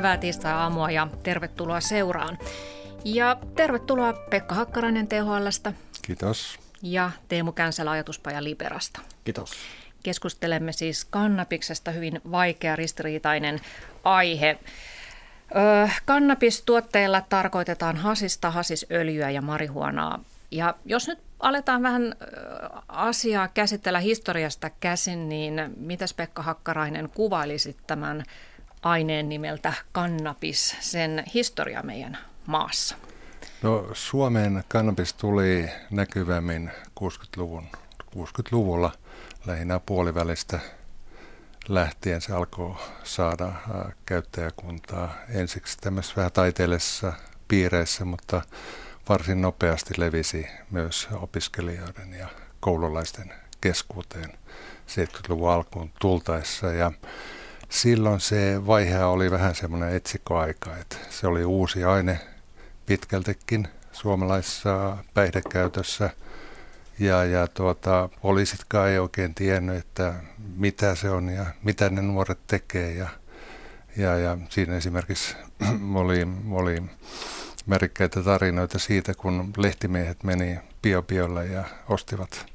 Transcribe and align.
Hyvää 0.00 0.18
tiistai-aamua 0.18 0.90
ja 0.90 1.08
tervetuloa 1.22 1.80
seuraan. 1.80 2.38
Ja 3.04 3.36
tervetuloa 3.56 4.12
Pekka 4.12 4.54
Hakkarainen 4.54 5.08
THLstä. 5.08 5.72
Kiitos. 6.02 6.58
Ja 6.82 7.10
Teemu 7.28 7.52
Känsälä 7.52 7.90
ajatuspaja 7.90 8.44
Liberasta. 8.44 9.00
Kiitos. 9.24 9.52
Keskustelemme 10.02 10.72
siis 10.72 11.04
kannabiksesta, 11.04 11.90
hyvin 11.90 12.20
vaikea, 12.30 12.76
ristiriitainen 12.76 13.60
aihe. 14.04 14.58
Öö, 15.56 15.88
kannabistuotteilla 16.04 17.20
tarkoitetaan 17.28 17.96
hasista, 17.96 18.50
hasisöljyä 18.50 19.30
ja 19.30 19.42
marihuonaa. 19.42 20.20
Ja 20.50 20.74
jos 20.84 21.08
nyt 21.08 21.18
aletaan 21.40 21.82
vähän 21.82 22.14
asiaa 22.88 23.48
käsitellä 23.48 23.98
historiasta 23.98 24.70
käsin, 24.70 25.28
niin 25.28 25.54
mitäs 25.76 26.14
Pekka 26.14 26.42
Hakkarainen 26.42 27.10
kuvailisit 27.14 27.76
tämän 27.86 28.24
aineen 28.82 29.28
nimeltä 29.28 29.72
kannabis, 29.92 30.76
sen 30.80 31.24
historia 31.34 31.82
meidän 31.82 32.18
maassa? 32.46 32.96
No 33.62 33.88
Suomeen 33.92 34.64
kannabis 34.68 35.12
tuli 35.12 35.68
näkyvämmin 35.90 36.70
60-luvun, 37.00 37.66
60-luvulla 38.16 38.92
lähinnä 39.46 39.80
puolivälistä 39.86 40.60
lähtien 41.68 42.20
se 42.20 42.32
alkoi 42.32 42.74
saada 43.04 43.52
käyttäjäkuntaa 44.06 45.14
ensiksi 45.28 45.78
tämmöisessä 45.78 46.16
vähän 46.16 46.32
taiteellisessa 46.32 47.12
piireissä, 47.48 48.04
mutta 48.04 48.42
varsin 49.08 49.42
nopeasti 49.42 49.94
levisi 49.96 50.46
myös 50.70 51.08
opiskelijoiden 51.12 52.12
ja 52.12 52.28
koululaisten 52.60 53.34
keskuuteen 53.60 54.32
70-luvun 54.86 55.50
alkuun 55.50 55.90
tultaessa. 56.00 56.66
Ja 56.66 56.92
silloin 57.70 58.20
se 58.20 58.66
vaihe 58.66 59.04
oli 59.04 59.30
vähän 59.30 59.54
semmoinen 59.54 59.94
etsikkoaika, 59.94 60.76
että 60.76 60.96
se 61.10 61.26
oli 61.26 61.44
uusi 61.44 61.84
aine 61.84 62.20
pitkältikin 62.86 63.68
suomalaisessa 63.92 64.96
päihdekäytössä. 65.14 66.10
Ja, 66.98 67.24
ja 67.24 67.46
tuota, 67.46 68.08
poliisitkaan 68.22 68.88
ei 68.88 68.98
oikein 68.98 69.34
tiennyt, 69.34 69.76
että 69.76 70.14
mitä 70.56 70.94
se 70.94 71.10
on 71.10 71.28
ja 71.28 71.46
mitä 71.62 71.90
ne 71.90 72.02
nuoret 72.02 72.38
tekee. 72.46 72.92
Ja, 72.92 73.08
ja, 73.96 74.16
ja 74.16 74.38
siinä 74.48 74.76
esimerkiksi 74.76 75.36
oli, 75.94 76.28
oli 76.50 76.82
märikkäitä 77.66 78.22
tarinoita 78.22 78.78
siitä, 78.78 79.14
kun 79.14 79.52
lehtimiehet 79.56 80.24
meni 80.24 80.58
biobiolle 80.82 81.46
ja 81.46 81.64
ostivat 81.88 82.46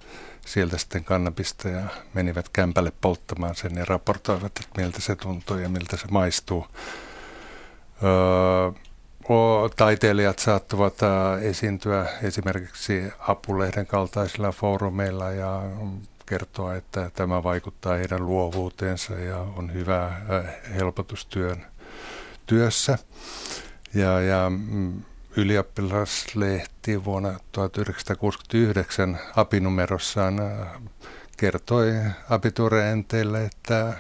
sieltä 0.46 0.78
sitten 0.78 1.04
kannabista 1.04 1.70
ja 1.70 1.82
menivät 2.14 2.50
kämpälle 2.50 2.92
polttamaan 3.02 3.56
sen 3.56 3.76
ja 3.76 3.86
raportoivat, 3.86 4.46
että 4.46 4.82
miltä 4.82 5.02
se 5.02 5.16
tuntuu 5.16 5.58
ja 5.58 5.70
miltä 5.70 5.98
se 5.98 6.08
maistuu. 6.12 6.68
Öö, 8.04 8.72
taiteilijat 9.76 10.40
saattavat 10.40 10.94
esiintyä 11.42 12.06
esimerkiksi 12.22 13.04
Apulehden 13.20 13.88
kaltaisilla 13.88 14.52
foorumeilla 14.52 15.32
ja 15.32 15.62
kertoa, 16.26 16.76
että 16.76 17.12
tämä 17.14 17.44
vaikuttaa 17.44 17.96
heidän 17.96 18.26
luovuuteensa 18.26 19.14
ja 19.14 19.38
on 19.38 19.74
hyvä 19.74 20.12
helpotustyön 20.76 21.66
työssä. 22.46 22.98
Ja, 23.94 24.22
ja 24.22 24.50
mm, 24.50 25.02
ylioppilaslehti 25.38 27.06
vuonna 27.06 27.40
1969 27.52 29.20
apinumerossaan 29.36 30.40
äh, 30.40 30.68
kertoi 31.38 31.94
abiturienteille, 32.30 33.46
että 33.46 33.94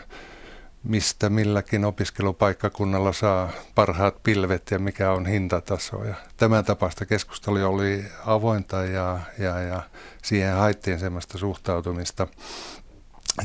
mistä 0.83 1.29
milläkin 1.29 1.85
opiskelupaikkakunnalla 1.85 3.13
saa 3.13 3.51
parhaat 3.75 4.23
pilvet 4.23 4.71
ja 4.71 4.79
mikä 4.79 5.11
on 5.11 5.25
hintataso. 5.25 6.03
Ja 6.03 6.15
tämän 6.37 6.65
tapasta 6.65 7.05
keskustelu 7.05 7.73
oli 7.73 8.05
avointa 8.25 8.83
ja, 8.83 9.19
ja, 9.37 9.61
ja 9.61 9.81
siihen 10.23 10.55
haettiin 10.55 10.99
semmoista 10.99 11.37
suhtautumista. 11.37 12.27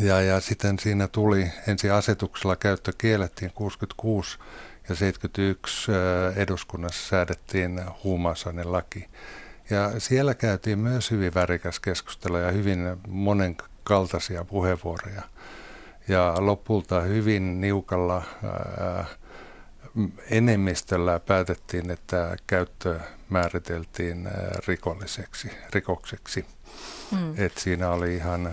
Ja, 0.00 0.20
ja 0.20 0.40
sitten 0.40 0.78
siinä 0.78 1.08
tuli 1.08 1.52
ensi 1.68 1.90
asetuksella 1.90 2.56
käyttö 2.56 2.92
kiellettiin 2.98 3.52
66 3.54 4.38
ja 4.90 4.96
71 4.96 5.92
eduskunnassa 6.36 7.08
säädettiin 7.08 7.80
huumausainelaki. 8.04 9.08
Ja 9.70 10.00
siellä 10.00 10.34
käytiin 10.34 10.78
myös 10.78 11.10
hyvin 11.10 11.34
värikäs 11.34 11.80
keskustelu 11.80 12.36
ja 12.36 12.50
hyvin 12.50 12.96
monenkaltaisia 13.08 14.44
puheenvuoroja. 14.44 15.22
Ja 16.08 16.34
lopulta 16.38 17.00
hyvin 17.00 17.60
niukalla 17.60 18.22
ää, 18.44 19.04
enemmistöllä 20.30 21.20
päätettiin, 21.20 21.90
että 21.90 22.36
käyttö 22.46 23.00
määriteltiin 23.28 24.28
rikolliseksi, 24.66 25.50
rikokseksi. 25.74 26.46
Hmm. 27.10 27.34
Et 27.36 27.58
siinä 27.58 27.90
oli 27.90 28.16
ihan, 28.16 28.52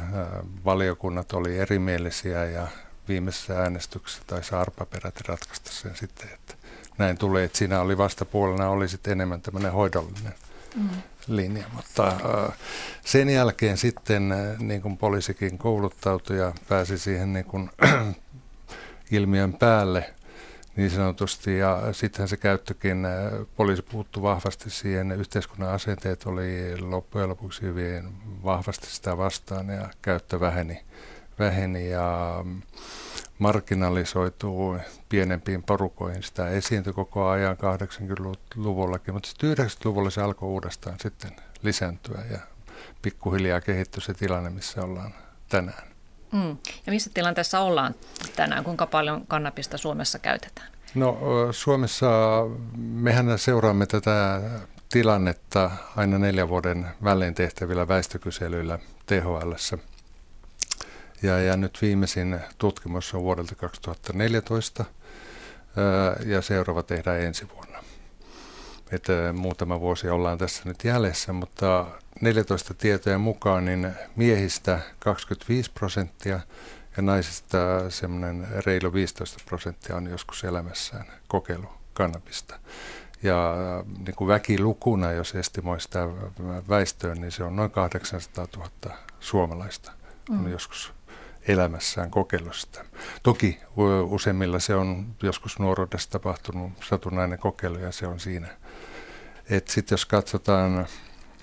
valiokunnat 0.66 1.34
oli 1.34 1.58
erimielisiä 1.58 2.46
ja 2.46 2.68
viimeisessä 3.08 3.60
äänestyksessä 3.60 4.22
tai 4.28 4.42
Arpa 4.52 4.86
peräti 4.86 5.24
ratkaista 5.28 5.72
sen 5.72 5.96
sitten, 5.96 6.30
että 6.34 6.54
näin 6.98 7.18
tulee, 7.18 7.44
että 7.44 7.58
siinä 7.58 7.82
oli 7.82 7.98
vastapuolena 7.98 8.70
oli 8.70 8.88
sitten 8.88 9.12
enemmän 9.12 9.42
tämmöinen 9.42 9.72
hoidollinen 9.72 10.34
mm. 10.76 10.90
linja, 11.28 11.66
mutta 11.74 12.08
äh, 12.08 12.58
sen 13.06 13.30
jälkeen 13.30 13.78
sitten 13.78 14.32
äh, 14.32 14.60
niin 14.60 14.82
kuin 14.82 14.98
poliisikin 14.98 15.58
kouluttautui 15.58 16.38
ja 16.38 16.54
pääsi 16.70 16.98
siihen 16.98 17.34
niin 17.34 17.46
kuin, 17.46 17.70
ilmiön 19.12 19.54
päälle 19.54 20.14
niin 20.76 20.92
sanotusti. 20.92 21.58
Ja 21.58 21.82
sittenhän 21.92 22.28
se 22.28 22.38
käyttökin, 22.38 23.06
äh, 23.06 23.12
poliisi 23.56 23.82
puuttu 23.82 24.22
vahvasti 24.22 24.70
siihen, 24.70 25.12
yhteiskunnan 25.12 25.74
asenteet 25.74 26.26
oli 26.26 26.82
loppujen 26.82 27.30
lopuksi 27.30 27.62
hyvin 27.62 28.04
vahvasti 28.44 28.88
sitä 28.88 29.18
vastaan 29.18 29.70
ja 29.70 29.90
käyttö 30.02 30.40
väheni 30.40 30.84
väheni 31.40 31.90
ja 31.90 32.44
marginalisoituu 33.40 34.78
pienempiin 35.10 35.64
porukoihin. 35.64 36.24
Sitä 36.24 36.50
esiintyi 36.50 36.94
koko 36.94 37.28
ajan 37.28 37.58
80-luvullakin, 37.58 39.14
mutta 39.14 39.30
sitten 39.30 39.58
90-luvulla 39.58 40.10
se 40.10 40.22
alkoi 40.22 40.50
uudestaan 40.50 40.96
sitten 41.02 41.32
lisääntyä 41.64 42.22
ja 42.32 42.40
pikkuhiljaa 43.02 43.62
kehittyi 43.62 44.02
se 44.02 44.14
tilanne, 44.14 44.50
missä 44.50 44.82
ollaan 44.82 45.14
tänään. 45.50 45.88
Mm. 46.32 46.58
Ja 46.86 46.92
missä 46.92 47.10
tilanteessa 47.14 47.60
ollaan 47.60 47.96
tänään? 48.36 48.64
Kuinka 48.64 48.86
paljon 48.86 49.28
kannabista 49.28 49.78
Suomessa 49.78 50.20
käytetään? 50.20 50.68
No 50.96 51.18
Suomessa 51.52 52.08
mehän 52.78 53.40
seuraamme 53.40 53.86
tätä 53.86 54.42
tilannetta 54.90 55.72
aina 55.96 56.18
neljän 56.18 56.50
vuoden 56.50 56.88
välein 57.04 57.34
tehtävillä 57.34 57.88
väestökyselyillä 57.88 58.80
THLssä– 59.06 59.78
ja, 61.28 61.40
ja 61.40 61.58
nyt 61.58 61.80
viimeisin 61.82 62.40
tutkimus 62.58 63.14
on 63.14 63.22
vuodelta 63.22 63.56
2014 63.56 64.86
ja 66.26 66.42
seuraava 66.42 66.84
tehdään 66.84 67.22
ensi 67.22 67.48
vuonna. 67.56 67.84
Että 68.92 69.14
muutama 69.34 69.80
vuosi 69.80 70.10
ollaan 70.10 70.38
tässä 70.38 70.62
nyt 70.66 70.84
jäljessä, 70.84 71.34
mutta 71.34 71.86
14 72.22 72.74
tietojen 72.74 73.22
mukaan 73.22 73.66
niin 73.66 73.92
miehistä 74.16 74.80
25 75.00 75.72
prosenttia 75.72 76.40
ja 76.98 77.04
naisista 77.04 77.58
semmoinen 77.90 78.48
reilu 78.66 78.94
15 78.94 79.40
prosenttia 79.46 79.96
on 79.96 80.08
joskus 80.08 80.44
elämässään 80.44 81.06
kokeilu 81.28 81.70
kannabista. 81.94 82.60
Ja 83.24 83.56
niin 84.06 84.16
kuin 84.16 84.28
väkilukuna, 84.28 85.12
jos 85.12 85.36
estimoi 85.36 85.82
sitä 85.82 86.08
väestöön, 86.70 87.22
niin 87.22 87.32
se 87.32 87.44
on 87.44 87.56
noin 87.56 87.72
800 87.72 88.48
000 88.58 88.98
suomalaista 89.20 89.92
on 90.30 90.38
mm. 90.38 90.52
joskus 90.52 90.97
elämässään 91.48 92.12
kokeillut 92.12 92.56
sitä. 92.56 92.86
Toki 93.24 93.60
useimmilla 94.10 94.60
se 94.60 94.76
on 94.76 95.16
joskus 95.24 95.60
nuoruudessa 95.60 96.12
tapahtunut 96.12 96.72
satunnainen 96.84 97.40
kokeilu 97.40 97.78
ja 97.78 97.92
se 97.92 98.08
on 98.08 98.20
siinä. 98.20 98.48
Sitten 99.66 99.94
jos 99.96 100.06
katsotaan 100.06 100.88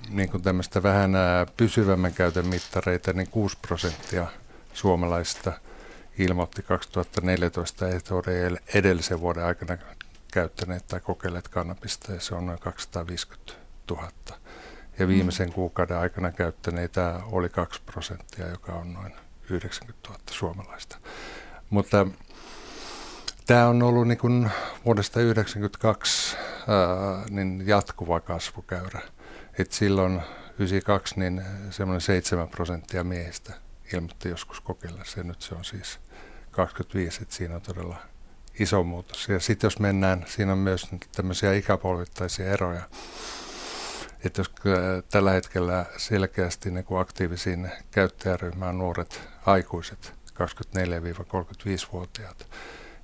niin 0.09 0.31
kuin 0.31 0.43
tämmöistä 0.43 0.83
vähän 0.83 1.13
pysyvämmän 1.57 2.15
käytön 2.15 2.47
mittareita, 2.47 3.13
niin 3.13 3.31
6 3.31 3.59
prosenttia 3.63 4.27
suomalaista 4.73 5.53
ilmoitti 6.19 6.63
2014, 6.63 7.89
että 7.89 8.15
oli 8.15 8.59
edellisen 8.75 9.21
vuoden 9.21 9.45
aikana 9.45 9.79
käyttäneet 10.33 10.87
tai 10.87 11.01
kokeilleet 11.01 11.49
kannabista 11.49 12.13
ja 12.13 12.21
se 12.21 12.35
on 12.35 12.47
noin 12.47 12.59
250 12.59 13.53
000. 13.91 14.09
Ja 14.99 15.09
viimeisen 15.09 15.53
kuukauden 15.53 15.99
aikana 15.99 16.33
käyttäneitä 16.33 17.21
oli 17.25 17.49
2 17.49 17.83
prosenttia, 17.87 18.49
joka 18.49 18.73
on 18.73 18.95
noin 18.95 19.13
90 19.51 20.09
000 20.09 20.21
suomalaista. 20.31 20.99
Mutta 21.71 22.07
tämä 23.47 23.69
on 23.69 23.83
ollut 23.83 24.09
niin 24.09 24.19
kuin 24.19 24.51
vuodesta 24.85 25.13
1992 25.13 26.37
niin 27.31 27.67
jatkuva 27.67 28.21
kasvukäyrä. 28.21 29.01
Et 29.59 29.73
silloin 29.73 30.23
92 30.59 31.21
niin 31.21 31.43
semmoinen 31.71 32.01
7 32.01 32.49
prosenttia 32.49 33.05
miehistä 33.05 33.53
ilmoitti 33.95 34.29
joskus 34.29 34.61
kokeilla 34.61 35.05
se. 35.05 35.23
Nyt 35.23 35.43
se 35.43 35.55
on 35.55 35.65
siis 35.65 35.99
25, 36.51 37.23
että 37.23 37.35
siinä 37.35 37.55
on 37.55 37.63
todella 37.63 37.97
iso 38.59 38.83
muutos. 38.83 39.29
Ja 39.29 39.41
sitten 39.41 39.67
jos 39.67 39.79
mennään, 39.79 40.25
siinä 40.29 40.53
on 40.53 40.59
myös 40.59 40.87
tämmöisiä 41.17 41.53
ikäpolvittaisia 41.53 42.51
eroja. 42.51 42.83
Että 44.25 44.41
jos 44.41 44.53
tällä 45.11 45.31
hetkellä 45.31 45.87
selkeästi 45.97 46.71
niin 46.71 46.85
kuin 46.85 47.01
aktiivisiin 47.01 47.71
käyttäjäryhmä 47.91 48.69
on 48.69 48.79
nuoret 48.79 49.21
aikuiset, 49.47 50.13
24-35-vuotiaat, 50.35 52.47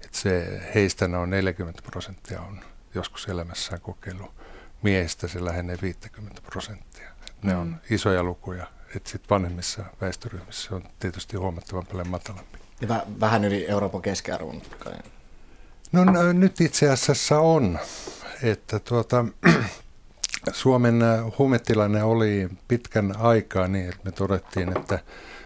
että 0.04 0.18
se, 0.18 0.62
heistä 0.74 1.08
noin 1.08 1.30
40 1.30 1.82
prosenttia 1.82 2.40
on 2.40 2.60
joskus 2.94 3.28
elämässään 3.28 3.80
kokeillut. 3.80 4.30
Miehistä 4.82 5.28
se 5.28 5.44
lähenee 5.44 5.78
50 5.82 6.42
prosenttia. 6.42 7.10
Ne 7.42 7.56
on 7.56 7.66
mm. 7.66 7.76
isoja 7.90 8.22
lukuja, 8.22 8.66
että 8.96 9.10
sitten 9.10 9.30
vanhemmissa 9.30 9.84
väestöryhmissä 10.00 10.74
on 10.74 10.84
tietysti 10.98 11.36
huomattavan 11.36 11.86
paljon 11.86 12.08
matalampi. 12.08 12.58
Ja 12.80 13.02
vähän 13.20 13.44
yli 13.44 13.68
Euroopan 13.68 14.02
keskiarvon 14.02 14.62
kai. 14.78 14.92
No, 15.92 16.04
no 16.04 16.32
nyt 16.32 16.60
itse 16.60 16.90
asiassa 16.90 17.38
on, 17.38 17.78
että 18.42 18.78
tuota, 18.78 19.24
Suomen 20.52 21.02
äh, 21.02 21.20
huumetilanne 21.38 22.02
oli 22.02 22.48
pitkän 22.68 23.14
aikaa 23.18 23.68
niin, 23.68 23.88
että 23.88 24.00
me 24.04 24.12
todettiin, 24.12 24.76
että 24.78 24.98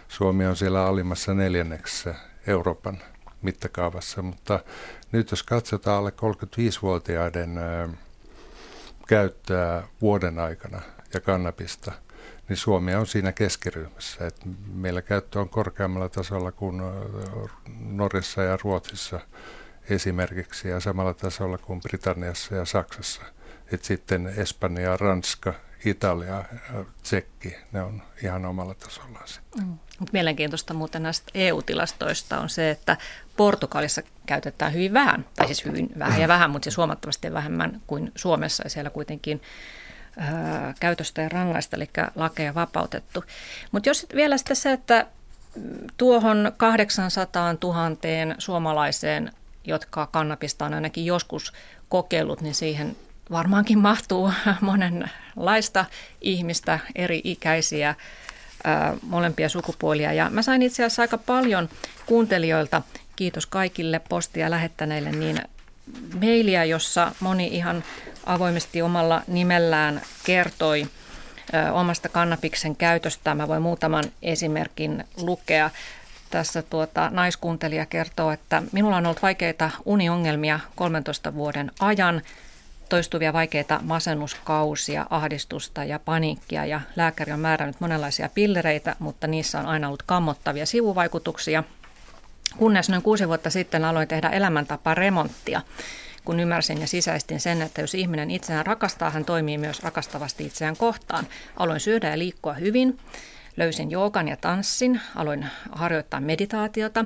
Suomi 0.07 0.45
on 0.45 0.55
siellä 0.55 0.85
alimmassa 0.85 1.33
neljänneksessä 1.33 2.15
Euroopan 2.47 2.97
mittakaavassa, 3.41 4.21
mutta 4.21 4.59
nyt 5.11 5.31
jos 5.31 5.43
katsotaan 5.43 5.97
alle 5.97 6.09
35-vuotiaiden 6.09 7.57
äh, 7.57 7.89
käyttöä 9.07 9.83
vuoden 10.01 10.39
aikana 10.39 10.81
ja 11.13 11.19
kannabista, 11.19 11.91
niin 12.49 12.57
Suomi 12.57 12.95
on 12.95 13.07
siinä 13.07 13.31
keskiryhmässä. 13.31 14.27
Et 14.27 14.41
meillä 14.73 15.01
käyttö 15.01 15.39
on 15.39 15.49
korkeammalla 15.49 16.09
tasolla 16.09 16.51
kuin 16.51 16.79
äh, 16.79 16.87
Norjassa 17.79 18.43
ja 18.43 18.57
Ruotsissa 18.63 19.19
esimerkiksi 19.89 20.69
ja 20.69 20.79
samalla 20.79 21.13
tasolla 21.13 21.57
kuin 21.57 21.81
Britanniassa 21.81 22.55
ja 22.55 22.65
Saksassa. 22.65 23.34
Et 23.71 23.83
sitten 23.83 24.33
Espanja, 24.37 24.97
Ranska, 24.97 25.53
Italia, 25.85 26.43
Tsekki, 27.03 27.55
ne 27.71 27.81
on 27.81 28.01
ihan 28.23 28.45
omalla 28.45 28.73
tasollaan 28.73 29.27
sitten. 29.27 29.63
Mm. 29.63 29.77
Mielenkiintoista 30.11 30.73
muuten 30.73 31.03
näistä 31.03 31.31
EU-tilastoista 31.33 32.39
on 32.39 32.49
se, 32.49 32.69
että 32.69 32.97
Portugalissa 33.37 34.01
käytetään 34.25 34.73
hyvin 34.73 34.93
vähän, 34.93 35.25
tai 35.35 35.45
siis 35.47 35.65
hyvin 35.65 35.89
vähän 35.99 36.21
ja 36.21 36.27
vähän, 36.27 36.49
mutta 36.49 36.63
siis 36.63 36.77
huomattavasti 36.77 37.33
vähemmän 37.33 37.81
kuin 37.87 38.11
Suomessa, 38.15 38.63
ja 38.65 38.69
siellä 38.69 38.89
kuitenkin 38.89 39.41
ää, 40.17 40.73
käytöstä 40.79 41.21
ja 41.21 41.29
rangaista, 41.29 41.75
eli 41.75 41.89
lakeja 42.15 42.55
vapautettu. 42.55 43.23
Mutta 43.71 43.89
jos 43.89 44.07
vielä 44.15 44.37
sitten 44.37 44.55
se, 44.55 44.71
että 44.71 45.07
tuohon 45.97 46.51
800 46.57 47.55
000 47.63 48.35
suomalaiseen, 48.37 49.31
jotka 49.63 50.07
kannabista 50.07 50.65
on 50.65 50.73
ainakin 50.73 51.05
joskus 51.05 51.53
kokeillut, 51.89 52.41
niin 52.41 52.55
siihen 52.55 52.95
varmaankin 53.31 53.79
mahtuu 53.79 54.31
monenlaista 54.61 55.85
ihmistä, 56.21 56.79
eri 56.95 57.21
ikäisiä, 57.23 57.95
molempia 59.01 59.49
sukupuolia. 59.49 60.13
Ja 60.13 60.29
mä 60.29 60.41
sain 60.41 60.61
itse 60.61 60.83
asiassa 60.83 61.01
aika 61.01 61.17
paljon 61.17 61.69
kuuntelijoilta, 62.05 62.81
kiitos 63.15 63.45
kaikille 63.45 64.01
postia 64.09 64.51
lähettäneille, 64.51 65.11
niin 65.11 65.41
mailia, 66.21 66.65
jossa 66.65 67.11
moni 67.19 67.47
ihan 67.47 67.83
avoimesti 68.25 68.81
omalla 68.81 69.21
nimellään 69.27 70.01
kertoi 70.23 70.87
omasta 71.73 72.09
kannabiksen 72.09 72.75
käytöstä. 72.75 73.35
Mä 73.35 73.47
voin 73.47 73.61
muutaman 73.61 74.03
esimerkin 74.21 75.03
lukea. 75.17 75.69
Tässä 76.29 76.61
tuota, 76.61 77.09
naiskuuntelija 77.09 77.85
kertoo, 77.85 78.31
että 78.31 78.63
minulla 78.71 78.97
on 78.97 79.05
ollut 79.05 79.21
vaikeita 79.21 79.71
uniongelmia 79.85 80.59
13 80.75 81.33
vuoden 81.33 81.71
ajan 81.79 82.21
toistuvia 82.89 83.33
vaikeita 83.33 83.79
masennuskausia, 83.83 85.05
ahdistusta 85.09 85.83
ja 85.83 85.99
paniikkia 85.99 86.65
ja 86.65 86.81
lääkäri 86.95 87.31
on 87.31 87.39
määrännyt 87.39 87.79
monenlaisia 87.79 88.29
pillereitä, 88.29 88.95
mutta 88.99 89.27
niissä 89.27 89.59
on 89.59 89.65
aina 89.65 89.87
ollut 89.87 90.03
kammottavia 90.03 90.65
sivuvaikutuksia. 90.65 91.63
Kunnes 92.57 92.89
noin 92.89 93.01
kuusi 93.01 93.27
vuotta 93.27 93.49
sitten 93.49 93.85
aloin 93.85 94.07
tehdä 94.07 94.29
elämäntapa 94.29 94.93
remonttia, 94.93 95.61
kun 96.25 96.39
ymmärsin 96.39 96.81
ja 96.81 96.87
sisäistin 96.87 97.39
sen, 97.39 97.61
että 97.61 97.81
jos 97.81 97.95
ihminen 97.95 98.31
itseään 98.31 98.65
rakastaa, 98.65 99.09
hän 99.09 99.25
toimii 99.25 99.57
myös 99.57 99.83
rakastavasti 99.83 100.45
itseään 100.45 100.77
kohtaan. 100.77 101.27
Aloin 101.57 101.79
syödä 101.79 102.09
ja 102.09 102.17
liikkua 102.17 102.53
hyvin, 102.53 102.97
löysin 103.57 103.91
joogan 103.91 104.27
ja 104.27 104.37
tanssin, 104.37 105.01
aloin 105.15 105.45
harjoittaa 105.71 106.21
meditaatiota 106.21 107.05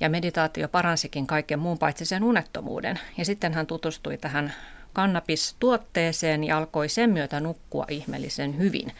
ja 0.00 0.08
meditaatio 0.08 0.68
paransikin 0.68 1.26
kaiken 1.26 1.58
muun 1.58 1.78
paitsi 1.78 2.04
sen 2.04 2.24
unettomuuden. 2.24 3.00
Ja 3.18 3.24
sitten 3.24 3.54
hän 3.54 3.66
tutustui 3.66 4.18
tähän 4.18 4.52
kannabistuotteeseen 4.96 6.44
ja 6.44 6.58
alkoi 6.58 6.88
sen 6.88 7.10
myötä 7.10 7.40
nukkua 7.40 7.84
ihmeellisen 7.88 8.58
hyvin. 8.58 8.92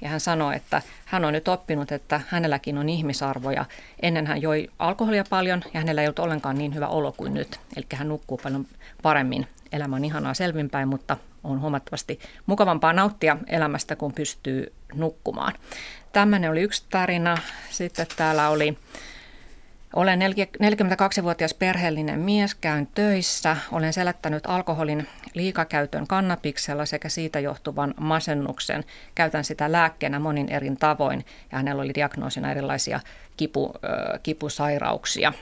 Ja 0.00 0.08
hän 0.08 0.20
sanoi, 0.20 0.56
että 0.56 0.82
hän 1.04 1.24
on 1.24 1.32
nyt 1.32 1.48
oppinut, 1.48 1.92
että 1.92 2.20
hänelläkin 2.28 2.78
on 2.78 2.88
ihmisarvoja. 2.88 3.64
Ennen 4.02 4.26
hän 4.26 4.42
joi 4.42 4.68
alkoholia 4.78 5.24
paljon 5.30 5.62
ja 5.74 5.80
hänellä 5.80 6.00
ei 6.00 6.06
ollut 6.06 6.18
ollenkaan 6.18 6.58
niin 6.58 6.74
hyvä 6.74 6.86
olo 6.86 7.12
kuin 7.12 7.34
nyt. 7.34 7.60
Eli 7.76 7.86
hän 7.94 8.08
nukkuu 8.08 8.40
paljon 8.42 8.66
paremmin. 9.02 9.46
Elämä 9.72 9.96
on 9.96 10.04
ihanaa 10.04 10.34
selvinpäin, 10.34 10.88
mutta 10.88 11.16
on 11.44 11.60
huomattavasti 11.60 12.20
mukavampaa 12.46 12.92
nauttia 12.92 13.36
elämästä, 13.46 13.96
kun 13.96 14.12
pystyy 14.12 14.72
nukkumaan. 14.94 15.52
Tämmöinen 16.12 16.50
oli 16.50 16.62
yksi 16.62 16.84
tarina. 16.90 17.36
Sitten 17.70 18.06
täällä 18.16 18.48
oli 18.48 18.78
olen 19.94 20.20
42-vuotias 20.20 21.54
perheellinen 21.54 22.20
mies, 22.20 22.54
käyn 22.54 22.88
töissä. 22.94 23.56
Olen 23.72 23.92
selättänyt 23.92 24.46
alkoholin 24.46 25.08
liikakäytön 25.34 26.06
kannabiksella 26.06 26.86
sekä 26.86 27.08
siitä 27.08 27.40
johtuvan 27.40 27.94
masennuksen. 28.00 28.84
Käytän 29.14 29.44
sitä 29.44 29.72
lääkkeenä 29.72 30.18
monin 30.18 30.48
erin 30.48 30.76
tavoin 30.76 31.24
ja 31.52 31.58
hänellä 31.58 31.82
oli 31.82 31.94
diagnoosina 31.94 32.50
erilaisia 32.50 33.00
kipu, 33.36 33.74
kipusairauksia. 34.22 35.32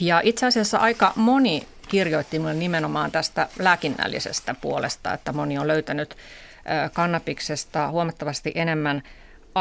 Ja 0.00 0.20
itse 0.24 0.46
asiassa 0.46 0.78
aika 0.78 1.12
moni 1.16 1.66
kirjoitti 1.88 2.38
minulle 2.38 2.54
nimenomaan 2.54 3.10
tästä 3.10 3.48
lääkinnällisestä 3.58 4.54
puolesta, 4.60 5.12
että 5.12 5.32
moni 5.32 5.58
on 5.58 5.68
löytänyt 5.68 6.16
kannabiksesta 6.92 7.88
huomattavasti 7.88 8.52
enemmän– 8.54 9.02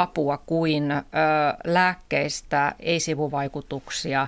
apua 0.02 0.38
kuin 0.38 0.92
ö, 0.92 1.04
lääkkeistä, 1.64 2.76
ei 2.80 3.00
sivuvaikutuksia 3.00 4.28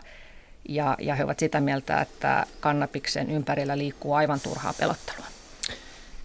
ja, 0.70 0.98
ja 1.00 1.16
he 1.16 1.24
ovat 1.24 1.40
sitä 1.40 1.62
mieltä, 1.62 2.02
että 2.02 2.46
kannabiksen 2.60 3.32
ympärillä 3.32 3.78
liikkuu 3.78 4.14
aivan 4.14 4.40
turhaa 4.40 4.74
pelottelua. 4.74 5.26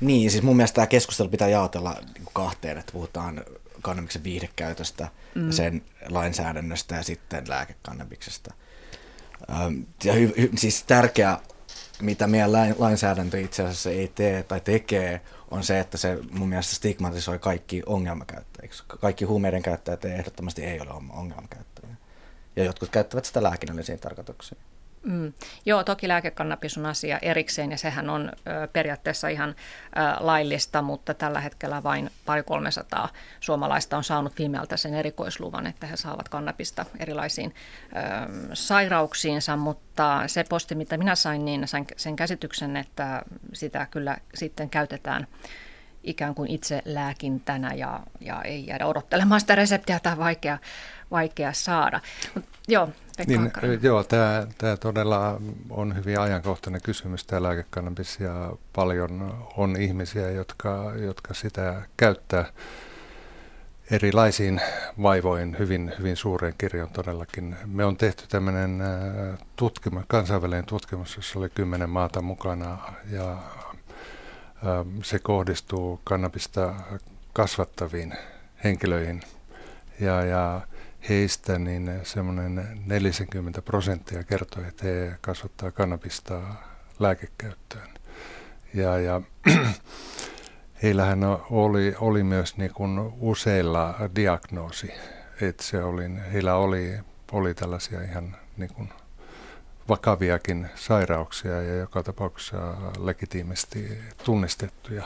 Niin, 0.00 0.30
siis 0.30 0.42
mun 0.42 0.56
mielestä 0.56 0.74
tämä 0.74 0.86
keskustelu 0.86 1.28
pitää 1.28 1.48
jaotella 1.48 1.96
niin 2.14 2.28
kahteen, 2.32 2.78
että 2.78 2.92
puhutaan 2.92 3.44
kannabiksen 3.82 4.24
viihdekäytöstä, 4.24 5.08
mm. 5.34 5.50
sen 5.50 5.82
lainsäädännöstä 6.08 6.94
ja 6.94 7.02
sitten 7.02 7.44
lääkekannabiksesta. 7.48 8.54
Ja 10.04 10.12
hy, 10.12 10.32
hy, 10.38 10.50
siis 10.56 10.82
tärkeä, 10.82 11.38
mitä 12.02 12.26
meidän 12.26 12.52
lainsäädäntö 12.78 13.40
itse 13.40 13.62
asiassa 13.62 13.90
ei 13.90 14.08
tee 14.14 14.42
tai 14.42 14.60
tekee, 14.60 15.20
on 15.50 15.64
se, 15.64 15.80
että 15.80 15.98
se 15.98 16.18
mun 16.30 16.48
mielestä 16.48 16.74
stigmatisoi 16.74 17.38
kaikki 17.38 17.82
ongelmakäyttäjiksi. 17.86 18.84
Kaikki 18.86 19.24
huumeiden 19.24 19.62
käyttäjät 19.62 20.04
ehdottomasti 20.04 20.64
ei 20.64 20.80
ole 20.80 20.90
ongelmakäyttäjiä. 21.10 21.96
Ja 22.56 22.64
jotkut 22.64 22.88
käyttävät 22.88 23.24
sitä 23.24 23.42
lääkinnällisiin 23.42 23.98
tarkoituksiin. 23.98 24.60
Mm. 25.04 25.32
Joo, 25.66 25.84
toki 25.84 26.08
lääkekannabis 26.08 26.78
on 26.78 26.86
asia 26.86 27.18
erikseen 27.22 27.70
ja 27.70 27.78
sehän 27.78 28.10
on 28.10 28.28
ö, 28.28 28.68
periaatteessa 28.72 29.28
ihan 29.28 29.50
ö, 29.50 29.54
laillista, 30.20 30.82
mutta 30.82 31.14
tällä 31.14 31.40
hetkellä 31.40 31.82
vain 31.82 32.10
pari 32.26 32.42
300 32.42 33.08
suomalaista 33.40 33.96
on 33.96 34.04
saanut 34.04 34.38
viimeältä 34.38 34.76
sen 34.76 34.94
erikoisluvan, 34.94 35.66
että 35.66 35.86
he 35.86 35.96
saavat 35.96 36.28
kannabista 36.28 36.86
erilaisiin 36.98 37.54
ö, 37.54 37.98
sairauksiinsa, 38.52 39.56
mutta 39.56 40.22
se 40.26 40.44
posti, 40.48 40.74
mitä 40.74 40.96
minä 40.96 41.14
sain, 41.14 41.44
niin 41.44 41.68
sain 41.68 41.86
sen 41.96 42.16
käsityksen, 42.16 42.76
että 42.76 43.22
sitä 43.52 43.86
kyllä 43.90 44.16
sitten 44.34 44.70
käytetään 44.70 45.26
ikään 46.04 46.34
kuin 46.34 46.50
itse 46.50 46.82
lääkintänä 46.84 47.74
ja, 47.74 48.00
ja 48.20 48.42
ei 48.42 48.66
jäädä 48.66 48.86
odottelemaan 48.86 49.40
sitä 49.40 49.54
reseptiä 49.54 50.00
tai 50.00 50.18
vaikea, 50.18 50.58
vaikea 51.10 51.52
saada. 51.52 52.00
Mut, 52.34 52.44
joo, 52.68 52.88
niin, 53.26 53.50
joo, 53.82 54.04
tämä, 54.04 54.46
tämä 54.58 54.76
todella 54.76 55.40
on 55.70 55.96
hyvin 55.96 56.20
ajankohtainen 56.20 56.82
kysymys, 56.82 57.24
tämä 57.24 57.42
lääkekannabis, 57.42 58.20
ja 58.20 58.52
paljon 58.72 59.44
on 59.56 59.76
ihmisiä, 59.76 60.30
jotka, 60.30 60.92
jotka 60.96 61.34
sitä 61.34 61.82
käyttää 61.96 62.44
erilaisiin 63.90 64.60
vaivoihin 65.02 65.56
hyvin, 65.58 65.92
hyvin 65.98 66.16
suureen 66.16 66.54
kirjon 66.58 66.88
todellakin. 66.90 67.56
Me 67.66 67.84
on 67.84 67.96
tehty 67.96 68.24
tämmöinen 68.28 68.82
tutkimus, 69.56 70.04
kansainvälinen 70.08 70.66
tutkimus, 70.66 71.16
jossa 71.16 71.38
oli 71.38 71.48
kymmenen 71.48 71.90
maata 71.90 72.22
mukana, 72.22 72.78
ja 73.10 73.36
se 75.02 75.18
kohdistuu 75.18 76.00
kannabista 76.04 76.74
kasvattaviin 77.32 78.14
henkilöihin. 78.64 79.22
Ja, 80.00 80.24
ja 80.24 80.60
heistä 81.08 81.58
niin 81.58 82.00
semmoinen 82.02 82.82
40 82.86 83.62
prosenttia 83.62 84.24
kertoi, 84.24 84.68
että 84.68 84.86
he 84.86 85.14
kasvattaa 85.20 85.70
kannabista 85.70 86.40
lääkekäyttöön. 86.98 87.88
Ja, 88.74 88.98
ja 88.98 89.20
heillähän 90.82 91.20
oli, 91.50 91.94
oli 92.00 92.22
myös 92.22 92.56
niin 92.56 92.74
kuin 92.74 92.98
useilla 93.20 93.94
diagnoosi, 94.16 94.92
että 95.40 95.62
se 95.62 95.84
oli, 95.84 96.04
heillä 96.32 96.54
oli, 96.54 96.98
oli 97.32 97.54
tällaisia 97.54 98.02
ihan 98.02 98.36
niin 98.56 98.74
kuin 98.74 98.88
vakaviakin 99.88 100.70
sairauksia 100.74 101.62
ja 101.62 101.74
joka 101.74 102.02
tapauksessa 102.02 102.56
legitiimisti 102.98 103.98
tunnistettuja. 104.24 105.04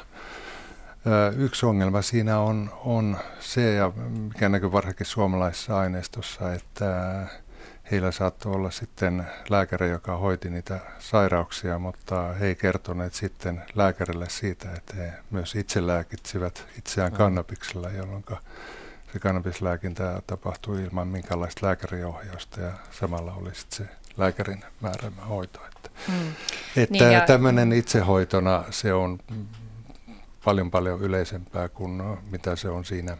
Yksi 1.36 1.66
ongelma 1.66 2.02
siinä 2.02 2.38
on, 2.38 2.70
on 2.84 3.18
se, 3.40 3.74
ja 3.74 3.92
mikä 4.28 4.48
näkyy 4.48 4.72
varsinkin 4.72 5.06
suomalaisessa 5.06 5.78
aineistossa, 5.78 6.52
että 6.52 7.26
heillä 7.90 8.10
saattoi 8.10 8.52
olla 8.54 8.70
sitten 8.70 9.26
lääkäri, 9.48 9.90
joka 9.90 10.16
hoiti 10.16 10.50
niitä 10.50 10.80
sairauksia, 10.98 11.78
mutta 11.78 12.32
he 12.32 12.46
ei 12.46 12.54
kertoneet 12.54 13.14
sitten 13.14 13.62
lääkärille 13.74 14.28
siitä, 14.28 14.72
että 14.72 14.96
he 14.96 15.12
myös 15.30 15.54
itse 15.54 15.86
lääkitsivät 15.86 16.66
itseään 16.78 17.12
kannabiksella, 17.12 17.90
jolloin 17.90 18.24
se 19.12 19.18
kannabislääkintä 19.18 20.22
tapahtui 20.26 20.82
ilman 20.82 21.08
minkäänlaista 21.08 21.66
lääkäriohjausta 21.66 22.60
ja 22.60 22.72
samalla 22.90 23.34
oli 23.34 23.54
sitten 23.54 23.86
se 23.86 23.97
lääkärin 24.18 24.64
määräämä 24.80 25.22
hoito. 25.22 25.60
Että, 25.66 25.90
mm. 26.08 26.32
että 26.76 26.92
niin 26.92 27.12
ja... 27.12 27.20
tämmöinen 27.20 27.72
itsehoitona 27.72 28.64
se 28.70 28.92
on 28.92 29.18
paljon 30.44 30.70
paljon 30.70 31.00
yleisempää 31.00 31.68
kuin 31.68 32.02
mitä 32.30 32.56
se 32.56 32.68
on 32.68 32.84
siinä 32.84 33.16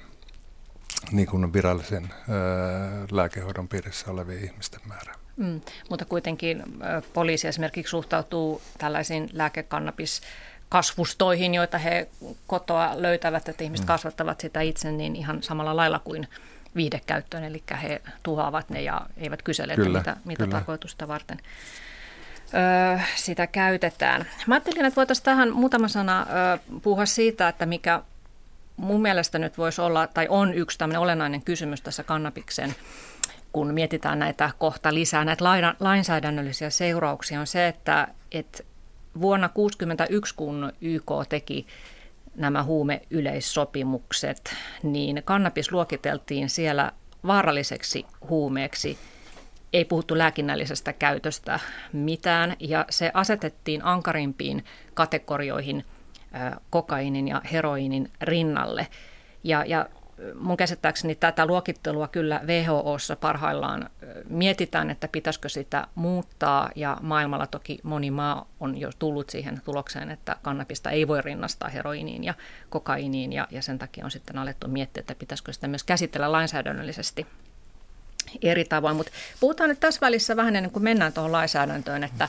niin 1.12 1.28
kuin 1.28 1.52
virallisen 1.52 2.09
ää, 2.12 2.28
lääkehoidon 3.11 3.69
piirissä 3.69 4.11
olevien 4.11 4.45
ihmisten 4.45 4.81
määrä. 4.85 5.14
Mm, 5.37 5.61
mutta 5.90 6.05
kuitenkin 6.05 6.61
ä, 6.61 7.02
poliisi 7.12 7.49
esimerkiksi 7.49 7.90
suhtautuu 7.90 8.62
tällaisiin 8.78 9.28
lääkekannabis 9.33 10.21
kasvustoihin, 10.69 11.55
joita 11.55 11.78
he 11.78 12.09
kotoa 12.47 12.90
löytävät, 12.95 13.49
että 13.49 13.64
ihmiset 13.64 13.85
mm. 13.85 13.88
kasvattavat 13.88 14.40
sitä 14.40 14.61
itse 14.61 14.93
niin 14.93 15.17
ihan 15.17 15.43
samalla 15.43 15.76
lailla 15.76 15.99
kuin 15.99 16.28
viidekäyttöön, 16.77 17.45
eli 17.45 17.63
he 17.83 18.03
tuhoavat 18.23 18.71
ne 18.71 18.83
ja 18.83 19.01
eivät 19.17 19.43
kysele, 19.43 19.75
kyllä, 19.75 19.99
mitä, 19.99 20.17
mitä 20.25 20.45
kyllä. 20.45 20.57
tarkoitusta 20.57 21.09
varten 21.09 21.39
öö, 22.55 22.99
sitä 23.17 23.47
käytetään. 23.47 24.27
Mä 24.47 24.55
ajattelin, 24.55 24.85
että 24.85 24.97
voitaisiin 24.97 25.25
tähän 25.25 25.53
muutama 25.53 25.89
sana 25.89 26.27
öö, 26.31 26.59
puhua 26.83 27.07
siitä, 27.07 27.49
että 27.49 27.67
mikä 27.67 28.03
mun 28.77 29.03
mielestä 29.03 29.39
nyt 29.39 29.59
voisi 29.59 29.81
olla, 29.81 30.07
tai 30.07 30.27
on 30.29 30.55
yksi 30.55 30.79
tämmöinen 30.79 31.01
olennainen 31.01 31.43
kysymys 31.43 31.81
tässä 31.81 32.03
kannabiksen, 32.03 32.75
kun 33.53 33.75
mietitään 33.75 34.19
näitä 34.19 34.51
kohta 34.59 34.95
lisää, 34.95 35.25
näitä 35.25 35.45
lainsäädännöllisiä 35.81 36.71
seurauksia, 36.71 37.41
on 37.41 37.47
se, 37.47 37.69
että, 37.69 38.09
että 38.33 38.63
vuonna 39.21 39.49
1961, 39.49 40.35
kun 40.35 40.73
YK 40.81 41.11
teki 41.29 41.67
nämä 42.38 42.62
huumeyleissopimukset, 42.62 44.54
niin 44.83 45.23
kannabis 45.25 45.73
luokiteltiin 45.73 46.50
siellä 46.50 46.92
vaaralliseksi 47.26 48.07
huumeeksi. 48.28 48.99
Ei 49.73 49.85
puhuttu 49.85 50.18
lääkinnällisestä 50.18 50.92
käytöstä 50.92 51.61
mitään 51.92 52.57
ja 52.61 52.85
se 52.90 53.11
asetettiin 53.14 53.85
ankarimpiin 53.85 54.64
kategorioihin 54.95 55.85
kokainin 56.71 57.28
ja 57.28 57.42
heroinin 57.52 58.11
rinnalle. 58.23 58.87
Ja, 59.45 59.64
ja 59.64 59.88
mun 60.35 60.57
käsittääkseni 60.57 61.15
tätä 61.15 61.47
luokittelua 61.47 62.09
kyllä 62.09 62.41
WHOssa 62.47 63.17
parhaillaan 63.17 63.91
mietitään, 64.29 64.91
että 64.91 65.09
pitäisikö 65.09 65.49
sitä 65.49 65.87
muuttaa 65.95 66.71
ja 66.77 66.97
maailmalla 67.03 67.47
toki 67.47 67.79
moni 67.83 68.11
maa 68.11 68.47
on 68.61 68.79
jo 68.79 68.91
tullut 68.99 69.31
siihen 69.31 69.61
tulokseen, 69.65 70.11
että 70.11 70.37
kannabista 70.43 70.91
ei 70.91 71.09
voi 71.09 71.23
rinnastaa 71.23 71.69
heroiniin 71.69 72.25
ja 72.25 72.35
kokainiin 72.69 73.33
ja, 73.33 73.49
ja 73.51 73.63
sen 73.63 73.79
takia 73.79 74.05
on 74.05 74.11
sitten 74.11 74.39
alettu 74.39 74.69
miettiä, 74.69 75.01
että 75.01 75.15
pitäisikö 75.15 75.53
sitä 75.53 75.69
myös 75.69 75.85
käsitellä 75.85 76.33
lainsäädännöllisesti 76.33 77.27
eri 78.43 78.65
tavoin. 78.65 78.97
Mutta 78.97 79.13
puhutaan 79.41 79.69
nyt 79.69 79.81
tässä 79.81 80.01
välissä 80.01 80.37
vähän 80.37 80.57
ennen 80.57 80.73
kuin 80.73 80.83
mennään 80.83 81.13
tuohon 81.13 81.33
lainsäädäntöön, 81.33 82.05
että, 82.05 82.29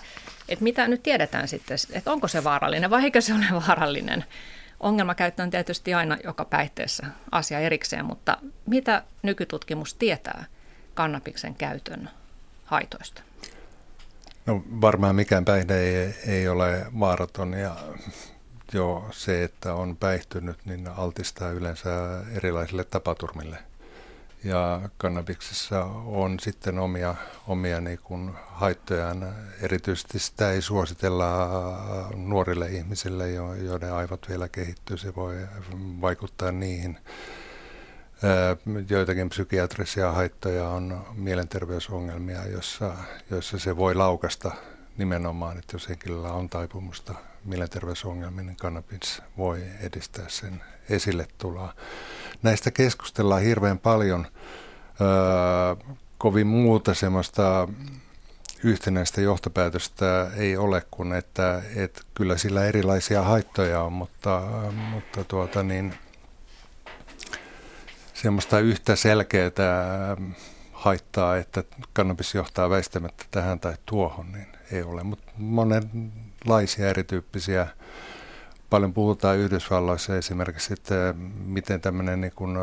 että 0.50 0.64
mitä 0.64 0.88
nyt 0.88 1.04
tiedetään 1.04 1.48
sitten, 1.48 1.78
että 1.94 2.12
onko 2.12 2.28
se 2.28 2.44
vaarallinen 2.44 2.90
vai 2.90 3.04
eikö 3.04 3.22
se 3.22 3.34
ole 3.34 3.64
vaarallinen. 3.68 4.26
Ongelmakäyttö 4.80 5.44
on 5.44 5.50
tietysti 5.50 5.94
aina 5.94 6.18
joka 6.24 6.46
päihteessä 6.46 7.08
asia 7.32 7.60
erikseen, 7.60 8.06
mutta 8.06 8.38
mitä 8.66 9.04
nykytutkimus 9.24 9.94
tietää 9.94 10.46
kannabiksen 10.94 11.56
käytön 11.56 12.10
haitoista? 12.66 13.22
No 14.46 14.64
varmaan 14.82 15.16
mikään 15.16 15.46
päihde 15.46 15.80
ei, 15.80 16.14
ei 16.28 16.48
ole 16.48 16.86
vaaraton 17.00 17.54
ja 17.54 17.76
jo 18.74 19.08
se, 19.12 19.44
että 19.44 19.74
on 19.74 19.98
päihtynyt, 19.98 20.58
niin 20.66 20.88
altistaa 20.88 21.52
yleensä 21.52 21.90
erilaisille 22.36 22.84
tapaturmille– 22.84 23.58
ja 24.44 24.90
kannabiksessa 24.98 25.84
on 26.06 26.40
sitten 26.40 26.80
omia, 26.80 27.16
omia 27.48 27.82
niin 27.82 28.00
kuin 28.04 28.32
haittojaan. 28.48 29.36
Erityisesti 29.62 30.20
sitä 30.20 30.52
ei 30.52 30.62
suositella 30.62 31.28
nuorille 32.16 32.68
ihmisille, 32.68 33.32
joiden 33.64 33.94
aivot 33.94 34.30
vielä 34.30 34.50
kehittyy. 34.50 34.98
Se 34.98 35.16
voi 35.16 35.38
vaikuttaa 36.02 36.52
niihin. 36.52 36.98
Joitakin 38.90 39.30
psykiatrisia 39.30 40.12
haittoja 40.12 40.70
on 40.70 41.06
mielenterveysongelmia, 41.14 42.48
joissa, 42.48 42.96
joissa 43.30 43.60
se 43.60 43.78
voi 43.78 43.96
laukasta 43.96 44.52
nimenomaan, 44.98 45.58
että 45.58 45.76
jos 45.76 45.90
henkilöllä 45.90 46.32
on 46.32 46.50
taipumusta 46.50 47.16
mielenterveysongelmiin, 47.46 48.48
niin 48.48 48.58
kannabis 48.58 49.22
voi 49.38 49.64
edistää 49.82 50.26
sen 50.30 50.64
esille 50.90 51.28
tuloa. 51.38 51.74
Näistä 52.44 52.72
keskustellaan 52.72 53.42
hirveän 53.42 53.80
paljon. 53.80 54.28
Öö, 55.02 55.96
kovin 56.18 56.48
muuta 56.48 56.94
semmoista 56.94 57.68
yhtenäistä 58.64 59.22
johtopäätöstä 59.22 60.32
ei 60.38 60.58
ole 60.58 60.84
kuin, 60.92 61.14
että, 61.14 61.62
että 61.76 62.02
kyllä 62.14 62.38
sillä 62.38 62.66
erilaisia 62.66 63.22
haittoja 63.22 63.82
on, 63.82 63.94
mutta, 63.94 64.42
mutta 64.90 65.24
tuota 65.24 65.64
niin, 65.64 65.94
semmoista 68.14 68.60
yhtä 68.60 68.96
selkeää 68.96 69.52
haittaa, 70.72 71.38
että 71.38 71.64
kannabis 71.94 72.36
johtaa 72.36 72.70
väistämättä 72.70 73.26
tähän 73.32 73.60
tai 73.60 73.74
tuohon, 73.86 74.32
niin 74.32 74.48
ei 74.72 74.84
ole. 74.84 75.04
Mutta 75.04 75.32
monenlaisia 75.38 76.90
erityyppisiä 76.90 77.68
Paljon 78.70 78.94
puhutaan 78.94 79.38
Yhdysvalloissa 79.38 80.18
esimerkiksi, 80.18 80.74
että 80.74 81.14
miten 81.46 81.82
tämmöinen 81.82 82.22
niin 82.22 82.34
kuin, 82.36 82.58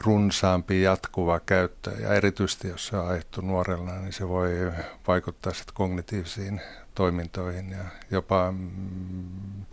runsaampi 0.00 0.82
jatkuva 0.82 1.40
käyttö, 1.40 1.90
ja 1.90 2.14
erityisesti 2.14 2.68
jos 2.68 2.86
se 2.86 2.96
on 2.96 3.08
ajettu 3.08 3.40
nuorella, 3.40 3.92
niin 3.92 4.12
se 4.12 4.28
voi 4.28 4.50
vaikuttaa 5.06 5.52
sitten 5.52 5.74
kognitiivisiin 5.74 6.60
toimintoihin 6.94 7.70
ja 7.70 7.84
jopa 8.10 8.52
mm, 8.52 9.64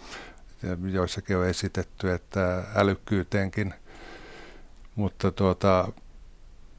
joissakin 0.92 1.38
on 1.38 1.48
esitetty, 1.48 2.12
että 2.12 2.64
älykkyyteenkin. 2.76 3.74
Mutta 4.96 5.32
tuota, 5.32 5.92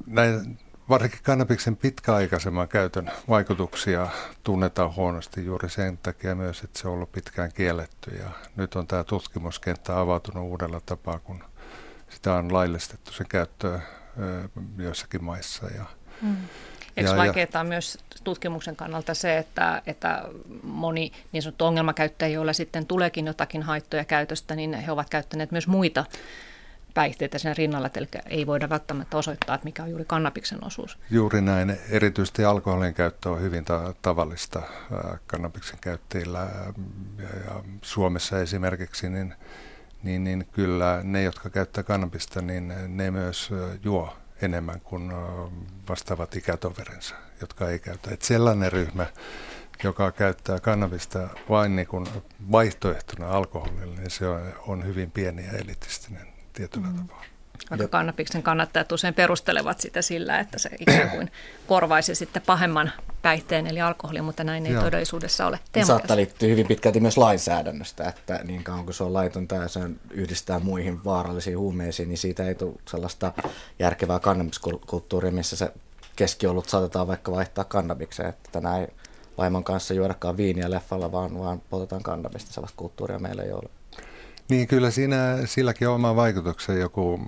näin, 0.07 0.59
Varsinkin 0.89 1.21
kannabiksen 1.23 1.77
pitkäaikaisemman 1.77 2.69
käytön 2.69 3.11
vaikutuksia 3.29 4.09
tunnetaan 4.43 4.95
huonosti 4.97 5.45
juuri 5.45 5.71
sen 5.71 5.99
takia 5.99 6.35
myös, 6.35 6.65
että 6.65 6.79
se 6.79 6.89
on 6.89 6.95
ollut 6.95 7.13
pitkään 7.13 7.53
kielletty. 7.53 8.11
Ja 8.11 8.31
nyt 8.57 8.75
on 8.75 8.87
tämä 8.87 9.05
tutkimuskenttä 9.05 10.01
avautunut 10.01 10.45
uudella 10.45 10.81
tapaa, 10.87 11.19
kun 11.19 11.45
sitä 12.09 12.35
on 12.35 12.53
laillistettu 12.53 13.13
sen 13.13 13.27
käyttöä 13.29 13.81
joissakin 14.79 15.25
maissa. 15.25 15.67
Ja, 15.67 15.85
mm. 16.23 16.37
Eikö 16.97 17.11
ja, 17.11 17.17
vaikeaa 17.17 17.47
ja, 17.55 17.65
myös 17.65 17.99
tutkimuksen 18.25 18.77
kannalta 18.77 19.15
se, 19.15 19.39
että, 19.39 19.83
että 19.87 20.23
moni 20.63 21.13
niin 21.33 21.43
sanottu 21.43 21.65
ongelmakäyttäjä, 21.65 22.29
joilla 22.29 22.53
sitten 22.53 22.87
tuleekin 22.87 23.27
jotakin 23.27 23.63
haittoja 23.63 24.05
käytöstä, 24.05 24.57
niin 24.57 24.75
he 24.75 24.93
ovat 24.93 25.11
käyttäneet 25.11 25.51
myös 25.51 25.67
muita 25.67 26.05
päihteitä 26.95 27.39
sen 27.39 27.57
rinnalla, 27.57 27.91
eli 27.95 28.09
ei 28.27 28.47
voida 28.47 28.69
välttämättä 28.69 29.17
osoittaa, 29.17 29.55
että 29.55 29.65
mikä 29.65 29.83
on 29.83 29.91
juuri 29.91 30.05
kannabiksen 30.05 30.65
osuus. 30.65 30.99
Juuri 31.11 31.41
näin. 31.41 31.79
Erityisesti 31.91 32.45
alkoholin 32.45 32.95
käyttö 32.95 33.31
on 33.31 33.41
hyvin 33.41 33.65
ta- 33.65 33.95
tavallista 34.03 34.63
kannabiksen 35.27 35.79
käyttäjillä. 35.81 36.39
Ja, 37.19 37.39
ja 37.45 37.63
Suomessa 37.83 38.41
esimerkiksi, 38.41 39.11
niin, 39.11 39.35
niin, 40.03 40.25
niin 40.25 40.49
kyllä 40.53 41.01
ne, 41.03 41.23
jotka 41.23 41.51
käyttää 41.51 41.85
kannabista, 41.85 42.43
niin 42.43 42.75
ne 42.89 43.11
myös 43.11 43.51
juo 43.85 44.17
enemmän 44.43 44.81
kuin 44.81 45.13
vastaavat 45.89 46.37
ikätoverinsa, 46.37 47.15
jotka 47.41 47.69
ei 47.69 47.79
käytä. 47.79 48.11
Et 48.11 48.23
sellainen 48.23 48.73
ryhmä, 48.73 49.07
joka 49.85 50.13
käyttää 50.13 50.61
kannabista 50.61 51.29
vain 51.49 51.77
niin 51.77 51.87
kuin 51.87 52.07
vaihtoehtona 52.53 53.31
alkoholille, 53.31 53.97
niin 53.97 54.11
se 54.11 54.29
on, 54.29 54.53
on 54.67 54.87
hyvin 54.87 55.11
pieni 55.11 55.47
ja 55.47 55.53
elitistinen 55.53 56.34
tietyllä 56.55 56.87
mm. 56.87 56.97
tapaa. 56.97 57.25
Vaikka 57.71 57.89
kannabiksen 57.89 58.43
kannattajat 58.43 58.93
usein 58.93 59.15
perustelevat 59.15 59.81
sitä 59.81 60.03
sillä, 60.03 60.39
että 60.39 60.59
se 60.59 60.71
ikään 60.81 61.11
kuin 61.11 61.31
korvaisi 61.67 62.15
sitten 62.15 62.43
pahemman 62.47 62.93
päihteen 63.23 63.67
eli 63.67 63.81
alkoholin, 63.81 64.25
mutta 64.25 64.45
näin 64.45 64.67
ei 64.67 64.73
Joo. 64.73 64.83
todellisuudessa 64.83 65.47
ole. 65.47 65.59
Teemu 65.73 65.87
Saattaa 65.87 66.17
liittyä 66.17 66.49
hyvin 66.49 66.67
pitkälti 66.67 67.01
myös 67.01 67.19
lainsäädännöstä, 67.19 68.09
että 68.09 68.41
niin 68.45 68.65
kauan 68.65 68.85
kuin 68.85 68.95
se 68.95 69.05
on 69.05 69.13
laitonta 69.13 69.55
ja 69.55 69.69
se 69.69 69.81
yhdistää 70.11 70.59
muihin 70.59 71.05
vaarallisiin 71.05 71.59
huumeisiin, 71.59 72.09
niin 72.09 72.19
siitä 72.19 72.47
ei 72.49 72.55
tule 72.55 72.75
sellaista 72.89 73.33
järkevää 73.79 74.19
kannabiskulttuuria, 74.19 75.33
missä 75.33 75.57
se 75.57 75.73
keskiolut 76.17 76.69
saatetaan 76.69 77.07
vaikka 77.07 77.33
vaihtaa 77.33 77.65
kannabikseen, 77.65 78.29
että 78.29 78.49
tänään 78.53 78.81
ei 78.81 78.87
vaimon 79.39 79.65
kanssa 79.65 79.95
juodakaan 79.95 80.37
viiniä 80.37 80.71
leffalla, 80.71 81.13
vaan, 81.13 81.39
vaan 81.39 81.63
poltetaan 81.71 82.03
kannabista, 82.03 82.53
sellaista 82.53 82.77
kulttuuria 82.77 83.19
meillä 83.19 83.43
ei 83.43 83.53
ole. 83.53 83.71
Niin 84.49 84.69
kyllä 84.69 84.91
siinä, 84.91 85.39
silläkin 85.45 85.89
on 85.89 85.95
oma 85.95 86.17
vaikutuksen. 86.17 86.81
Joku 86.81 87.21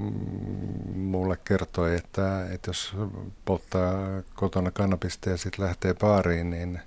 mulle 0.95 1.39
kertoi, 1.45 1.97
että, 1.97 2.47
että 2.51 2.69
jos 2.69 2.97
polttaa 3.45 3.95
kotona 4.35 4.71
kannabista 4.71 5.31
ja 5.31 5.37
sitten 5.37 5.65
lähtee 5.65 5.95
baariin, 5.95 6.51
niin 6.51 6.81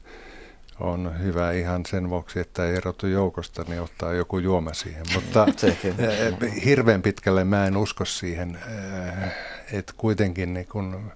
on 0.79 1.19
hyvä 1.19 1.51
ihan 1.51 1.86
sen 1.86 2.09
vuoksi, 2.09 2.39
että 2.39 2.65
ei 2.65 2.75
erotu 2.75 3.07
joukosta, 3.07 3.65
niin 3.67 3.81
ottaa 3.81 4.13
joku 4.13 4.39
juoma 4.39 4.74
siihen. 4.74 5.05
Mutta 5.13 5.48
eh, 5.98 6.65
hirveän 6.65 7.01
pitkälle 7.01 7.43
mä 7.43 7.67
en 7.67 7.77
usko 7.77 8.05
siihen, 8.05 8.55
eh, 8.55 9.31
että 9.71 9.93
kuitenkin 9.98 10.53
niin 10.53 10.67
kun 10.67 11.12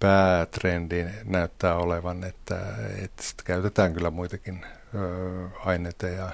päätrendi 0.00 1.04
näyttää 1.24 1.76
olevan, 1.76 2.24
että, 2.24 2.58
että 3.04 3.22
käytetään 3.44 3.94
kyllä 3.94 4.10
muitakin 4.10 4.66
aineita 5.64 6.08
ja 6.08 6.32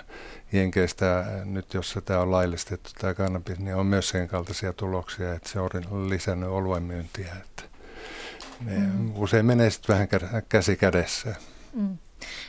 Jenkeistä 0.53 1.25
nyt, 1.45 1.75
jos 1.75 1.99
tämä 2.05 2.21
on 2.21 2.31
laillistettu 2.31 2.91
tämä 2.99 3.15
kannabis, 3.15 3.59
niin 3.59 3.77
on 3.77 3.87
myös 3.87 4.09
sen 4.09 4.29
kaltaisia 4.29 4.73
tuloksia, 4.73 5.35
että 5.35 5.49
se 5.49 5.61
on 5.61 6.11
lisännyt 6.11 6.49
oluen 6.49 6.83
myyntiä. 6.83 7.37
Että 7.43 7.63
ne 8.61 8.79
mm. 8.79 9.13
Usein 9.17 9.47
menee 9.47 9.71
sitten 9.71 9.95
vähän 9.95 10.09
käsi 10.49 10.77
kädessä. 10.77 11.35
Mm. 11.73 11.99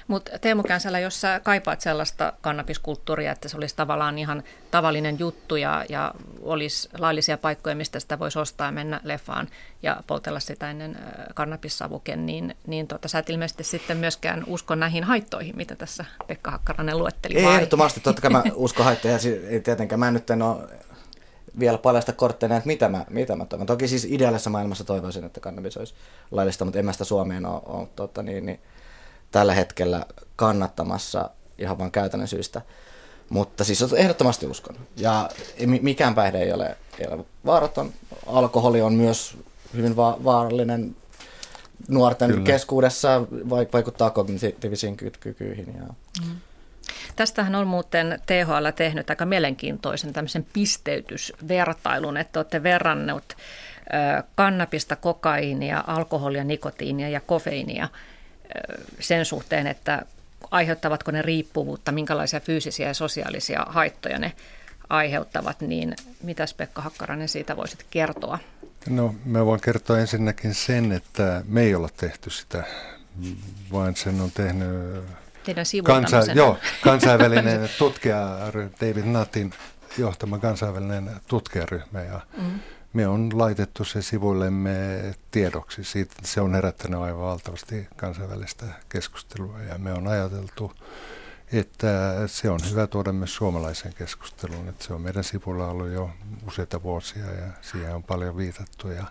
Mutta 0.08 0.40
Teemu 0.40 0.64
Känsälä, 0.64 1.00
jos 1.00 1.22
sä 1.22 1.42
kaipaat 1.44 1.82
sellaista 1.82 2.34
kannabiskulttuuria, 2.42 3.32
että 3.32 3.50
se 3.50 3.58
olisi 3.58 3.76
tavallaan 3.76 4.20
ihan 4.20 4.44
tavallinen 4.72 5.20
juttu 5.20 5.56
ja, 5.56 5.86
ja 5.90 6.14
olisi 6.42 6.90
laillisia 6.98 7.38
paikkoja, 7.38 7.76
mistä 7.76 8.00
sitä 8.00 8.20
voisi 8.20 8.40
ostaa 8.40 8.68
ja 8.68 8.72
mennä 8.72 9.02
leffaan 9.04 9.48
ja 9.84 10.04
poltella 10.08 10.40
sitä 10.40 10.72
ennen 10.72 10.98
kannabissavuken, 11.34 12.26
niin, 12.26 12.56
niin 12.68 12.88
tota, 12.88 13.08
sä 13.08 13.20
et 13.20 13.30
ilmeisesti 13.30 13.64
sitten 13.64 13.98
myöskään 13.98 14.44
usko 14.48 14.76
näihin 14.76 15.04
haittoihin, 15.04 15.58
mitä 15.58 15.76
tässä 15.76 16.06
Pekka 16.28 16.52
Hakkarainen 16.52 16.98
luetteli. 16.98 17.38
Ei, 17.38 17.46
vai? 17.46 17.56
ehdottomasti, 17.56 18.00
totta 18.00 18.22
kai 18.22 18.32
mä 18.32 18.44
uskon 18.56 18.86
haittoja. 18.86 19.18
Ei 19.50 19.60
tietenkään, 19.60 20.00
mä 20.00 20.12
nyt 20.12 20.30
en 20.30 20.42
ole 20.42 20.70
vielä 21.60 21.78
paljasta 21.78 22.14
kortteja, 22.14 22.58
että 22.58 22.68
mitä 22.68 22.90
mä, 22.90 23.06
mitä 23.10 23.36
mä 23.36 23.46
toivon. 23.46 23.68
Toki 23.68 23.88
siis 23.88 24.06
ideaalisessa 24.06 24.50
maailmassa 24.50 24.84
toivoisin, 24.84 25.24
että 25.24 25.40
kannabis 25.40 25.78
olisi 25.78 25.94
laillista, 26.32 26.66
mutta 26.66 26.80
en 26.80 26.86
mä 26.86 26.92
sitä 26.92 27.04
Suomeen 27.04 27.46
ole, 27.46 27.62
ole 27.66 27.88
tota, 27.96 28.24
niin, 28.24 28.46
niin, 28.46 28.60
tällä 29.34 29.54
hetkellä 29.54 30.06
kannattamassa 30.36 31.30
ihan 31.58 31.80
vain 31.80 31.92
käytännön 31.92 32.28
syystä. 32.28 32.62
Mutta 33.30 33.64
siis 33.64 33.94
ehdottomasti 33.94 34.46
uskon. 34.48 34.76
Ja 34.98 35.30
mikään 35.82 36.16
päihde 36.16 36.38
ei 36.38 36.54
ole, 36.54 36.78
ei 37.00 37.08
ole 37.08 37.26
vaaraton. 37.46 37.94
Alkoholi 38.26 38.82
on 38.82 38.94
myös 38.94 39.38
hyvin 39.74 39.96
va- 39.96 40.18
vaarallinen 40.24 40.96
nuorten 41.88 42.30
Kyllä. 42.30 42.46
keskuudessa, 42.46 43.22
vaikuttaa 43.50 44.10
kognitiivisiin 44.10 44.98
kykyihin. 44.98 45.76
Ja... 45.78 45.84
Mm. 46.28 46.36
Tästähän 47.16 47.56
on 47.56 47.68
muuten 47.68 48.20
THL 48.26 48.68
tehnyt 48.76 49.10
aika 49.10 49.26
mielenkiintoisen 49.26 50.14
tämmöisen 50.14 50.46
pisteytysvertailun, 50.54 52.18
että 52.18 52.40
olette 52.40 52.64
verrannut 52.64 53.24
kannabista, 54.36 54.96
kokaiinia, 54.96 55.84
alkoholia, 55.88 56.44
nikotiinia 56.44 57.10
ja 57.10 57.20
kofeiinia– 57.20 57.90
sen 59.00 59.26
suhteen, 59.26 59.68
että 59.68 60.06
aiheuttavatko 60.52 61.12
ne 61.12 61.22
riippuvuutta, 61.22 61.92
minkälaisia 61.92 62.40
fyysisiä 62.40 62.88
ja 62.88 62.94
sosiaalisia 62.94 63.66
haittoja 63.70 64.20
ne 64.20 64.32
aiheuttavat, 64.90 65.62
niin 65.62 65.96
mitäs 66.24 66.54
Pekka 66.54 66.82
Hakkarainen 66.82 67.30
siitä 67.30 67.58
voisit 67.58 67.86
kertoa? 67.90 68.40
No 68.90 69.16
mä 69.26 69.46
voin 69.46 69.62
kertoa 69.62 70.00
ensinnäkin 70.00 70.54
sen, 70.54 70.92
että 70.92 71.44
me 71.48 71.62
ei 71.62 71.76
olla 71.76 71.90
tehty 71.98 72.30
sitä, 72.30 72.64
vaan 73.72 73.96
sen 73.96 74.22
on 74.22 74.32
tehnyt 74.32 75.04
Teidän 75.44 75.66
kansa, 75.84 76.32
joo, 76.34 76.58
kansainvälinen 76.84 77.70
tutkija 77.78 78.38
David 78.82 79.06
Nattin 79.06 79.54
johtama 79.98 80.40
kansainvälinen 80.40 81.12
tutkijaryhmä 81.28 82.02
ja 82.02 82.22
mm 82.38 82.60
me 82.94 83.08
on 83.08 83.30
laitettu 83.34 83.84
se 83.84 84.02
sivuillemme 84.02 84.76
tiedoksi. 85.32 85.84
Siitä, 85.84 86.14
se 86.24 86.42
on 86.42 86.56
herättänyt 86.56 87.00
aivan 87.00 87.22
valtavasti 87.22 87.88
kansainvälistä 87.96 88.66
keskustelua 88.90 89.62
ja 89.62 89.78
me 89.78 89.94
on 89.94 90.08
ajateltu, 90.08 90.72
että 91.54 92.14
se 92.28 92.50
on 92.50 92.60
hyvä 92.72 92.88
tuoda 92.88 93.14
myös 93.14 93.36
suomalaisen 93.36 93.94
keskusteluun. 93.94 94.70
Että 94.70 94.84
se 94.84 94.94
on 94.94 95.02
meidän 95.02 95.24
sivulla 95.24 95.68
ollut 95.68 95.90
jo 95.90 96.10
useita 96.48 96.84
vuosia 96.84 97.26
ja 97.26 97.48
siihen 97.62 97.96
on 97.96 98.04
paljon 98.04 98.38
viitattu. 98.38 98.88
Ja, 98.88 99.04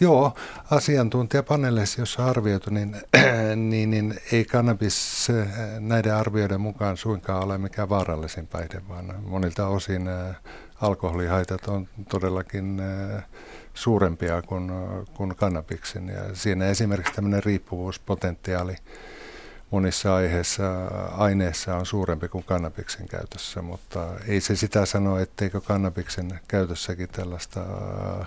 joo, 0.00 0.34
asiantuntijapaneeleissa, 0.70 2.00
jossa 2.00 2.26
arvioitu, 2.26 2.70
niin, 2.70 2.96
niin, 3.70 3.90
niin 3.90 4.20
ei 4.32 4.44
kannabis 4.44 5.28
näiden 5.80 6.14
arvioiden 6.14 6.60
mukaan 6.60 6.96
suinkaan 6.96 7.44
ole 7.44 7.58
mikään 7.58 7.88
vaarallisin 7.88 8.46
päihde, 8.46 8.82
vaan 8.88 9.14
monilta 9.22 9.66
osin 9.66 10.08
alkoholihaitat 10.80 11.68
on 11.68 11.88
todellakin 12.08 12.80
äh, 12.80 13.24
suurempia 13.74 14.42
kuin, 14.42 14.72
kuin 15.14 15.36
kannabiksen. 15.36 16.08
Ja 16.08 16.22
siinä 16.34 16.66
esimerkiksi 16.66 17.12
tämmöinen 17.12 17.44
riippuvuuspotentiaali 17.44 18.76
monissa 19.70 20.14
aiheissa, 20.14 20.86
aineissa 21.12 21.76
on 21.76 21.86
suurempi 21.86 22.28
kuin 22.28 22.44
kannabiksen 22.44 23.08
käytössä, 23.08 23.62
mutta 23.62 24.06
ei 24.26 24.40
se 24.40 24.56
sitä 24.56 24.86
sano, 24.86 25.18
etteikö 25.18 25.60
kannabiksen 25.60 26.40
käytössäkin 26.48 27.08
tällaista 27.08 27.60
äh, 27.60 28.26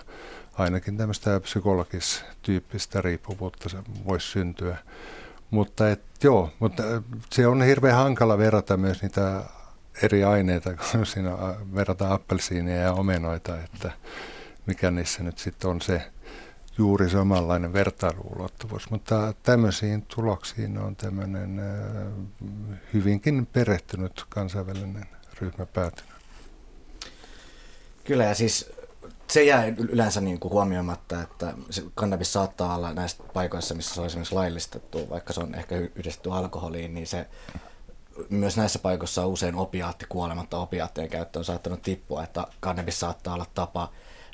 ainakin 0.58 0.98
tämmöistä 0.98 1.40
psykologistyyppistä 1.40 3.02
riippuvuutta 3.02 3.70
voisi 4.08 4.28
syntyä. 4.28 4.78
Mutta 5.52 5.90
et, 5.90 6.02
joo, 6.24 6.52
mutta 6.60 6.84
se 7.32 7.48
on 7.48 7.62
hirveän 7.62 7.96
hankala 7.96 8.38
verrata 8.38 8.78
myös 8.78 9.02
niitä 9.02 9.44
eri 10.04 10.24
aineita, 10.24 10.74
kun 10.92 11.06
siinä 11.06 11.32
verrataan 11.76 12.12
appelsiinia 12.12 12.76
ja 12.76 12.94
omenoita, 12.94 13.62
että 13.64 13.92
mikä 14.66 14.92
niissä 14.92 15.24
nyt 15.24 15.38
sitten 15.38 15.70
on 15.70 15.82
se 15.82 16.02
juuri 16.78 17.10
samanlainen 17.10 17.74
vertailuulottuvuus. 17.74 18.90
Mutta 18.90 19.34
tämmöisiin 19.44 20.02
tuloksiin 20.02 20.78
on 20.78 20.96
tämmöinen 20.96 21.62
hyvinkin 22.94 23.46
perehtynyt 23.46 24.26
kansainvälinen 24.30 25.06
ryhmä 25.42 25.66
päätynyt. 25.66 26.14
Kyllä 28.04 28.24
ja 28.24 28.36
siis 28.36 28.72
se 29.28 29.44
jää 29.44 29.66
yleensä 29.78 30.22
niin 30.22 30.40
kuin 30.40 30.52
huomioimatta, 30.52 31.22
että 31.22 31.54
se 31.70 31.84
kannabis 31.96 32.34
saattaa 32.34 32.76
olla 32.76 32.94
näissä 32.94 33.24
paikoissa, 33.34 33.76
missä 33.76 33.96
se 33.96 34.02
on 34.02 34.08
esimerkiksi 34.08 34.36
laillistettu, 34.36 35.10
vaikka 35.10 35.34
se 35.34 35.40
on 35.40 35.56
ehkä 35.56 35.76
yhdistetty 35.76 36.32
alkoholiin, 36.32 36.94
niin 36.94 37.08
se 37.08 37.28
myös 38.30 38.58
näissä 38.58 38.80
paikoissa 38.80 39.22
on 39.22 39.32
usein 39.32 39.56
opiaattikuolematta 39.56 40.58
opiaattien 40.58 41.10
käyttö 41.10 41.40
on 41.40 41.46
saattanut 41.46 41.82
tippua, 41.82 42.24
että 42.24 42.48
kannabis 42.60 43.00
saattaa 43.00 43.34
olla 43.34 43.46
tapa 43.54 43.92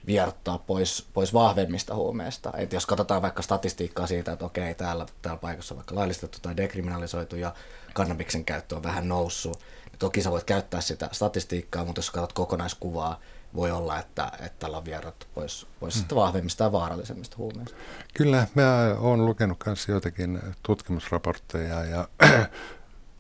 vierottaa 0.08 0.58
pois, 0.58 1.08
pois 1.14 1.34
vahvemmista 1.34 1.96
huumeista. 1.96 2.54
Et 2.58 2.74
jos 2.74 2.86
katsotaan 2.86 3.22
vaikka 3.22 3.42
statistiikkaa 3.42 4.08
siitä, 4.08 4.32
että 4.32 4.46
okei, 4.46 4.76
täällä, 4.76 5.06
täällä 5.22 5.40
paikassa 5.40 5.74
on 5.74 5.78
vaikka 5.78 5.96
laillistettu 5.96 6.38
tai 6.42 6.58
dekriminalisoitu 6.58 7.36
ja 7.36 7.54
kannabiksen 7.94 8.46
käyttö 8.46 8.76
on 8.76 8.84
vähän 8.84 9.08
noussut, 9.08 9.60
niin 9.86 10.00
toki 10.00 10.22
sä 10.22 10.32
voit 10.32 10.44
käyttää 10.44 10.82
sitä 10.82 11.10
statistiikkaa, 11.12 11.86
mutta 11.86 12.00
jos 12.00 12.12
katsot 12.12 12.34
kokonaiskuvaa, 12.34 13.20
voi 13.56 13.72
olla, 13.72 14.00
että, 14.00 14.32
että 14.34 14.60
tällä 14.60 14.78
on 14.78 14.86
vierottu 14.86 15.26
pois, 15.36 15.68
pois 15.80 15.96
hmm. 15.96 16.16
vahvemmista 16.16 16.64
ja 16.64 16.72
vaarallisemmista 16.72 17.38
huumeista. 17.38 17.76
Kyllä, 18.14 18.48
mä 18.56 18.96
oon 19.00 19.26
lukenut 19.26 19.58
myös 19.66 19.88
joitakin 19.88 20.40
tutkimusraportteja 20.64 21.84
ja 21.84 22.08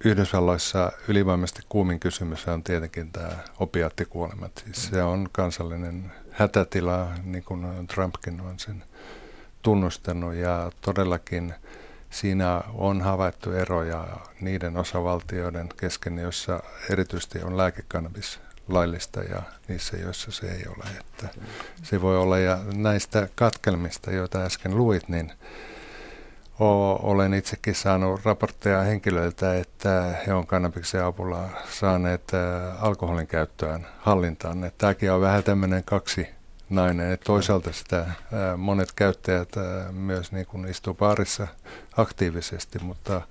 Yhdysvalloissa 0.04 0.92
ylivoimaisesti 1.08 1.62
kuumin 1.70 2.00
kysymys 2.00 2.48
on 2.48 2.64
tietenkin 2.64 3.12
tämä 3.12 3.30
opiaattikuolemat. 3.60 4.64
Siis 4.66 4.88
se 4.88 5.04
on 5.04 5.30
kansallinen 5.32 6.12
hätätila, 6.32 7.08
niin 7.24 7.44
kuin 7.44 7.88
Trumpkin 7.88 8.42
on 8.42 8.60
sen 8.60 8.84
tunnustanut 9.62 10.34
ja 10.34 10.72
todellakin 10.82 11.54
siinä 12.10 12.62
on 12.74 13.02
havaittu 13.02 13.52
eroja 13.52 14.08
niiden 14.42 14.78
osavaltioiden 14.78 15.70
kesken, 15.78 16.18
joissa 16.18 16.64
erityisesti 16.90 17.40
on 17.44 17.58
lääkekannabis 17.58 18.40
laillista 18.68 19.24
ja 19.24 19.42
niissä, 19.68 19.98
joissa 19.98 20.32
se 20.32 20.48
ei 20.48 20.64
ole. 20.68 20.86
Että 21.00 21.30
se 21.84 22.02
voi 22.02 22.18
olla, 22.18 22.38
ja 22.38 22.60
näistä 22.76 23.28
katkelmista, 23.36 24.12
joita 24.12 24.40
äsken 24.42 24.78
luit, 24.78 25.10
niin 25.10 25.32
olen 26.60 27.34
itsekin 27.34 27.76
saanut 27.76 28.26
raportteja 28.26 28.82
henkilöiltä, 28.82 29.58
että 29.58 30.16
he 30.28 30.34
on 30.34 30.48
kannabiksen 30.48 31.04
avulla 31.04 31.50
saaneet 31.70 32.32
alkoholin 32.80 33.28
käyttöön 33.28 33.88
hallintaan. 33.98 34.72
Tämäkin 34.78 35.12
on 35.12 35.22
vähän 35.22 35.44
tämmöinen 35.44 35.84
kaksi 35.84 36.35
nainen. 36.70 37.12
Et 37.12 37.22
toisaalta 37.22 37.74
sitä 37.74 38.06
monet 38.58 38.92
käyttäjät 38.92 39.50
myös 39.92 40.32
niin 40.32 40.46
kuin 40.46 40.68
istuu 40.68 40.94
baarissa 40.94 41.48
aktiivisesti, 41.98 42.80
mutta 42.80 43.22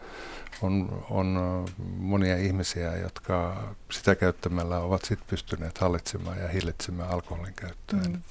on, 0.62 1.04
on 1.10 1.66
monia 1.96 2.36
ihmisiä, 2.36 2.96
jotka 2.96 3.56
sitä 3.90 4.14
käyttämällä 4.14 4.78
ovat 4.78 5.04
sitten 5.04 5.28
pystyneet 5.30 5.78
hallitsemaan 5.78 6.38
ja 6.38 6.48
hillitsemään 6.48 7.10
alkoholin 7.10 7.54
käyttöä. 7.54 8.00
Mm. 8.08 8.22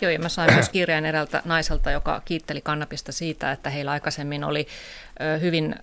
Joo, 0.00 0.10
ja 0.10 0.18
mä 0.18 0.28
sain 0.28 0.54
myös 0.54 0.68
kirjan 0.68 1.06
eräältä 1.06 1.42
naiselta, 1.44 1.90
joka 1.90 2.22
kiitteli 2.24 2.60
kannabista 2.60 3.12
siitä, 3.12 3.52
että 3.52 3.70
heillä 3.70 3.90
aikaisemmin 3.90 4.44
oli 4.44 4.66
hyvin 5.40 5.74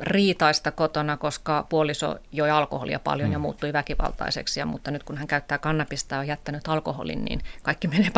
riitaista 0.00 0.70
kotona, 0.70 1.16
koska 1.16 1.66
puoliso 1.68 2.16
joi 2.32 2.50
alkoholia 2.50 2.98
paljon 2.98 3.28
mm. 3.28 3.32
ja 3.32 3.38
muuttui 3.38 3.72
väkivaltaiseksi. 3.72 4.60
Ja, 4.60 4.66
mutta 4.66 4.90
nyt 4.90 5.02
kun 5.02 5.16
hän 5.16 5.26
käyttää 5.26 5.58
kannabista 5.58 6.14
ja 6.14 6.20
on 6.20 6.26
jättänyt 6.26 6.68
alkoholin, 6.68 7.24
niin 7.24 7.40
kaikki 7.62 7.88
menee 7.98 8.10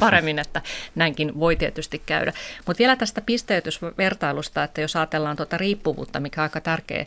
paremmin, 0.00 0.38
että 0.38 0.62
näinkin 0.94 1.40
voi 1.40 1.56
tietysti 1.56 2.02
käydä. 2.06 2.32
Mutta 2.66 2.78
vielä 2.78 2.96
tästä 2.96 3.20
pisteytysvertailusta, 3.20 4.64
että 4.64 4.80
jos 4.80 4.96
ajatellaan 4.96 5.36
tuota 5.36 5.58
riippuvuutta, 5.58 6.20
mikä 6.20 6.40
on 6.40 6.42
aika 6.42 6.60
tärkeä 6.60 7.06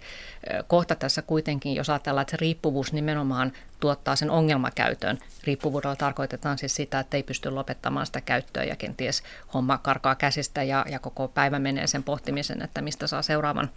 kohta 0.67 0.95
tässä 0.95 1.21
kuitenkin, 1.21 1.75
jos 1.75 1.89
ajatellaan, 1.89 2.21
että 2.21 2.32
se 2.32 2.38
riippuvuus 2.38 2.93
nimenomaan 2.93 3.52
tuottaa 3.79 4.15
sen 4.15 4.31
ongelmakäytön. 4.31 5.19
Riippuvuudella 5.43 5.95
tarkoitetaan 5.95 6.57
siis 6.57 6.75
sitä, 6.75 6.99
että 6.99 7.17
ei 7.17 7.23
pysty 7.23 7.49
lopettamaan 7.51 8.05
sitä 8.05 8.21
käyttöä 8.21 8.63
ja 8.63 8.75
kenties 8.75 9.23
homma 9.53 9.77
karkaa 9.77 10.15
käsistä 10.15 10.63
ja, 10.63 10.85
ja 10.89 10.99
koko 10.99 11.27
päivä 11.27 11.59
menee 11.59 11.87
sen 11.87 12.03
pohtimisen, 12.03 12.61
että 12.61 12.81
mistä 12.81 13.07
saa 13.07 13.21
seuraavan 13.21 13.69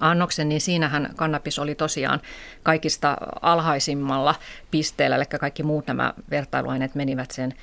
annoksen, 0.00 0.48
niin 0.48 0.60
siinähän 0.60 1.10
kannabis 1.16 1.58
oli 1.58 1.74
tosiaan 1.74 2.20
kaikista 2.62 3.16
alhaisimmalla 3.42 4.34
pisteellä, 4.70 5.16
eli 5.16 5.24
kaikki 5.26 5.62
muut 5.62 5.86
nämä 5.86 6.14
vertailuaineet 6.30 6.94
menivät 6.94 7.30
sen 7.30 7.54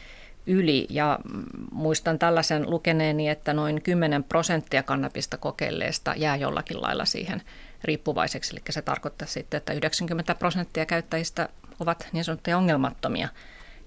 yli. 0.45 0.87
Ja 0.89 1.19
muistan 1.71 2.19
tällaisen 2.19 2.69
lukeneeni, 2.69 3.29
että 3.29 3.53
noin 3.53 3.81
10 3.81 4.23
prosenttia 4.23 4.83
kannabista 4.83 5.37
kokeilleesta 5.37 6.13
jää 6.17 6.35
jollakin 6.35 6.81
lailla 6.81 7.05
siihen 7.05 7.41
riippuvaiseksi. 7.83 8.55
Eli 8.55 8.61
se 8.69 8.81
tarkoittaa 8.81 9.27
sitten, 9.27 9.57
että 9.57 9.73
90 9.73 10.35
prosenttia 10.35 10.85
käyttäjistä 10.85 11.49
ovat 11.79 12.07
niin 12.11 12.23
sanottuja 12.23 12.57
ongelmattomia 12.57 13.29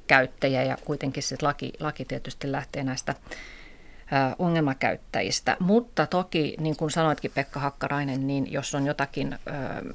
käyttäjiä 0.06 0.62
ja 0.62 0.76
kuitenkin 0.84 1.22
sitten 1.22 1.48
laki, 1.48 1.72
laki 1.80 2.04
tietysti 2.04 2.52
lähtee 2.52 2.84
näistä 2.84 3.14
ongelmakäyttäjistä. 4.38 5.56
Mutta 5.60 6.06
toki, 6.06 6.54
niin 6.60 6.76
kuin 6.76 6.90
sanoitkin 6.90 7.30
Pekka 7.34 7.60
Hakkarainen, 7.60 8.26
niin 8.26 8.52
jos 8.52 8.74
on 8.74 8.86
jotakin 8.86 9.32
ö, 9.32 9.38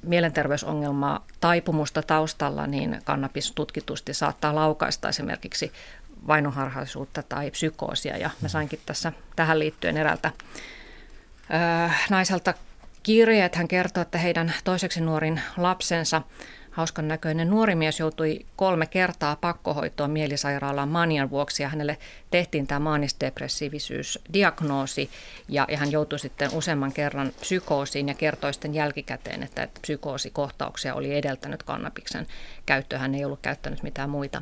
mielenterveysongelmaa, 0.04 1.26
taipumusta 1.40 2.02
taustalla, 2.02 2.68
niin 2.68 3.02
kannabis 3.04 3.52
tutkitusti 3.52 4.14
saattaa 4.14 4.56
laukaista 4.56 5.10
esimerkiksi 5.10 5.72
vainoharhaisuutta 6.28 7.24
tai 7.24 7.52
psykoosia. 7.52 8.18
Ja 8.18 8.30
mä 8.42 8.48
sainkin 8.48 8.80
tässä 8.86 9.12
tähän 9.36 9.60
liittyen 9.60 9.98
eräältä 9.98 10.32
ö, 11.88 11.92
naiselta 12.10 12.54
kirjeet. 13.04 13.56
Hän 13.56 13.68
kertoo, 13.68 14.02
että 14.02 14.18
heidän 14.18 14.54
toiseksi 14.64 15.02
nuorin 15.02 15.42
lapsensa, 15.58 16.22
hauskan 16.72 17.08
näköinen 17.08 17.50
nuori 17.50 17.76
mies, 17.76 18.00
joutui 18.00 18.46
kolme 18.56 18.86
kertaa 18.86 19.36
pakkohoitoon 19.36 20.12
mielisairaalaan 20.12 20.90
manian 20.90 21.30
vuoksi 21.30 21.64
ja 21.64 21.70
hänelle 21.70 21.98
tehtiin 22.32 22.68
tämä 22.68 22.80
maanisdepressiivisyysdiagnoosi 22.80 25.10
ja, 25.50 25.66
ja 25.70 25.78
hän 25.78 25.92
joutui 25.92 26.20
sitten 26.20 26.50
useamman 26.54 26.94
kerran 26.94 27.32
psykoosiin 27.40 28.08
ja 28.08 28.14
kertoi 28.14 28.54
sitten 28.54 28.74
jälkikäteen, 28.74 29.44
että, 29.44 29.64
että 29.64 29.80
psykoosikohtauksia 29.82 30.96
oli 30.96 31.18
edeltänyt 31.18 31.64
kannabiksen 31.64 32.28
käyttöä. 32.66 33.00
Hän 33.00 33.16
ei 33.16 33.26
ollut 33.26 33.40
käyttänyt 33.42 33.84
mitään 33.84 34.10
muita 34.10 34.42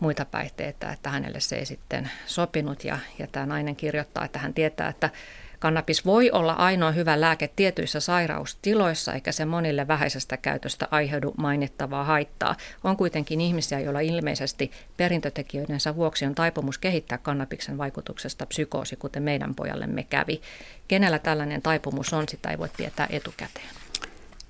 muita 0.00 0.24
päihteitä, 0.24 0.92
että 0.92 1.10
hänelle 1.10 1.40
se 1.40 1.56
ei 1.56 1.66
sitten 1.66 2.10
sopinut 2.26 2.84
ja, 2.84 2.98
ja 3.18 3.26
tämä 3.26 3.46
nainen 3.46 3.76
kirjoittaa, 3.76 4.24
että 4.24 4.38
hän 4.38 4.54
tietää, 4.54 4.88
että 4.88 5.10
Kannabis 5.58 6.04
voi 6.04 6.30
olla 6.30 6.52
ainoa 6.52 6.90
hyvä 6.90 7.20
lääke 7.20 7.50
tietyissä 7.56 8.00
sairaustiloissa, 8.00 9.12
eikä 9.12 9.32
se 9.32 9.44
monille 9.44 9.88
vähäisestä 9.88 10.36
käytöstä 10.36 10.88
aiheudu 10.90 11.34
mainittavaa 11.36 12.04
haittaa. 12.04 12.56
On 12.84 12.96
kuitenkin 12.96 13.40
ihmisiä, 13.40 13.80
joilla 13.80 14.00
ilmeisesti 14.00 14.70
perintötekijöidensä 14.96 15.96
vuoksi 15.96 16.26
on 16.26 16.34
taipumus 16.34 16.78
kehittää 16.78 17.18
kannabiksen 17.18 17.78
vaikutuksesta 17.78 18.46
psykoosi, 18.46 18.96
kuten 18.96 19.22
meidän 19.22 19.54
pojallemme 19.54 20.02
kävi. 20.02 20.40
Kenellä 20.88 21.18
tällainen 21.18 21.62
taipumus 21.62 22.12
on, 22.12 22.28
sitä 22.28 22.50
ei 22.50 22.58
voi 22.58 22.68
tietää 22.76 23.06
etukäteen. 23.10 23.66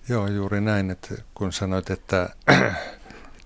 Joo, 0.08 0.26
juuri 0.26 0.60
näin, 0.60 0.90
että 0.90 1.14
kun 1.34 1.52
sanoit, 1.52 1.90
että 1.90 2.28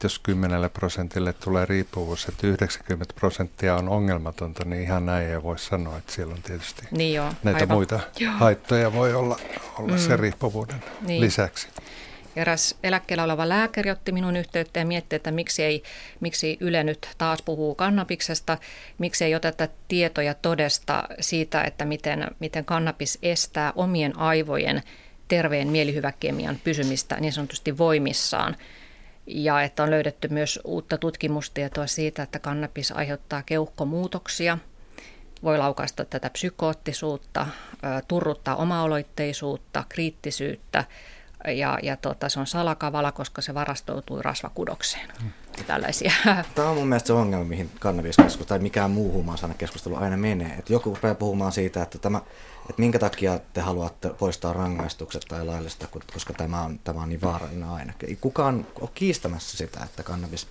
jos 0.07 0.19
10 0.19 0.71
prosentille 0.71 1.33
tulee 1.33 1.67
riippuvuus, 1.67 2.29
että 2.29 2.47
90 2.47 3.15
prosenttia 3.15 3.75
on 3.75 3.89
ongelmatonta, 3.89 4.65
niin 4.65 4.83
ihan 4.83 5.07
näin 5.07 5.29
ei 5.29 5.43
voi 5.43 5.59
sanoa, 5.59 5.99
että 5.99 6.13
siellä 6.13 6.35
on 6.35 6.43
tietysti 6.43 6.83
niin 6.91 7.15
joo, 7.15 7.33
näitä 7.43 7.61
aivan. 7.61 7.77
muita 7.77 8.01
joo. 8.19 8.33
haittoja 8.33 8.93
voi 8.93 9.15
olla, 9.15 9.39
olla 9.79 9.93
mm. 9.93 9.99
sen 9.99 10.19
riippuvuuden 10.19 10.85
niin. 11.01 11.21
lisäksi. 11.21 11.69
Eräs 12.37 12.75
eläkkeellä 12.83 13.25
oleva 13.25 13.49
lääkäri 13.49 13.91
otti 13.91 14.13
minun 14.13 14.37
yhteyttä 14.37 14.81
ja 14.81 14.87
mietti, 14.87 15.17
että 15.17 15.31
miksi, 15.31 15.63
ei, 15.63 15.83
miksi 16.21 16.57
Yle 16.61 16.85
nyt 16.85 17.09
taas 17.19 17.43
puhuu 17.43 17.75
kannabiksesta, 17.75 18.59
miksi 18.99 19.25
ei 19.25 19.35
oteta 19.35 19.69
tietoja 19.89 20.35
todesta 20.35 21.05
siitä, 21.21 21.63
että 21.63 21.85
miten, 21.85 22.27
miten 22.41 22.65
kannabis 22.65 23.19
estää 23.23 23.73
omien 23.77 24.19
aivojen 24.19 24.83
terveen 25.29 25.69
mielihyväkemian 25.69 26.59
pysymistä 26.65 27.17
niin 27.21 27.33
sanotusti 27.33 27.79
voimissaan– 27.79 28.57
ja 29.27 29.63
että 29.63 29.83
on 29.83 29.91
löydetty 29.91 30.29
myös 30.29 30.61
uutta 30.65 30.99
tutkimustietoa 30.99 31.87
siitä, 31.87 32.23
että 32.23 32.39
kannabis 32.39 32.93
aiheuttaa 32.93 33.43
keuhkomuutoksia, 33.43 34.59
voi 35.43 35.59
laukaista 35.59 36.05
tätä 36.05 36.31
psykoottisuutta, 36.31 37.47
turruttaa 38.09 38.57
omaoloitteisuutta, 38.57 39.85
kriittisyyttä 39.89 40.85
ja, 41.49 41.79
ja 41.83 41.97
tota, 41.97 42.29
se 42.29 42.41
on 42.41 42.47
salakavala, 42.47 43.13
koska 43.13 43.43
se 43.43 43.55
varastoutui 43.55 44.23
rasvakudokseen. 44.23 45.09
Hmm. 45.21 45.31
Tällaisia. 45.67 46.13
Tämä 46.55 46.69
on 46.69 46.77
mun 46.77 46.89
mielestä 46.89 47.07
se 47.07 47.13
ongelma, 47.13 47.45
mihin 47.45 47.71
kannabiskeskustelu 47.81 48.47
tai 48.47 48.59
mikään 48.59 48.91
muu 48.91 49.13
huumausainekeskustelu 49.13 49.97
aina 49.97 50.17
menee. 50.17 50.55
Et 50.59 50.71
joku 50.71 50.91
rupeaa 50.95 51.15
puhumaan 51.15 51.53
siitä, 51.53 51.83
että 51.83 51.99
tämä 51.99 52.21
että 52.71 52.83
minkä 52.83 52.99
takia 52.99 53.41
te 53.53 53.61
haluatte 53.61 54.09
poistaa 54.09 54.53
rangaistukset 54.53 55.23
tai 55.29 55.47
laillista, 55.47 55.89
koska 56.13 56.33
tämä 56.33 56.63
on, 56.63 56.81
tämä 56.85 57.03
on 57.03 57.09
niin 57.09 57.21
vaarallinen 57.21 57.69
aine. 57.69 57.95
Ei 58.09 58.19
kukaan 58.21 58.67
ole 58.81 58.91
kiistämässä 58.95 59.57
sitä, 59.57 59.81
että 59.85 60.03
kannabis 60.03 60.47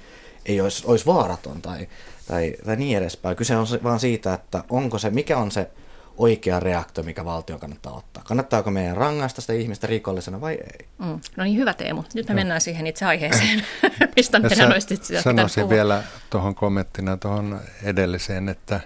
ei 0.45 0.61
olisi, 0.61 0.83
olisi 0.87 1.05
vaaraton 1.05 1.61
tai, 1.61 1.87
tai, 2.27 2.53
tai 2.65 2.75
niin 2.75 2.97
edespäin. 2.97 3.37
Kyse 3.37 3.57
on 3.57 3.67
vaan 3.83 3.99
siitä, 3.99 4.33
että 4.33 4.63
onko 4.69 4.99
se, 4.99 5.09
mikä 5.09 5.37
on 5.37 5.51
se 5.51 5.69
oikea 6.17 6.59
reaktio, 6.59 7.03
mikä 7.03 7.25
valtio 7.25 7.57
kannattaa 7.57 7.93
ottaa. 7.93 8.23
Kannattaako 8.23 8.71
meidän 8.71 8.97
rangaista 8.97 9.41
sitä 9.41 9.53
ihmistä 9.53 9.87
rikollisena 9.87 10.41
vai 10.41 10.53
ei? 10.53 10.87
Mm. 10.97 11.19
No 11.37 11.43
niin, 11.43 11.57
hyvä 11.57 11.73
Teemu. 11.73 12.03
Nyt 12.13 12.27
me 12.27 12.33
no. 12.33 12.35
mennään 12.35 12.61
siihen 12.61 12.87
itse 12.87 13.05
aiheeseen, 13.05 13.65
mistä 14.15 14.39
meidän 14.39 14.71
olisi 14.71 14.95
sitä 14.95 15.21
Sanoisin 15.21 15.69
vielä 15.69 16.03
tuohon 16.29 16.55
kommenttina 16.55 17.17
tuohon 17.17 17.61
edelliseen, 17.83 18.49
että, 18.49 18.79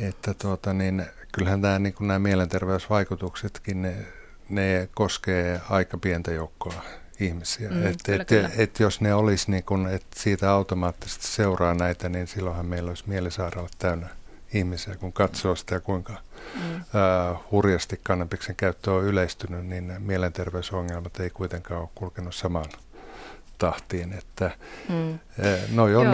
että 0.00 0.34
tuota 0.34 0.72
niin, 0.72 1.06
kyllähän 1.36 1.62
tämä, 1.62 1.78
niin 1.78 1.94
kuin 1.94 2.08
nämä 2.08 2.18
mielenterveysvaikutuksetkin, 2.18 3.82
ne, 3.82 3.94
ne 4.48 4.88
koskee 4.94 5.60
aika 5.70 5.98
pientä 5.98 6.32
joukkoa 6.32 6.82
ihmisiä. 7.20 7.70
Mm, 7.70 7.86
et, 7.86 7.96
kyllä, 8.04 8.22
et, 8.22 8.28
kyllä. 8.28 8.50
Et, 8.56 8.80
jos 8.80 9.00
ne 9.00 9.14
olisi, 9.14 9.50
niin 9.50 9.64
kun, 9.64 9.88
että 9.88 10.20
siitä 10.20 10.52
automaattisesti 10.52 11.26
seuraa 11.26 11.74
näitä, 11.74 12.08
niin 12.08 12.26
silloinhan 12.26 12.66
meillä 12.66 12.88
olisi 12.88 13.04
mielisairaalat 13.06 13.72
täynnä 13.78 14.08
ihmisiä, 14.52 14.96
kun 14.96 15.12
katsoo 15.12 15.56
sitä, 15.56 15.80
kuinka 15.80 16.12
mm. 16.54 16.74
uh, 16.76 17.38
hurjasti 17.50 18.00
kannabiksen 18.02 18.56
käyttö 18.56 18.92
on 18.92 19.04
yleistynyt, 19.04 19.66
niin 19.66 19.92
mielenterveysongelmat 19.98 21.20
ei 21.20 21.30
kuitenkaan 21.30 21.80
ole 21.80 21.88
kulkenut 21.94 22.34
samaan 22.34 22.66
tahtiin. 23.58 24.12
Että, 24.12 24.50
mm. 24.88 25.18
No 25.72 25.84
on 25.84 25.92
Joo. 25.92 26.04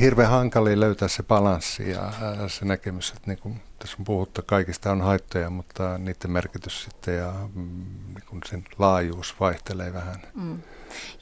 hirveän 0.00 0.30
hankali 0.30 0.80
löytää 0.80 1.08
se 1.08 1.22
balanssi 1.22 1.90
ja 1.90 2.12
se 2.48 2.64
näkemys, 2.64 3.10
että 3.10 3.22
niin 3.26 3.38
kuin 3.38 3.60
tässä 3.78 3.96
on 3.98 4.04
puhuttu, 4.04 4.42
kaikista 4.46 4.90
on 4.90 5.00
haittoja, 5.00 5.50
mutta 5.50 5.98
niiden 5.98 6.30
merkitys 6.30 6.84
sitten 6.84 7.16
ja 7.16 7.32
mm, 7.54 7.84
niin 8.14 8.40
sen 8.44 8.64
laajuus 8.78 9.34
vaihtelee 9.40 9.92
vähän. 9.92 10.16
Mm. 10.34 10.62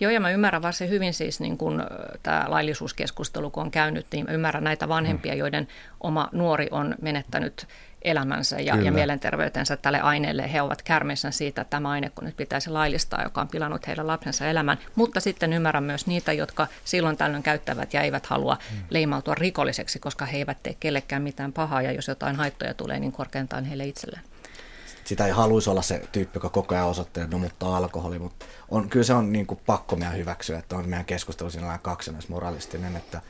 Joo, 0.00 0.10
ja 0.10 0.20
mä 0.20 0.30
ymmärrän 0.30 0.62
varsin 0.62 0.88
hyvin 0.88 1.14
siis 1.14 1.40
niin 1.40 1.58
kun 1.58 1.84
tämä 2.22 2.44
laillisuuskeskustelu, 2.48 3.50
kun 3.50 3.62
on 3.62 3.70
käynyt, 3.70 4.06
niin 4.12 4.26
mä 4.26 4.32
ymmärrän 4.32 4.64
näitä 4.64 4.88
vanhempia, 4.88 5.32
mm. 5.32 5.38
joiden 5.38 5.68
oma 6.00 6.28
nuori 6.32 6.68
on 6.70 6.94
menettänyt 7.02 7.66
elämänsä 8.06 8.60
ja, 8.60 8.76
ja 8.76 8.92
mielenterveytensä 8.92 9.76
tälle 9.76 10.00
aineelle. 10.00 10.52
He 10.52 10.62
ovat 10.62 10.82
kärmeissä 10.82 11.30
siitä, 11.30 11.60
että 11.60 11.70
tämä 11.70 11.90
aine 11.90 12.10
kun 12.14 12.24
nyt 12.24 12.36
pitäisi 12.36 12.70
laillistaa, 12.70 13.22
joka 13.22 13.40
on 13.40 13.48
pilannut 13.48 13.86
heidän 13.86 14.06
lapsensa 14.06 14.46
elämän. 14.46 14.78
Mutta 14.94 15.20
sitten 15.20 15.52
ymmärrän 15.52 15.84
myös 15.84 16.06
niitä, 16.06 16.32
jotka 16.32 16.66
silloin 16.84 17.16
tällöin 17.16 17.42
käyttävät 17.42 17.94
ja 17.94 18.02
eivät 18.02 18.26
halua 18.26 18.56
mm. 18.70 18.78
leimautua 18.90 19.34
rikolliseksi, 19.34 19.98
koska 19.98 20.26
he 20.26 20.38
eivät 20.38 20.62
tee 20.62 20.76
kellekään 20.80 21.22
mitään 21.22 21.52
pahaa 21.52 21.82
ja 21.82 21.92
jos 21.92 22.08
jotain 22.08 22.36
haittoja 22.36 22.74
tulee, 22.74 23.00
niin 23.00 23.12
korkeintaan 23.12 23.64
heille 23.64 23.86
itselleen 23.86 24.22
sitä 25.04 25.26
ei 25.26 25.32
haluaisi 25.32 25.70
olla 25.70 25.82
se 25.82 26.02
tyyppi, 26.12 26.36
joka 26.36 26.48
koko 26.48 26.74
ajan 26.74 26.86
osoittaa, 26.86 27.24
että 27.24 27.36
no 27.36 27.42
mutta 27.42 27.76
alkoholi, 27.76 28.18
mutta 28.18 28.46
on, 28.68 28.88
kyllä 28.88 29.04
se 29.04 29.14
on 29.14 29.32
niin 29.32 29.46
kuin 29.46 29.60
pakko 29.66 29.96
meidän 29.96 30.16
hyväksyä, 30.16 30.58
että 30.58 30.76
on 30.76 30.88
meidän 30.88 31.04
keskustelu 31.04 31.50
siinä 31.50 31.78
kaksinaismoralistinen, 31.78 32.96
että 32.96 33.20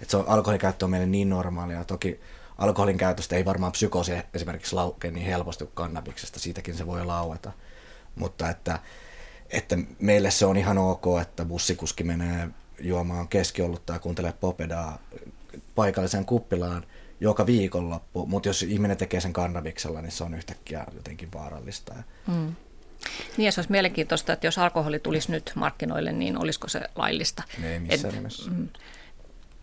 että 0.00 0.10
se 0.10 0.16
on, 0.16 0.28
alkoholin 0.28 0.60
käyttö 0.60 0.84
on 0.84 0.90
meille 0.90 1.06
niin 1.06 1.30
normaalia. 1.30 1.84
Toki 1.84 2.20
alkoholin 2.58 2.98
käytöstä 2.98 3.36
ei 3.36 3.44
varmaan 3.44 3.72
psykoosi 3.72 4.12
esimerkiksi 4.34 4.74
laukea 4.74 5.10
niin 5.10 5.26
helposti 5.26 5.64
kuin 5.64 5.74
kannabiksesta, 5.74 6.38
siitäkin 6.38 6.74
se 6.74 6.86
voi 6.86 7.04
laueta. 7.04 7.52
Mutta 8.14 8.50
että, 8.50 8.78
että 9.50 9.78
meille 9.98 10.30
se 10.30 10.46
on 10.46 10.56
ihan 10.56 10.78
ok, 10.78 11.04
että 11.22 11.44
bussikuski 11.44 12.04
menee 12.04 12.48
juomaan 12.80 13.28
keskiolutta 13.28 13.92
ja 13.92 13.98
kuuntelee 13.98 14.32
popedaa 14.32 14.98
paikalliseen 15.74 16.24
kuppilaan 16.24 16.86
joka 17.20 17.46
viikonloppu, 17.46 18.26
mutta 18.26 18.48
jos 18.48 18.62
ihminen 18.62 18.96
tekee 18.96 19.20
sen 19.20 19.32
kannabiksella, 19.32 20.02
niin 20.02 20.12
se 20.12 20.24
on 20.24 20.34
yhtäkkiä 20.34 20.86
jotenkin 20.94 21.32
vaarallista. 21.34 21.94
Mm. 22.26 22.54
Niin 23.36 23.46
ja 23.46 23.52
se 23.52 23.60
olisi 23.60 23.70
mielenkiintoista, 23.70 24.32
että 24.32 24.46
jos 24.46 24.58
alkoholi 24.58 24.98
tulisi 24.98 25.32
nyt 25.32 25.52
markkinoille, 25.54 26.12
niin 26.12 26.38
olisiko 26.38 26.68
se 26.68 26.80
laillista? 26.96 27.42
Ei 27.64 27.78
missään 27.78 28.14
Et, 28.14 28.20
nimessä. 28.20 28.50
Mm, 28.50 28.68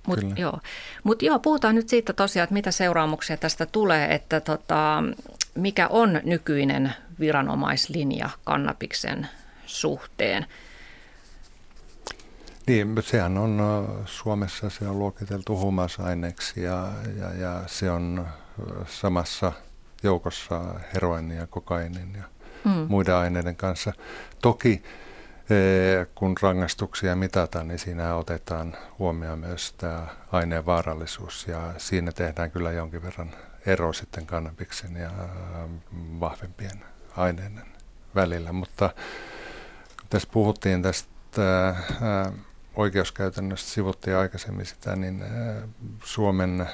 Mutta 0.08 0.26
joo. 0.36 0.60
Mut 1.04 1.22
joo, 1.22 1.40
puhutaan 1.40 1.76
nyt 1.76 1.90
siitä 1.90 2.14
tosiaan, 2.14 2.44
että 2.44 2.54
mitä 2.54 2.72
seuraamuksia 2.72 3.38
tästä 3.38 3.66
tulee, 3.66 4.14
että 4.14 4.42
tota, 4.42 5.04
mikä 5.56 5.88
on 5.88 6.22
nykyinen 6.24 6.94
viranomaislinja 7.20 8.30
kannabiksen 8.44 9.28
suhteen. 9.66 10.46
Niin, 12.68 12.96
sehän 13.02 13.38
on 13.38 13.62
Suomessa 14.06 14.70
se 14.70 14.88
on 14.88 15.00
luokiteltu 15.00 15.58
huumausaineeksi 15.58 16.64
ja, 16.64 16.88
ja, 17.20 17.34
ja 17.34 17.64
se 17.68 17.92
on 17.92 18.28
samassa 18.88 19.52
joukossa 20.04 20.62
heroinin 20.94 21.38
ja 21.38 21.48
kokainin 21.48 22.14
ja 22.18 22.24
mm. 22.64 22.86
muiden 22.90 23.16
aineiden 23.16 23.56
kanssa. 23.56 23.94
Toki 24.42 24.84
kun 26.16 26.36
rangaistuksia 26.42 27.16
mitataan, 27.16 27.68
niin 27.68 27.80
siinä 27.80 28.16
otetaan 28.16 28.78
huomioon 29.00 29.40
myös 29.40 29.74
tämä 29.74 30.08
aineen 30.32 30.66
vaarallisuus 30.66 31.48
ja 31.48 31.74
siinä 31.78 32.12
tehdään 32.12 32.52
kyllä 32.52 32.72
jonkin 32.72 33.04
verran 33.04 33.32
ero 33.66 33.94
sitten 33.94 34.26
kannabiksen 34.26 34.96
ja 34.96 35.10
vahvempien 36.20 36.86
aineiden 37.18 37.66
välillä. 38.16 38.52
Mutta 38.52 38.90
tässä 40.10 40.30
puhuttiin 40.32 40.82
tästä 40.82 41.76
oikeuskäytännöstä, 42.76 43.70
sivuttiin 43.70 44.16
aikaisemmin 44.18 44.66
sitä, 44.66 44.96
niin 44.96 45.24
Suomen 46.04 46.70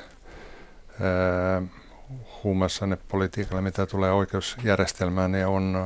huumausainepolitiikalla, 2.43 3.61
mitä 3.61 3.85
tulee 3.85 4.11
oikeusjärjestelmään, 4.11 5.31
niin 5.31 5.47
on 5.47 5.77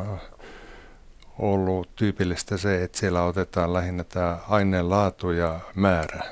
ollut 1.43 1.95
tyypillistä 1.95 2.57
se, 2.57 2.83
että 2.83 2.97
siellä 2.97 3.23
otetaan 3.23 3.73
lähinnä 3.73 4.03
tämä 4.03 4.37
aineen 4.49 4.89
laatu 4.89 5.31
ja 5.31 5.59
määrä 5.75 6.23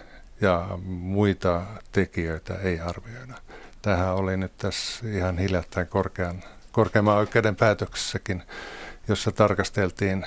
ja 0.41 0.67
muita 0.86 1.62
tekijöitä 1.91 2.56
ei 2.56 2.80
arvioida. 2.80 3.34
Tähän 3.82 4.13
oli 4.13 4.38
nyt 4.38 4.58
tässä 4.58 5.08
ihan 5.08 5.38
hiljattain 5.38 5.88
korkean, 5.88 6.43
korkeamman 6.71 7.17
oikeuden 7.17 7.56
päätöksessäkin, 7.56 8.43
jossa 9.08 9.32
tarkasteltiin 9.32 10.26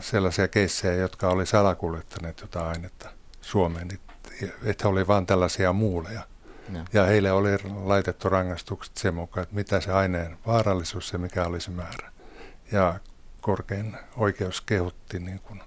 sellaisia 0.00 0.48
keissejä, 0.48 0.94
jotka 0.94 1.28
oli 1.28 1.46
salakuljettaneet 1.46 2.40
jotain 2.40 2.66
ainetta 2.66 3.10
Suomeen, 3.40 3.88
että 4.64 4.84
he 4.84 4.88
oli 4.88 5.06
vain 5.06 5.26
tällaisia 5.26 5.72
muuleja. 5.72 6.22
Ja. 6.72 6.84
ja 6.92 7.04
heille 7.04 7.32
oli 7.32 7.50
laitettu 7.84 8.28
rangaistukset 8.28 8.96
sen 8.96 9.14
mukaan, 9.14 9.42
että 9.42 9.54
mitä 9.54 9.80
se 9.80 9.92
aineen 9.92 10.38
vaarallisuus 10.46 11.12
ja 11.12 11.18
mikä 11.18 11.44
oli 11.44 11.60
se 11.60 11.70
määrä. 11.70 12.12
Ja 12.72 12.94
korkein 13.42 13.96
oikeus 14.16 14.60
kehutti 14.60 15.18
niin 15.18 15.40
kuin 15.40 15.60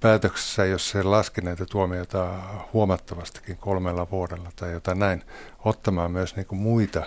päätöksessä, 0.00 0.64
jos 0.64 0.90
se 0.90 1.02
laski 1.02 1.40
näitä 1.40 1.66
tuomioita 1.66 2.34
huomattavastikin 2.72 3.56
kolmella 3.56 4.10
vuodella 4.10 4.52
tai 4.56 4.72
jotain 4.72 4.98
näin, 4.98 5.24
ottamaan 5.64 6.10
myös 6.10 6.36
niin 6.36 6.46
kuin 6.46 6.58
muita 6.58 7.02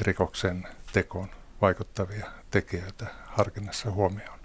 rikoksen 0.00 0.66
tekoon 0.92 1.28
vaikuttavia 1.60 2.26
tekijöitä 2.50 3.06
harkinnassa 3.26 3.90
huomioon. 3.90 4.38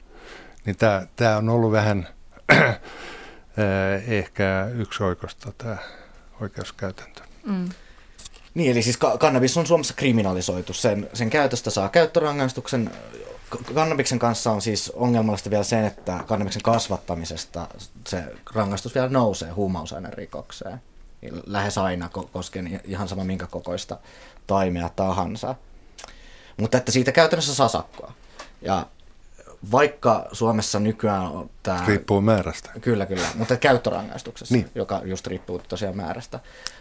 Niin 0.65 0.75
tämä, 0.75 1.07
tämä 1.15 1.37
on 1.37 1.49
ollut 1.49 1.71
vähän 1.71 2.07
ehkä 4.07 4.67
yksi 4.75 5.03
oikosta 5.03 5.51
tämä 5.57 5.77
oikeuskäytäntö. 6.41 7.21
Mm. 7.45 7.69
Niin, 8.53 8.71
eli 8.71 8.81
siis 8.81 8.97
kannabis 9.19 9.57
on 9.57 9.67
Suomessa 9.67 9.93
kriminalisoitu. 9.93 10.73
Sen, 10.73 11.09
sen 11.13 11.29
käytöstä 11.29 11.69
saa 11.69 11.89
käyttörangaistuksen. 11.89 12.91
Kannabiksen 13.73 14.19
kanssa 14.19 14.51
on 14.51 14.61
siis 14.61 14.89
ongelmallista 14.89 15.49
vielä 15.49 15.63
se, 15.63 15.85
että 15.87 16.23
kannabiksen 16.27 16.61
kasvattamisesta 16.61 17.67
se 18.07 18.23
rangaistus 18.53 18.95
vielä 18.95 19.09
nousee 19.09 19.53
rikokseen. 20.09 20.81
Lähes 21.45 21.77
aina 21.77 22.09
koskien 22.09 22.81
ihan 22.83 23.07
sama 23.07 23.23
minkä 23.23 23.47
kokoista 23.47 23.97
taimea 24.47 24.89
tahansa. 24.89 25.55
Mutta 26.57 26.77
että 26.77 26.91
siitä 26.91 27.11
käytännössä 27.11 27.55
saa 27.55 27.67
sakkoa. 27.67 28.13
Ja 28.61 28.85
vaikka 29.71 30.27
Suomessa 30.31 30.79
nykyään 30.79 31.21
on 31.21 31.49
tämä... 31.63 31.83
Riippuu 31.87 32.21
määrästä. 32.21 32.69
Kyllä, 32.81 33.05
kyllä, 33.05 33.27
mutta 33.35 33.57
käyttörangaistuksessa, 33.57 34.55
niin. 34.55 34.69
joka 34.75 35.01
just 35.03 35.27
riippuu 35.27 35.59
tosiaan 35.59 35.97
määrästä. 35.97 36.39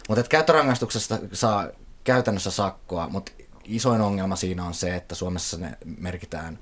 Mutta 0.09 0.23
käyttörangaistuksesta 0.23 1.19
saa 1.33 1.67
käytännössä 2.03 2.51
sakkoa, 2.51 3.09
mutta 3.09 3.31
isoin 3.67 4.01
ongelma 4.01 4.35
siinä 4.35 4.65
on 4.65 4.73
se, 4.73 4.95
että 4.95 5.15
Suomessa 5.15 5.57
ne 5.57 5.77
merkitään 5.99 6.59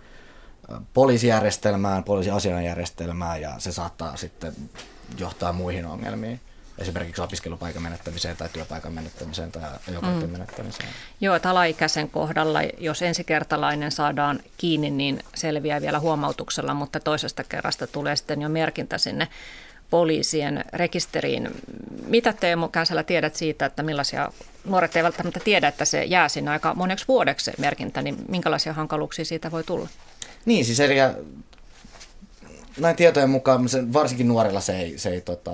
poliisijärjestelmään, 0.93 2.03
poliisiasianajärjestelmään 2.03 3.41
ja 3.41 3.55
se 3.57 3.71
saattaa 3.71 4.17
sitten 4.17 4.53
johtaa 5.17 5.53
muihin 5.53 5.85
ongelmiin 5.85 6.39
esimerkiksi 6.77 7.21
opiskelupaikan 7.21 7.81
menettämiseen 7.81 8.37
tai 8.37 8.49
työpaikan 8.53 8.93
menettämiseen 8.93 9.51
tai 9.51 9.61
ajokortin 9.89 10.29
mm. 10.29 10.31
menettämiseen. 10.31 10.89
Joo, 11.21 11.35
että 11.35 11.49
alaikäisen 11.49 12.09
kohdalla, 12.09 12.59
jos 12.77 13.01
ensikertalainen 13.01 13.91
saadaan 13.91 14.39
kiinni, 14.57 14.89
niin 14.89 15.23
selviää 15.35 15.81
vielä 15.81 15.99
huomautuksella, 15.99 16.73
mutta 16.73 16.99
toisesta 16.99 17.43
kerrasta 17.43 17.87
tulee 17.87 18.15
sitten 18.15 18.41
jo 18.41 18.49
merkintä 18.49 18.97
sinne 18.97 19.27
poliisien 19.93 20.65
rekisteriin. 20.73 21.49
Mitä 22.07 22.33
Teemu 22.33 22.67
Käsälä 22.67 23.03
tiedät 23.03 23.35
siitä, 23.35 23.65
että 23.65 23.83
millaisia, 23.83 24.31
nuoret 24.65 24.95
eivät 24.95 25.05
välttämättä 25.05 25.39
tiedä, 25.39 25.67
että 25.67 25.85
se 25.85 26.03
jää 26.03 26.29
sinne 26.29 26.51
aika 26.51 26.73
moneksi 26.73 27.05
vuodeksi 27.07 27.51
merkintä, 27.57 28.01
niin 28.01 28.17
minkälaisia 28.29 28.73
hankaluuksia 28.73 29.25
siitä 29.25 29.51
voi 29.51 29.63
tulla? 29.63 29.87
Niin, 30.45 30.65
siis 30.65 30.79
eli 30.79 30.95
näin 32.79 32.95
tietojen 32.95 33.29
mukaan 33.29 33.65
varsinkin 33.93 34.27
nuorilla 34.27 34.61
se 34.61 34.77
ei, 34.77 34.97
se 34.97 35.09
ei 35.09 35.21
tota, 35.21 35.51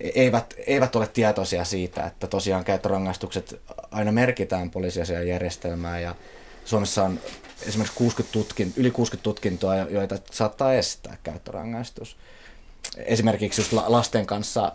eivät, 0.00 0.54
eivät 0.66 0.96
ole 0.96 1.06
tietoisia 1.06 1.64
siitä, 1.64 2.06
että 2.06 2.26
tosiaan 2.26 2.64
käyttörangaistukset 2.64 3.60
aina 3.90 4.12
merkitään 4.12 4.70
poliisiasian 4.70 5.28
järjestelmään 5.28 6.02
ja 6.02 6.14
Suomessa 6.64 7.04
on 7.04 7.20
esimerkiksi 7.66 7.96
60 7.96 8.32
tutkin, 8.32 8.72
yli 8.76 8.90
60 8.90 9.24
tutkintoa, 9.24 9.76
joita 9.76 10.18
saattaa 10.30 10.74
estää 10.74 11.16
käyttörangaistus. 11.22 12.16
Esimerkiksi 12.96 13.60
just 13.60 13.72
lasten 13.72 14.26
kanssa 14.26 14.72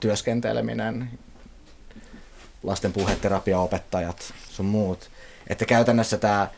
työskenteleminen, 0.00 1.10
lasten 2.62 2.92
puheterapiaopettajat, 2.92 4.34
sun 4.48 4.66
muut. 4.66 5.10
Että 5.46 5.64
käytännössä 5.64 6.16
tämä, 6.16 6.48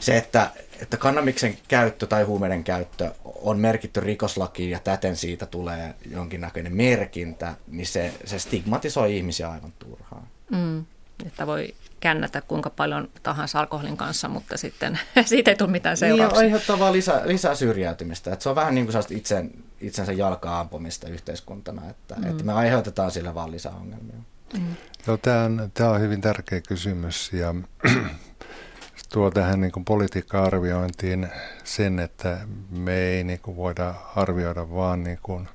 se, 0.00 0.16
että 0.16 0.50
että 0.82 0.96
kannabiksen 0.96 1.58
käyttö 1.68 2.06
tai 2.06 2.22
huumeiden 2.22 2.64
käyttö 2.64 3.12
on 3.24 3.58
merkitty 3.58 4.00
rikoslakiin 4.00 4.70
ja 4.70 4.78
täten 4.78 5.16
siitä 5.16 5.46
tulee 5.46 5.94
jonkinnäköinen 6.10 6.76
merkintä, 6.76 7.54
niin 7.66 7.86
se, 7.86 8.14
se 8.24 8.38
stigmatisoi 8.38 9.16
ihmisiä 9.16 9.50
aivan 9.50 9.72
turhaan. 9.78 10.28
Mm, 10.50 10.84
että 11.26 11.46
voi 11.46 11.74
kännätä 12.00 12.40
kuinka 12.40 12.70
paljon 12.70 13.08
tahansa 13.22 13.60
alkoholin 13.60 13.96
kanssa, 13.96 14.28
mutta 14.28 14.56
sitten 14.56 14.98
siitä 15.24 15.50
ei 15.50 15.56
tule 15.56 15.70
mitään 15.70 15.92
niin, 15.92 15.98
seurauksia. 15.98 16.40
Niin, 16.40 16.46
aiheuttaa 16.46 16.78
vaan 16.78 16.92
lisää, 16.92 17.22
lisää 17.24 17.54
syrjäytymistä. 17.54 18.32
Että 18.32 18.42
se 18.42 18.48
on 18.48 18.54
vähän 18.56 18.74
niin 18.74 18.86
kuin 18.86 19.04
itsen, 19.10 19.50
itsensä 19.80 20.12
jalkaa 20.12 20.60
ampumista 20.60 21.08
yhteiskuntana, 21.08 21.90
että, 21.90 22.14
mm. 22.14 22.30
että 22.30 22.44
me 22.44 22.52
aiheutetaan 22.52 23.10
sille 23.10 23.34
vaan 23.34 23.50
lisää 23.50 23.72
ongelmia. 23.72 24.16
Mm. 24.54 24.74
Joo, 25.06 25.16
tämä 25.16 25.44
on, 25.44 25.70
tämä 25.74 25.90
on 25.90 26.00
hyvin 26.00 26.20
tärkeä 26.20 26.60
kysymys 26.60 27.32
ja 27.32 27.54
tuo 29.12 29.30
tähän 29.30 29.60
niin 29.60 29.84
politiikka-arviointiin 29.84 31.28
sen, 31.64 31.98
että 31.98 32.38
me 32.70 32.94
ei 32.96 33.24
niin 33.24 33.40
kuin 33.40 33.56
voida 33.56 33.94
arvioida 34.16 34.70
vaan 34.70 35.04
niin 35.04 35.18
kuin 35.22 35.48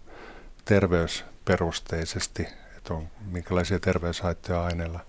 terveysperusteisesti, 0.66 2.48
että 2.78 2.94
on, 2.94 3.08
minkälaisia 3.32 3.80
terveyshaittoja 3.80 4.64
aineilla 4.64 5.00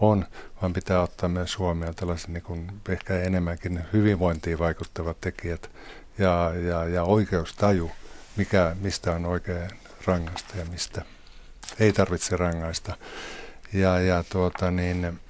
on, 0.00 0.26
vaan 0.62 0.72
pitää 0.72 1.02
ottaa 1.02 1.28
myös 1.28 1.58
huomioon 1.58 1.94
tällaiset 1.94 2.28
niin 2.28 2.42
kuin 2.42 2.70
ehkä 2.88 3.18
enemmänkin 3.18 3.84
hyvinvointiin 3.92 4.58
vaikuttavat 4.58 5.20
tekijät 5.20 5.70
ja, 6.18 6.52
ja, 6.54 6.84
ja 6.84 7.04
oikeustaju, 7.04 7.90
mikä, 8.36 8.76
mistä 8.80 9.12
on 9.12 9.26
oikein 9.26 9.70
rangaista 10.06 10.58
ja 10.58 10.64
mistä 10.64 11.02
ei 11.78 11.92
tarvitse 11.92 12.36
rangaista. 12.36 12.96
Ja, 13.72 14.00
ja 14.00 14.24
tuota 14.28 14.70
niin, 14.70 15.20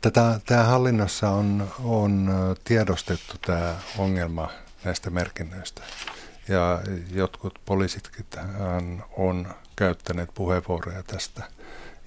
tätä, 0.00 0.40
tämä 0.46 0.64
hallinnossa 0.64 1.30
on, 1.30 1.72
on 1.84 2.30
tiedostettu 2.64 3.34
tämä 3.46 3.76
ongelma 3.98 4.50
näistä 4.84 5.10
merkinnöistä. 5.10 5.82
Ja 6.48 6.80
jotkut 7.10 7.58
poliisitkin 7.64 8.26
on 9.16 9.54
käyttäneet 9.76 10.30
puheenvuoroja 10.34 11.02
tästä. 11.02 11.42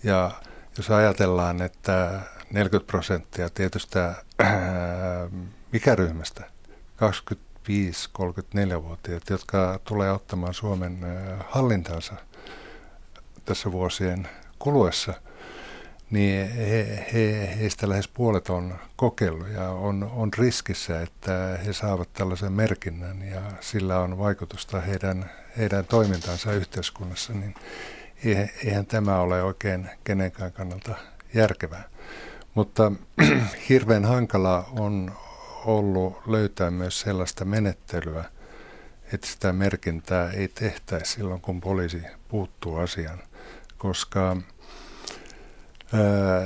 Ja 0.04 0.32
jos 0.78 0.91
ajatellaan, 0.91 1.62
että 1.62 2.19
40 2.51 2.91
prosenttia 2.91 3.49
tietystä 3.49 4.15
äh, 4.41 4.54
mikäryhmästä, 5.71 6.43
20 6.95 7.44
35-34-vuotiaat, 7.65 9.30
jotka 9.30 9.80
tulee 9.84 10.12
ottamaan 10.12 10.54
Suomen 10.54 11.04
äh, 11.04 11.45
hallintansa 11.49 12.13
tässä 13.45 13.71
vuosien 13.71 14.28
kuluessa, 14.60 15.13
niin 16.12 16.49
he, 16.49 17.06
he, 17.13 17.56
heistä 17.60 17.89
lähes 17.89 18.08
puolet 18.08 18.49
on 18.49 18.75
kokeillut 18.95 19.47
ja 19.47 19.69
on, 19.69 20.12
on 20.15 20.30
riskissä, 20.38 21.01
että 21.01 21.60
he 21.65 21.73
saavat 21.73 22.13
tällaisen 22.13 22.51
merkinnän 22.51 23.21
ja 23.21 23.41
sillä 23.62 23.99
on 23.99 24.17
vaikutusta 24.17 24.82
heidän, 24.82 25.32
heidän 25.58 25.86
toimintaansa 25.86 26.51
yhteiskunnassa, 26.51 27.34
niin 27.34 27.56
eihän 28.65 28.86
tämä 28.86 29.19
ole 29.19 29.43
oikein 29.43 29.89
kenenkään 30.04 30.51
kannalta 30.51 30.95
järkevää. 31.34 31.89
Mutta 32.54 32.91
hirveän 33.69 34.06
hankala 34.06 34.69
on, 34.80 35.12
ollut 35.65 36.28
löytää 36.28 36.71
myös 36.71 36.99
sellaista 36.99 37.45
menettelyä, 37.45 38.25
että 39.13 39.28
sitä 39.28 39.54
merkintää 39.54 40.32
ei 40.32 40.47
tehtäisi 40.47 41.12
silloin, 41.12 41.41
kun 41.41 41.62
poliisi 41.62 42.01
puuttuu 42.28 42.78
asiaan, 42.78 43.19
koska 43.78 44.38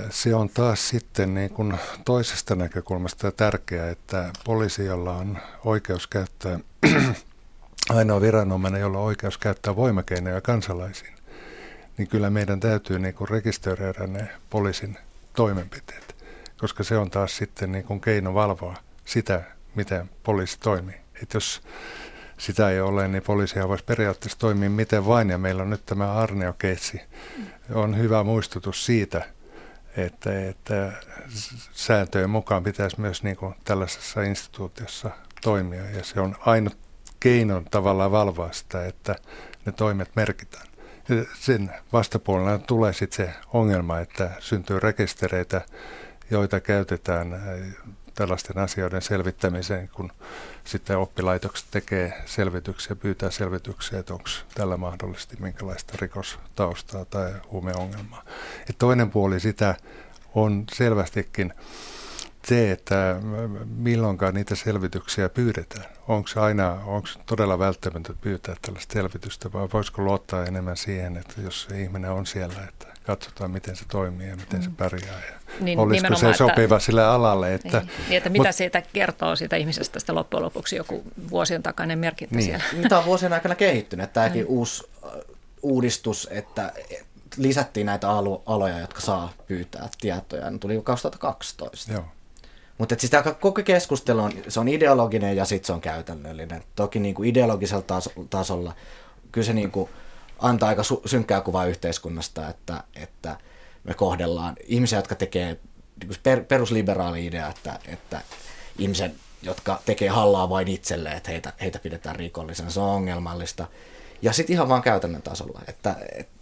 se 0.10 0.36
on 0.36 0.50
taas 0.50 0.90
sitten 0.90 1.34
niin 1.34 1.50
kuin 1.50 1.80
toisesta 2.06 2.56
näkökulmasta 2.56 3.32
tärkeää, 3.32 3.90
että 3.90 4.32
poliisi, 4.46 4.86
jolla 4.86 5.14
on 5.14 5.38
oikeus 5.66 6.08
käyttää, 6.08 6.60
ainoa 7.90 8.22
viranomainen, 8.22 8.82
jolla 8.82 8.98
on 8.98 9.06
oikeus 9.06 9.38
käyttää 9.38 9.76
voimakeinoja 9.76 10.42
kansalaisiin, 10.42 11.14
niin 11.98 12.08
kyllä 12.08 12.30
meidän 12.30 12.60
täytyy 12.60 13.00
niin 13.00 13.14
kuin 13.14 13.30
rekisteröidä 13.30 14.08
ne 14.08 14.28
poliisin 14.50 14.98
toimenpiteet, 15.36 16.16
koska 16.58 16.84
se 16.84 16.98
on 16.98 17.10
taas 17.10 17.38
sitten 17.38 17.72
niin 17.72 17.84
kuin 17.84 18.02
keino 18.02 18.34
valvoa 18.34 18.89
sitä, 19.10 19.42
miten 19.76 20.10
poliisi 20.24 20.60
toimii. 20.60 20.96
Et 21.24 21.34
jos 21.34 21.62
sitä 22.38 22.70
ei 22.70 22.82
ole, 22.82 23.08
niin 23.08 23.24
poliisia 23.24 23.68
voisi 23.68 23.84
periaatteessa 23.84 24.40
toimia 24.40 24.70
miten 24.70 25.06
vain, 25.06 25.30
ja 25.30 25.38
meillä 25.38 25.64
on 25.64 25.70
nyt 25.70 25.86
tämä 25.86 26.14
Arneo-keissi. 26.14 27.02
On 27.74 27.98
hyvä 27.98 28.24
muistutus 28.24 28.86
siitä, 28.86 29.26
että, 29.98 30.50
että 30.50 30.92
sääntöjen 31.72 32.30
mukaan 32.30 32.64
pitäisi 32.64 33.02
myös 33.02 33.24
niin 33.24 33.36
kuin 33.36 33.56
tällaisessa 33.64 34.22
instituutiossa 34.22 35.12
toimia, 35.42 35.90
ja 35.90 36.04
se 36.04 36.20
on 36.20 36.36
ainut 36.40 36.78
keino 37.20 37.64
tavallaan 37.72 38.12
valvoa 38.12 38.52
sitä, 38.52 38.86
että 38.86 39.16
ne 39.66 39.72
toimet 39.72 40.16
merkitään 40.16 40.70
sen 41.34 41.72
vastapuolella 41.94 42.58
tulee 42.58 42.94
sitten 42.94 43.28
se 43.28 43.34
ongelma, 43.54 44.00
että 44.00 44.32
syntyy 44.40 44.80
rekistereitä, 44.80 45.62
joita 46.32 46.60
käytetään 46.60 47.42
tällaisten 48.20 48.58
asioiden 48.58 49.02
selvittämiseen, 49.02 49.90
kun 49.94 50.12
sitten 50.64 50.98
oppilaitokset 50.98 51.68
tekee 51.72 52.14
selvityksiä, 52.26 52.96
pyytää 52.96 53.32
selvityksiä, 53.32 54.00
että 54.00 54.14
onko 54.14 54.30
tällä 54.56 54.78
mahdollisesti 54.78 55.38
minkälaista 55.40 55.94
rikostaustaa 56.02 57.06
tai 57.06 57.34
huumeongelmaa. 57.52 58.24
Et 58.70 58.76
toinen 58.78 59.10
puoli 59.12 59.40
sitä 59.40 59.76
on 60.36 60.64
selvästikin 60.74 61.54
se, 62.50 62.72
että 62.72 63.16
milloinkaan 63.66 64.34
niitä 64.34 64.56
selvityksiä 64.56 65.30
pyydetään. 65.30 65.86
Onko 66.08 66.30
aina, 66.36 66.72
onko 66.72 67.08
todella 67.26 67.60
välttämätöntä 67.60 68.14
pyytää 68.22 68.56
tällaista 68.62 68.94
selvitystä 68.94 69.52
vai 69.54 69.68
voisiko 69.74 70.02
luottaa 70.02 70.46
enemmän 70.46 70.78
siihen, 70.78 71.18
että 71.18 71.42
jos 71.42 71.68
se 71.70 71.82
ihminen 71.82 72.12
on 72.12 72.26
siellä, 72.26 72.64
että 72.70 72.88
katsotaan 73.04 73.52
miten 73.52 73.76
se 73.76 73.86
toimii 73.92 74.30
ja 74.30 74.36
miten 74.36 74.60
mm. 74.60 74.64
se 74.64 74.70
pärjää. 74.78 75.22
Ja 75.30 75.40
niin, 75.60 75.80
olisiko 75.80 76.16
se 76.16 76.34
sopiva 76.34 76.76
että, 76.76 76.86
sille 76.86 77.06
alalle. 77.06 77.54
Että, 77.54 77.80
niin, 77.80 77.92
niin 78.08 78.18
että 78.18 78.30
mitä 78.30 78.50
mut, 78.50 78.56
siitä 78.56 78.84
kertoo 78.94 79.36
siitä 79.36 79.56
ihmisestä 79.56 80.00
sitten 80.00 80.16
loppujen 80.16 80.44
lopuksi 80.46 80.76
joku 80.76 81.04
vuosien 81.30 81.64
takainen 81.64 82.00
merkintä 82.00 82.36
niin. 82.36 82.46
siellä. 82.46 82.90
Tämä 82.90 83.00
on 83.00 83.06
vuosien 83.06 83.34
aikana 83.34 83.56
kehittynyt. 83.56 84.14
Tämäkin 84.14 84.44
mm. 84.44 84.50
uusi 84.50 84.84
uudistus, 85.62 86.28
että 86.32 86.74
lisättiin 87.38 87.86
näitä 87.86 88.10
aloja, 88.46 88.80
jotka 88.80 89.02
saa 89.02 89.34
pyytää 89.48 89.90
tietoja, 90.02 90.52
ne 90.52 90.58
tuli 90.58 90.82
2012. 90.84 91.94
Joo. 91.94 92.06
Mutta 92.80 92.96
siis 93.00 93.12
tämä 93.12 93.34
koko 93.34 93.64
keskustelu 93.64 94.20
on, 94.20 94.32
se 94.48 94.60
on 94.60 94.68
ideologinen 94.68 95.36
ja 95.36 95.46
sitten 95.46 95.68
se 95.68 95.74
on 95.74 95.82
käytännöllinen. 95.82 96.64
Toki 96.76 97.00
niin 97.00 97.16
kuin 97.16 97.30
ideologisella 97.30 97.82
taso, 97.82 98.12
tasolla 98.30 98.76
kyllä 99.32 99.46
se 99.46 99.54
niin 99.54 99.72
kuin 99.72 99.90
antaa 100.40 100.70
aika 100.70 100.84
synkkää 101.06 101.42
kuvaa 101.42 101.66
yhteiskunnasta, 101.66 102.50
että, 102.50 102.84
että 102.96 103.38
me 103.84 103.94
kohdellaan 103.94 104.56
ihmisiä, 104.64 105.00
jotka 105.00 105.16
tekee 105.16 105.60
niin 106.04 106.20
per, 106.24 106.44
perusliberaali 106.44 107.26
idea, 107.26 107.48
että, 107.48 107.80
että 107.88 108.22
ihmiset, 108.78 109.12
jotka 109.42 109.82
tekee 109.86 110.10
hallaa 110.10 110.50
vain 110.50 110.68
itselleen, 110.68 111.18
että 111.18 111.32
heitä, 111.32 111.54
heitä 111.62 111.80
pidetään 111.80 112.16
rikollisena, 112.16 112.70
se 112.70 112.80
on 112.80 112.90
ongelmallista. 112.90 113.68
Ja 114.22 114.34
sitten 114.34 114.54
ihan 114.54 114.70
vaan 114.70 114.82
käytännön 114.82 115.22
tasolla, 115.22 115.62
että, 115.68 115.96
että 116.16 116.40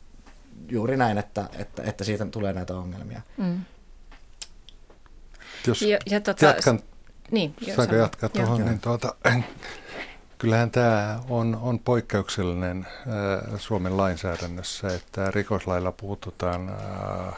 juuri 0.69 0.97
näin, 0.97 1.17
että, 1.17 1.49
että, 1.57 1.83
että 1.83 2.03
siitä 2.03 2.25
tulee 2.25 2.53
näitä 2.53 2.77
ongelmia. 2.77 3.21
Mm. 3.37 3.61
Jos 5.67 5.81
ja, 5.81 5.97
ja 6.05 6.21
tota, 6.21 6.45
jatkan, 6.45 6.79
niin, 7.31 7.53
saanko 7.75 7.95
jatkaa 7.95 8.29
tuohon, 8.29 8.65
niin 8.65 8.79
tuota, 8.79 9.15
kyllähän 10.37 10.71
tämä 10.71 11.19
on, 11.29 11.59
on 11.61 11.79
poikkeuksellinen 11.79 12.87
äh, 12.87 13.59
Suomen 13.59 13.97
lainsäädännössä, 13.97 14.87
että 14.87 15.31
rikoslailla 15.31 15.91
puututaan 15.91 16.69
äh, 16.69 17.35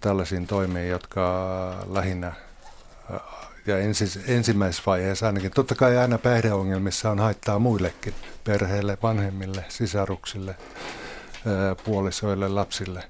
tällaisiin 0.00 0.46
toimiin, 0.46 0.88
jotka 0.88 1.84
lähinnä 1.88 2.26
äh, 2.26 3.20
ja 3.66 3.78
ensis, 3.78 4.18
ensimmäisessä 4.26 4.82
vaiheessa 4.86 5.26
ainakin. 5.26 5.50
Totta 5.50 5.74
kai 5.74 5.98
aina 5.98 6.18
päihdeongelmissa 6.18 7.10
on 7.10 7.18
haittaa 7.18 7.58
muillekin, 7.58 8.14
perheille, 8.44 8.98
vanhemmille, 9.02 9.64
sisaruksille, 9.68 10.50
äh, 10.50 11.84
puolisoille, 11.84 12.48
lapsille. 12.48 13.04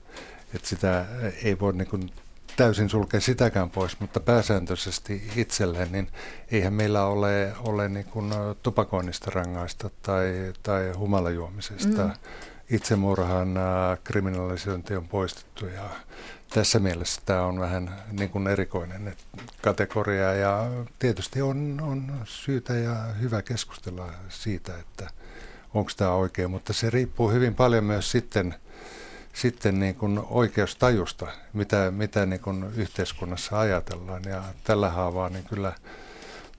Että 0.54 0.68
sitä 0.68 1.04
ei 1.42 1.60
voi 1.60 1.72
niin 1.72 2.12
täysin 2.56 2.88
sulkea 2.88 3.20
sitäkään 3.20 3.70
pois, 3.70 4.00
mutta 4.00 4.20
pääsääntöisesti 4.20 5.30
itselleen, 5.36 5.92
niin 5.92 6.08
eihän 6.50 6.72
meillä 6.72 7.04
ole, 7.04 7.52
ole 7.58 7.88
niin 7.88 8.04
kuin 8.04 8.34
tupakoinnista 8.62 9.30
rangaista 9.30 9.90
tai, 10.02 10.52
tai 10.62 10.92
humalajuomisesta. 10.92 12.04
Mm. 12.04 12.12
Itsemurhan 12.70 13.54
kriminalisointi 14.04 14.96
on 14.96 15.08
poistettu 15.08 15.66
ja 15.66 15.90
tässä 16.54 16.78
mielessä 16.78 17.22
tämä 17.26 17.42
on 17.42 17.60
vähän 17.60 17.94
niin 18.12 18.30
kuin 18.30 18.46
erikoinen 18.46 19.16
kategoria 19.62 20.34
ja 20.34 20.70
tietysti 20.98 21.42
on, 21.42 21.80
on 21.82 22.12
syytä 22.24 22.74
ja 22.74 22.94
hyvä 22.94 23.42
keskustella 23.42 24.08
siitä, 24.28 24.78
että 24.78 25.10
onko 25.74 25.90
tämä 25.96 26.10
oikein, 26.10 26.50
mutta 26.50 26.72
se 26.72 26.90
riippuu 26.90 27.30
hyvin 27.30 27.54
paljon 27.54 27.84
myös 27.84 28.10
sitten– 28.10 28.54
sitten 29.32 29.80
niin 29.80 29.94
kuin 29.94 30.20
oikeustajusta, 30.30 31.26
mitä, 31.52 31.90
mitä 31.90 32.26
niin 32.26 32.40
kuin 32.40 32.64
yhteiskunnassa 32.76 33.58
ajatellaan. 33.58 34.22
Ja 34.26 34.42
tällä 34.64 34.90
haavaa 34.90 35.28
niin 35.28 35.44
kyllä 35.44 35.72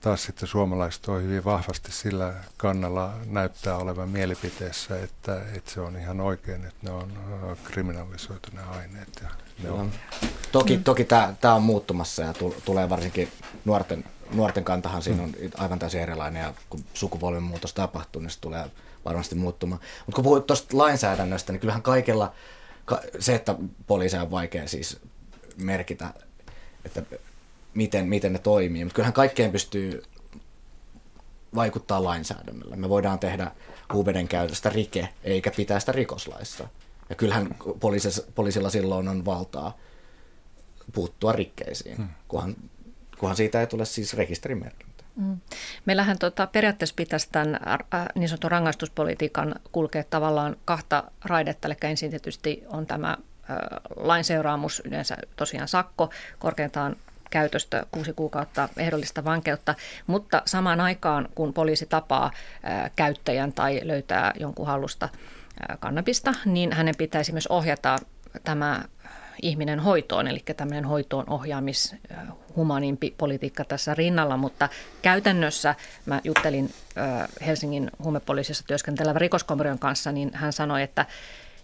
taas 0.00 0.22
sitten 0.22 0.48
suomalaiset 0.48 1.08
on 1.08 1.22
hyvin 1.22 1.44
vahvasti 1.44 1.92
sillä 1.92 2.34
kannalla 2.56 3.12
näyttää 3.26 3.76
olevan 3.76 4.08
mielipiteessä, 4.08 5.02
että, 5.02 5.42
että 5.54 5.70
se 5.70 5.80
on 5.80 5.96
ihan 5.96 6.20
oikein, 6.20 6.64
että 6.64 6.78
ne 6.82 6.90
on 6.90 7.12
kriminalisoitu 7.64 8.48
ne 8.52 8.60
aineet. 8.62 9.08
Ja 9.22 9.28
ne 9.62 9.70
on. 9.70 9.90
Toki, 10.52 10.78
toki 10.78 11.04
tämä 11.40 11.54
on 11.54 11.62
muuttumassa 11.62 12.22
ja 12.22 12.34
tulee 12.64 12.88
varsinkin 12.90 13.28
nuorten, 13.64 14.04
nuorten 14.30 14.64
kantahan 14.64 15.02
siinä 15.02 15.22
on 15.22 15.32
aivan 15.56 15.78
täysin 15.78 16.00
erilainen 16.00 16.42
ja 16.42 16.54
kun 16.70 16.84
sukupolven 16.94 17.42
muutos 17.42 17.74
tapahtuu, 17.74 18.22
niin 18.22 18.30
se 18.30 18.40
tulee 18.40 18.70
varmasti 19.04 19.34
muuttumaan. 19.34 19.80
Mutta 20.06 20.16
kun 20.16 20.24
puhuit 20.24 20.46
tuosta 20.46 20.78
lainsäädännöstä, 20.78 21.52
niin 21.52 21.60
kyllähän 21.60 21.82
kaikella 21.82 22.32
se, 23.18 23.34
että 23.34 23.54
poliisia 23.86 24.22
on 24.22 24.30
vaikea 24.30 24.68
siis 24.68 25.00
merkitä, 25.56 26.14
että 26.84 27.02
miten, 27.74 28.08
miten 28.08 28.32
ne 28.32 28.38
toimii, 28.38 28.84
mutta 28.84 28.94
kyllähän 28.94 29.12
kaikkeen 29.12 29.52
pystyy 29.52 30.02
vaikuttaa 31.54 32.04
lainsäädännöllä. 32.04 32.76
Me 32.76 32.88
voidaan 32.88 33.18
tehdä 33.18 33.50
huumeiden 33.92 34.28
käytöstä 34.28 34.68
rike, 34.68 35.08
eikä 35.24 35.50
pitää 35.50 35.80
sitä 35.80 35.92
rikoslaissa. 35.92 36.68
Ja 37.08 37.14
kyllähän 37.14 37.56
poliisilla 38.34 38.70
silloin 38.70 39.08
on 39.08 39.24
valtaa 39.24 39.78
puuttua 40.92 41.32
rikkeisiin, 41.32 41.96
hmm. 41.96 42.08
kunhan, 42.28 42.56
kunhan 43.18 43.36
siitä 43.36 43.60
ei 43.60 43.66
tule 43.66 43.84
siis 43.84 44.14
rekisterimerkki. 44.14 44.83
Mm. 45.16 45.40
Meillähän 45.84 46.18
tota, 46.18 46.46
periaatteessa 46.46 46.94
pitäisi 46.96 47.28
tämän 47.32 47.60
äh, 47.94 48.06
niin 48.14 48.28
sanotun 48.28 48.50
rangaistuspolitiikan 48.50 49.54
kulkea 49.72 50.04
tavallaan 50.10 50.56
kahta 50.64 51.04
raidetta, 51.24 51.68
eli 51.68 51.74
ensin 51.82 52.10
tietysti 52.10 52.64
on 52.66 52.86
tämä 52.86 53.10
äh, 53.10 53.56
lainseuraamus, 53.96 54.82
yleensä 54.84 55.16
tosiaan 55.36 55.68
sakko, 55.68 56.10
korkeintaan 56.38 56.96
käytöstä 57.30 57.86
kuusi 57.90 58.12
kuukautta 58.12 58.68
ehdollista 58.76 59.24
vankeutta, 59.24 59.74
mutta 60.06 60.42
samaan 60.44 60.80
aikaan, 60.80 61.28
kun 61.34 61.52
poliisi 61.52 61.86
tapaa 61.86 62.30
käyttäjän 62.96 63.52
tai 63.52 63.80
löytää 63.82 64.32
jonkun 64.40 64.66
hallusta 64.66 65.08
kannabista, 65.80 66.34
niin 66.44 66.72
hänen 66.72 66.94
pitäisi 66.98 67.32
myös 67.32 67.46
ohjata 67.46 67.98
tämä 68.44 68.82
ihminen 69.42 69.80
hoitoon, 69.80 70.26
eli 70.26 70.42
tämmöinen 70.56 70.84
hoitoon 70.84 71.30
ohjaamis 71.30 71.96
humanimpi 72.56 73.14
politiikka 73.18 73.64
tässä 73.64 73.94
rinnalla, 73.94 74.36
mutta 74.36 74.68
käytännössä 75.02 75.74
mä 76.06 76.20
juttelin 76.24 76.70
Helsingin 77.46 77.90
huumepoliisissa 78.04 78.64
työskentelevän 78.66 79.20
rikoskomerion 79.20 79.78
kanssa, 79.78 80.12
niin 80.12 80.30
hän 80.34 80.52
sanoi, 80.52 80.82
että 80.82 81.06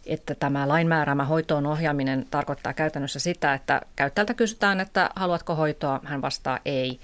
että 0.06 0.34
tämä 0.34 0.68
lainmääräämä 0.68 1.24
hoitoon 1.24 1.66
ohjaaminen 1.66 2.26
tarkoittaa 2.30 2.72
käytännössä 2.72 3.18
sitä, 3.18 3.54
että 3.54 3.80
käyttäjältä 3.96 4.34
kysytään, 4.34 4.80
että 4.80 5.10
haluatko 5.16 5.54
hoitoa, 5.54 6.00
hän 6.04 6.22
vastaa 6.22 6.58
ei. 6.64 7.00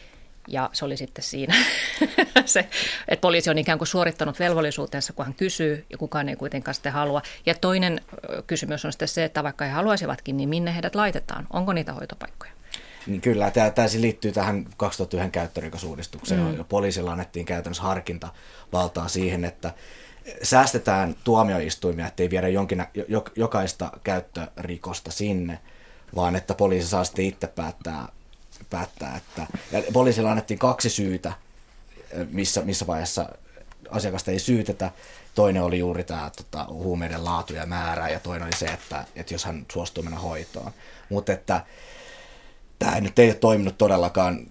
Ja 0.48 0.70
se 0.72 0.84
oli 0.84 0.96
sitten 0.96 1.24
siinä, 1.24 1.54
se, 2.44 2.68
että 3.08 3.20
poliisi 3.20 3.50
on 3.50 3.58
ikään 3.58 3.78
kuin 3.78 3.88
suorittanut 3.88 4.38
velvollisuutensa, 4.38 5.12
kun 5.12 5.24
hän 5.24 5.34
kysyy 5.34 5.86
ja 5.90 5.98
kukaan 5.98 6.28
ei 6.28 6.36
kuitenkaan 6.36 6.74
sitten 6.74 6.92
halua. 6.92 7.22
Ja 7.46 7.54
toinen 7.54 8.00
kysymys 8.46 8.84
on 8.84 8.92
sitten 8.92 9.08
se, 9.08 9.24
että 9.24 9.42
vaikka 9.42 9.64
he 9.64 9.70
haluaisivatkin, 9.70 10.36
niin 10.36 10.48
minne 10.48 10.74
heidät 10.74 10.94
laitetaan? 10.94 11.46
Onko 11.52 11.72
niitä 11.72 11.92
hoitopaikkoja? 11.92 12.52
Niin 13.06 13.20
kyllä, 13.20 13.50
tämä 13.50 13.70
täysin 13.70 14.02
liittyy 14.02 14.32
tähän 14.32 14.66
2001 14.76 15.32
käyttörikosuudistukseen. 15.32 16.40
Mm. 16.40 16.64
Poliisilla 16.68 17.12
annettiin 17.12 17.46
käytännössä 17.46 17.82
harkinta 17.82 18.28
valtaa 18.72 19.08
siihen, 19.08 19.44
että 19.44 19.74
säästetään 20.42 21.14
tuomioistuimia, 21.24 22.06
ettei 22.06 22.30
viedä 22.30 22.48
jonkin, 22.48 22.84
jokaista 23.36 23.90
käyttörikosta 24.04 25.10
sinne, 25.10 25.58
vaan 26.14 26.36
että 26.36 26.54
poliisi 26.54 26.88
saa 26.88 27.04
sitten 27.04 27.24
itse 27.24 27.46
päättää, 27.46 28.08
päättää 28.70 29.16
että 29.16 29.46
ja 29.72 29.82
poliisilla 29.92 30.30
annettiin 30.30 30.58
kaksi 30.58 30.90
syytä, 30.90 31.32
missä, 32.30 32.62
missä 32.62 32.86
vaiheessa 32.86 33.28
asiakasta 33.90 34.30
ei 34.30 34.38
syytetä. 34.38 34.90
Toinen 35.34 35.62
oli 35.62 35.78
juuri 35.78 36.04
tämä 36.04 36.30
tota, 36.36 36.66
huumeiden 36.68 37.24
laatu 37.24 37.54
ja 37.54 37.66
määrä 37.66 38.08
ja 38.08 38.20
toinen 38.20 38.46
oli 38.46 38.56
se, 38.56 38.66
että, 38.66 39.04
että 39.16 39.34
jos 39.34 39.44
hän 39.44 39.66
suostuu 39.72 40.02
mennä 40.02 40.18
hoitoon. 40.18 40.72
Mutta 41.08 41.32
että 41.32 41.64
tämä 42.78 43.00
nyt 43.00 43.18
ei 43.18 43.28
ole 43.28 43.34
toiminut 43.34 43.78
todellakaan 43.78 44.46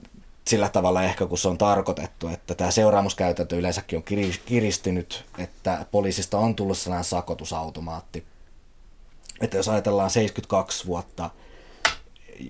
sillä 0.47 0.70
tavalla 0.70 1.03
ehkä, 1.03 1.26
kun 1.26 1.38
se 1.38 1.47
on 1.47 1.57
tarkoitettu, 1.57 2.28
että 2.28 2.55
tämä 2.55 2.72
seuraamuskäytäntö 2.72 3.55
yleensäkin 3.55 3.97
on 3.97 4.03
kiristynyt, 4.45 5.26
että 5.38 5.86
poliisista 5.91 6.38
on 6.38 6.55
tullut 6.55 6.78
sellainen 6.78 7.03
sakotusautomaatti. 7.03 8.26
Että 9.41 9.57
jos 9.57 9.70
ajatellaan 9.70 10.09
72 10.09 10.86
vuotta, 10.86 11.30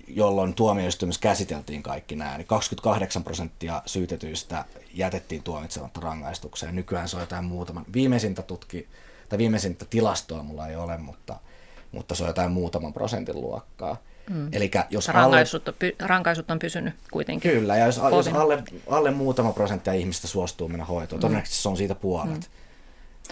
jolloin 0.08 0.54
tuomioistuimessa 0.54 1.20
käsiteltiin 1.20 1.82
kaikki 1.82 2.16
nämä, 2.16 2.38
niin 2.38 2.46
28 2.46 3.24
prosenttia 3.24 3.82
syytetyistä 3.86 4.64
jätettiin 4.94 5.42
tuomitsematta 5.42 6.00
rangaistukseen. 6.00 6.74
Nykyään 6.74 7.08
se 7.08 7.16
on 7.16 7.22
jotain 7.22 7.44
muutaman. 7.44 7.84
Viimeisintä 7.92 8.42
tutki, 8.42 8.88
tai 9.28 9.38
viimeisintä 9.38 9.84
tilastoa 9.90 10.42
mulla 10.42 10.68
ei 10.68 10.76
ole, 10.76 10.96
mutta, 10.96 11.36
mutta 11.92 12.14
se 12.14 12.22
on 12.22 12.28
jotain 12.28 12.50
muutaman 12.50 12.92
prosentin 12.92 13.40
luokkaa. 13.40 13.96
Mm. 14.30 14.48
Elikkä 14.52 14.86
jos 14.90 15.08
rankaisut, 15.08 15.68
alle, 15.68 15.94
on, 16.00 16.08
rankaisut 16.08 16.50
on 16.50 16.58
pysynyt 16.58 16.94
kuitenkin. 17.10 17.50
Kyllä, 17.50 17.76
ja 17.76 17.86
jos, 17.86 18.00
jos 18.10 18.28
alle, 18.28 18.62
alle 18.86 19.10
muutama 19.10 19.52
prosenttia 19.52 19.92
ihmistä 19.92 20.26
suostuu 20.26 20.68
mennä 20.68 20.84
hoitoon, 20.84 21.18
mm. 21.18 21.20
todennäköisesti 21.20 21.62
se 21.62 21.68
on 21.68 21.76
siitä 21.76 21.94
puolet. 21.94 22.34
Mm. 22.34 22.65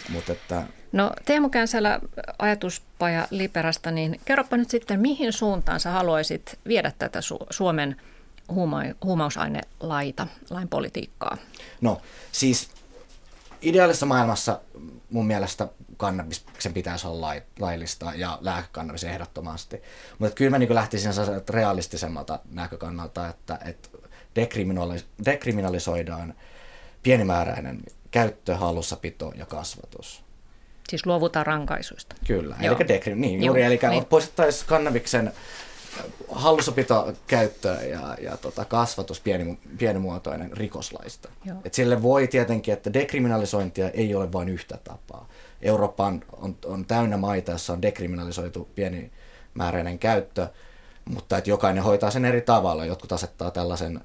Mut 0.08 0.30
että... 0.30 0.62
No 0.92 1.12
Teemu 1.24 1.48
Känsälä 1.48 2.00
ajatuspaja 2.38 3.28
Liperasta, 3.30 3.90
niin 3.90 4.20
kerropa 4.24 4.56
nyt 4.56 4.70
sitten, 4.70 5.00
mihin 5.00 5.32
suuntaan 5.32 5.80
sä 5.80 5.90
haluaisit 5.90 6.58
viedä 6.68 6.92
tätä 6.98 7.20
Su- 7.20 7.46
Suomen 7.50 7.96
huuma- 8.52 8.94
huumausainelaita, 9.04 10.26
lain 10.50 10.68
politiikkaa? 10.68 11.36
No 11.80 12.00
siis 12.32 12.70
ideaalisessa 13.62 14.06
maailmassa 14.06 14.60
mun 15.10 15.26
mielestä 15.26 15.68
kannabiksen 15.96 16.72
pitäisi 16.72 17.06
olla 17.06 17.34
laillista 17.58 18.12
ja 18.16 18.38
lääkekannabis 18.40 19.04
ehdottomasti. 19.04 19.82
Mutta 20.18 20.34
kyllä 20.34 20.50
mä 20.50 20.58
niin 20.58 20.74
lähtisin 20.74 21.12
realistisemmalta 21.48 22.38
näkökannalta, 22.50 23.28
että, 23.28 23.58
että 23.64 23.88
dekriminalisoidaan 25.24 26.34
pienimääräinen 27.02 27.82
käyttö, 28.14 28.56
hallussapito 28.56 29.32
ja 29.36 29.46
kasvatus. 29.46 30.24
Siis 30.88 31.06
luovutaan 31.06 31.46
rankaisuista. 31.46 32.16
Kyllä, 32.26 32.56
Joo. 32.60 32.76
eli 32.76 32.88
dekri, 32.88 33.14
niin, 33.14 33.44
juuri, 33.44 33.60
Joo, 33.60 33.66
eli 33.66 33.78
niin. 33.90 34.04
poistettaisiin 34.04 34.68
kannabiksen 34.68 35.32
hallussapito, 36.28 37.12
käyttö 37.26 37.68
ja, 37.68 38.16
ja 38.20 38.36
tota, 38.36 38.64
kasvatus 38.64 39.20
pieni, 39.20 39.58
pienimuotoinen 39.78 40.56
rikoslaista. 40.56 41.28
Et 41.64 41.74
sille 41.74 42.02
voi 42.02 42.28
tietenkin, 42.28 42.74
että 42.74 42.92
dekriminalisointia 42.92 43.90
ei 43.90 44.14
ole 44.14 44.32
vain 44.32 44.48
yhtä 44.48 44.78
tapaa. 44.84 45.28
Eurooppa 45.62 46.06
on, 46.06 46.24
on, 46.32 46.56
on 46.64 46.84
täynnä 46.84 47.16
maita, 47.16 47.52
jossa 47.52 47.72
on 47.72 47.82
dekriminalisoitu 47.82 48.68
pienimääräinen 48.74 49.98
käyttö, 49.98 50.48
mutta 51.04 51.38
että 51.38 51.50
jokainen 51.50 51.84
hoitaa 51.84 52.10
sen 52.10 52.24
eri 52.24 52.40
tavalla. 52.40 52.84
Jotkut 52.84 53.12
asettaa 53.12 53.50
tällaisen 53.50 54.00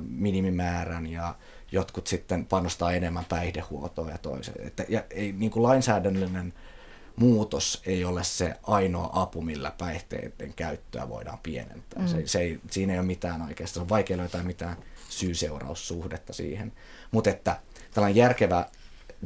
minimimäärän 0.00 1.06
ja 1.06 1.34
jotkut 1.74 2.06
sitten 2.06 2.46
panostaa 2.46 2.92
enemmän 2.92 3.24
päihdehuoltoon 3.24 4.08
ja 4.08 4.18
toiseen. 4.18 4.66
Että, 4.66 4.84
ja 4.88 5.04
ei, 5.10 5.32
niin 5.32 5.50
kuin 5.50 5.62
lainsäädännöllinen 5.62 6.54
muutos 7.16 7.82
ei 7.86 8.04
ole 8.04 8.24
se 8.24 8.54
ainoa 8.62 9.10
apu, 9.12 9.42
millä 9.42 9.72
päihteiden 9.78 10.54
käyttöä 10.54 11.08
voidaan 11.08 11.38
pienentää. 11.42 12.02
Mm. 12.02 12.08
Se, 12.08 12.26
se 12.26 12.38
ei, 12.38 12.60
siinä 12.70 12.92
ei 12.92 12.98
ole 12.98 13.06
mitään 13.06 13.42
oikeastaan, 13.42 13.74
se 13.74 13.80
on 13.80 13.88
vaikea 13.88 14.16
löytää 14.16 14.42
mitään 14.42 14.76
syy-seuraussuhdetta 15.08 16.32
siihen. 16.32 16.72
Mutta 17.10 17.30
että 17.30 17.60
tällainen 17.94 18.16
järkevä 18.16 18.66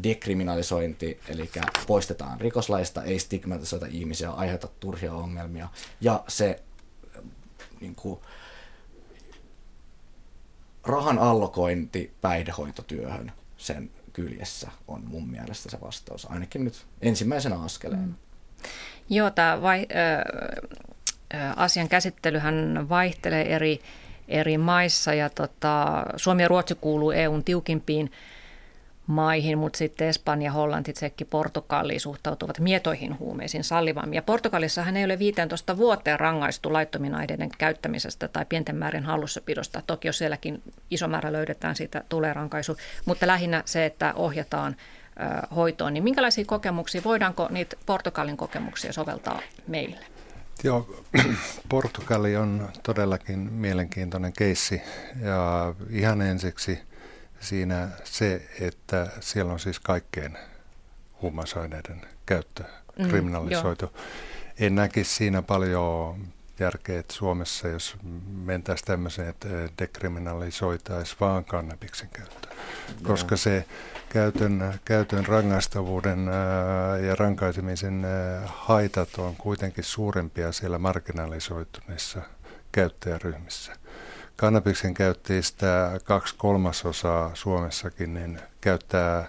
dekriminalisointi, 0.02 1.20
eli 1.28 1.50
poistetaan 1.86 2.40
rikoslaista, 2.40 3.02
ei 3.02 3.18
stigmatisoida 3.18 3.86
ihmisiä, 3.86 4.30
aiheuta 4.30 4.68
turhia 4.80 5.14
ongelmia. 5.14 5.68
Ja 6.00 6.24
se 6.28 6.62
niin 7.80 7.94
kuin, 7.94 8.20
rahan 10.88 11.18
allokointi 11.18 12.12
päihdehoitotyöhön 12.20 13.32
sen 13.56 13.90
kyljessä 14.12 14.70
on 14.88 15.02
mun 15.06 15.28
mielestä 15.28 15.70
se 15.70 15.80
vastaus, 15.80 16.30
ainakin 16.30 16.64
nyt 16.64 16.86
ensimmäisenä 17.02 17.56
askeleen. 17.56 18.02
Mm. 18.02 18.14
Joo, 19.08 19.30
tämä 19.30 19.62
vai, 19.62 19.86
äh, 21.34 21.52
asian 21.56 21.88
käsittelyhän 21.88 22.86
vaihtelee 22.88 23.54
eri, 23.54 23.80
eri 24.28 24.58
maissa 24.58 25.14
ja 25.14 25.30
tota, 25.30 26.04
Suomi 26.16 26.42
ja 26.42 26.48
Ruotsi 26.48 26.74
kuuluu 26.74 27.10
EUn 27.10 27.44
tiukimpiin 27.44 28.12
maihin, 29.08 29.58
mutta 29.58 29.76
sitten 29.76 30.08
Espanja, 30.08 30.52
Hollanti, 30.52 30.92
Tsekki, 30.92 31.24
Portugali 31.24 31.98
suhtautuvat 31.98 32.58
mietoihin 32.58 33.18
huumeisiin 33.18 33.64
sallivammin. 33.64 34.14
Ja 34.14 34.22
Portugalissa 34.22 34.84
ei 34.96 35.04
ole 35.04 35.18
15 35.18 35.76
vuoteen 35.76 36.20
rangaistu 36.20 36.72
laittomien 36.72 37.14
aineiden 37.14 37.50
käyttämisestä 37.58 38.28
tai 38.28 38.46
pienten 38.48 38.76
määrin 38.76 39.04
hallussapidosta. 39.04 39.82
Toki 39.86 40.08
jos 40.08 40.18
sielläkin 40.18 40.62
iso 40.90 41.08
määrä 41.08 41.32
löydetään, 41.32 41.76
siitä 41.76 42.04
tulee 42.08 42.32
rankaisu. 42.32 42.76
Mutta 43.04 43.26
lähinnä 43.26 43.62
se, 43.64 43.86
että 43.86 44.14
ohjataan 44.14 44.76
hoitoon, 45.56 45.94
niin 45.94 46.04
minkälaisia 46.04 46.44
kokemuksia, 46.44 47.04
voidaanko 47.04 47.48
niitä 47.50 47.76
Portugalin 47.86 48.36
kokemuksia 48.36 48.92
soveltaa 48.92 49.40
meille? 49.66 49.96
Joo, 50.64 51.02
Portugali 51.68 52.36
on 52.36 52.68
todellakin 52.82 53.38
mielenkiintoinen 53.38 54.32
keissi 54.32 54.82
ja 55.22 55.74
ihan 55.90 56.22
ensiksi– 56.22 56.78
siinä 57.40 57.88
se, 58.04 58.48
että 58.60 59.06
siellä 59.20 59.52
on 59.52 59.60
siis 59.60 59.80
kaikkeen 59.80 60.38
huumausaineiden 61.22 62.00
käyttö 62.26 62.64
mm, 62.98 63.08
kriminalisoitu. 63.08 63.86
Mm, 63.86 63.92
en 64.58 64.74
näkisi 64.74 65.14
siinä 65.14 65.42
paljon 65.42 66.24
järkeä, 66.60 67.00
että 67.00 67.14
Suomessa, 67.14 67.68
jos 67.68 67.96
mentäisiin 68.28 68.86
tämmöiseen, 68.86 69.28
että 69.28 69.48
dekriminalisoitaisiin 69.78 71.16
vaan 71.20 71.44
kannabiksen 71.44 72.08
käyttö. 72.12 72.48
Koska 73.02 73.36
se 73.36 73.64
käytön, 74.08 74.80
käytön 74.84 75.26
rangaistavuuden 75.26 76.28
ää, 76.28 76.98
ja 76.98 77.14
rankaisemisen 77.14 78.04
ää, 78.04 78.42
haitat 78.46 79.18
on 79.18 79.36
kuitenkin 79.36 79.84
suurempia 79.84 80.52
siellä 80.52 80.78
marginalisoituneissa 80.78 82.22
käyttäjäryhmissä 82.72 83.76
kannabiksen 84.40 84.94
käyttäjistä 84.94 86.00
kaksi 86.04 86.34
kolmasosaa 86.38 87.30
Suomessakin 87.34 88.14
niin 88.14 88.40
käyttää 88.60 89.28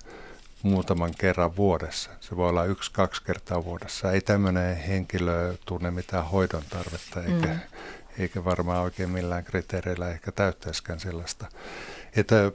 muutaman 0.64 1.14
kerran 1.18 1.56
vuodessa. 1.56 2.10
Se 2.20 2.36
voi 2.36 2.50
olla 2.50 2.66
yksi, 2.66 2.92
kaksi 2.94 3.24
kertaa 3.24 3.66
vuodessa. 3.66 4.12
Ei 4.12 4.22
tämmöinen 4.22 4.78
henkilö 4.78 5.54
tunne 5.66 5.92
mitään 5.92 6.26
hoidon 6.26 6.64
tarvetta, 6.70 7.24
eikä, 7.24 7.48
mm. 7.48 7.60
eikä 8.20 8.46
varmaan 8.46 8.82
oikein 8.82 9.10
millään 9.10 9.44
kriteereillä 9.44 10.10
ehkä 10.10 10.32
täyttäisikään 10.32 11.00
sellaista. 11.00 11.46
Että 12.16 12.52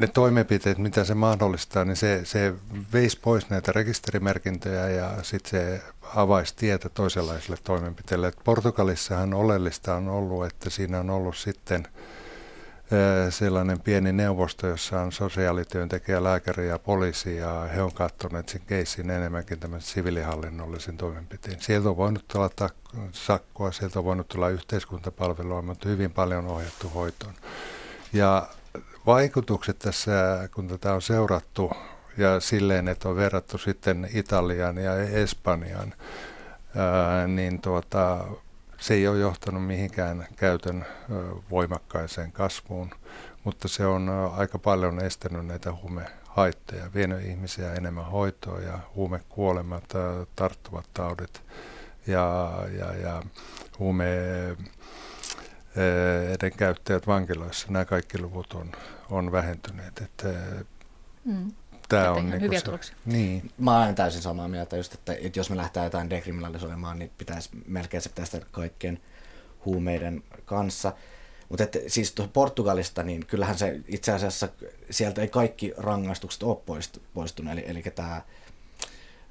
ne 0.00 0.06
toimenpiteet, 0.06 0.78
mitä 0.78 1.04
se 1.04 1.14
mahdollistaa, 1.14 1.84
niin 1.84 1.96
se, 1.96 2.20
se 2.24 2.54
veisi 2.92 3.20
pois 3.20 3.50
näitä 3.50 3.72
rekisterimerkintöjä 3.72 4.88
ja 4.88 5.22
sitten 5.22 5.50
se 5.50 5.82
avaisi 6.14 6.56
tietä 6.56 6.88
toisenlaisille 6.88 7.56
toimenpiteille. 7.64 8.28
Et 8.28 8.38
Portugalissahan 8.44 9.34
oleellista 9.34 9.94
on 9.94 10.08
ollut, 10.08 10.46
että 10.46 10.70
siinä 10.70 11.00
on 11.00 11.10
ollut 11.10 11.36
sitten 11.36 11.88
sellainen 13.30 13.80
pieni 13.80 14.12
neuvosto, 14.12 14.66
jossa 14.66 15.00
on 15.00 15.12
sosiaalityöntekijä, 15.12 16.24
lääkäri 16.24 16.68
ja 16.68 16.78
poliisi, 16.78 17.36
ja 17.36 17.68
he 17.74 17.82
on 17.82 17.92
katsoneet 17.92 18.48
sen 18.48 18.60
keissin 18.66 19.10
enemmänkin 19.10 19.58
tämän 19.58 19.80
siviilihallinnollisen 19.80 20.96
toimenpiteen. 20.96 21.60
Sieltä 21.60 21.88
on 21.88 21.96
voinut 21.96 22.28
tulla 22.28 22.50
sakkoa, 23.12 23.72
sieltä 23.72 23.98
on 23.98 24.04
voinut 24.04 24.28
tulla 24.28 24.48
yhteiskuntapalvelua, 24.48 25.62
mutta 25.62 25.88
hyvin 25.88 26.12
paljon 26.12 26.46
ohjattu 26.46 26.88
hoitoon. 26.88 27.34
Ja 28.12 28.48
vaikutukset 29.06 29.78
tässä, 29.78 30.48
kun 30.54 30.68
tätä 30.68 30.94
on 30.94 31.02
seurattu 31.02 31.72
ja 32.16 32.40
silleen, 32.40 32.88
että 32.88 33.08
on 33.08 33.16
verrattu 33.16 33.58
sitten 33.58 34.08
Italiaan 34.14 34.76
ja 34.76 34.96
Espanjaan, 34.96 35.94
ää, 36.76 37.26
niin 37.26 37.60
tuota, 37.60 38.24
se 38.78 38.94
ei 38.94 39.08
ole 39.08 39.18
johtanut 39.18 39.66
mihinkään 39.66 40.26
käytön 40.36 40.86
voimakkaiseen 41.50 42.32
kasvuun, 42.32 42.90
mutta 43.44 43.68
se 43.68 43.86
on 43.86 44.32
aika 44.36 44.58
paljon 44.58 45.04
estänyt 45.04 45.46
näitä 45.46 45.72
huumehaittoja, 45.72 46.94
vienyt 46.94 47.26
ihmisiä 47.26 47.72
enemmän 47.72 48.06
hoitoa 48.06 48.60
ja 48.60 48.78
huumekuolemat, 48.94 49.84
tarttuvat 50.36 50.84
taudit 50.94 51.42
ja, 52.06 52.52
ja, 52.78 52.94
ja 52.96 53.22
huume 53.78 54.06
eden 56.34 56.52
käyttäjät 56.56 57.06
vankiloissa, 57.06 57.66
nämä 57.70 57.84
kaikki 57.84 58.20
luvut 58.20 58.52
on, 58.52 58.72
on 59.10 59.32
vähentyneet. 59.32 60.00
Että, 60.04 60.28
mm. 61.24 61.52
Tämä 61.88 62.10
on 62.10 62.30
niin 62.30 62.42
hyviä 62.42 62.58
se, 62.58 62.64
tuloksia. 62.64 62.96
Niin. 63.04 63.50
Mä 63.58 63.82
olen 63.82 63.94
täysin 63.94 64.22
samaa 64.22 64.48
mieltä, 64.48 64.76
just, 64.76 64.94
että, 64.94 65.16
että 65.22 65.38
jos 65.38 65.50
me 65.50 65.56
lähdetään 65.56 65.84
jotain 65.84 66.10
dekriminalisoimaan, 66.10 66.98
niin 66.98 67.10
pitäisi 67.18 67.50
melkein 67.66 68.02
se 68.02 68.08
pitäisi 68.08 68.40
kaikkien 68.50 69.00
huumeiden 69.64 70.22
kanssa. 70.44 70.92
Mutta 71.48 71.64
siis 71.86 72.14
Portugalista, 72.32 73.02
niin 73.02 73.26
kyllähän 73.26 73.58
se 73.58 73.80
itse 73.88 74.12
asiassa, 74.12 74.48
sieltä 74.90 75.20
ei 75.20 75.28
kaikki 75.28 75.72
rangaistukset 75.76 76.42
ole 76.42 76.58
poistuneet, 77.14 77.58
eli, 77.58 77.70
eli 77.70 77.82
tämä 77.82 78.22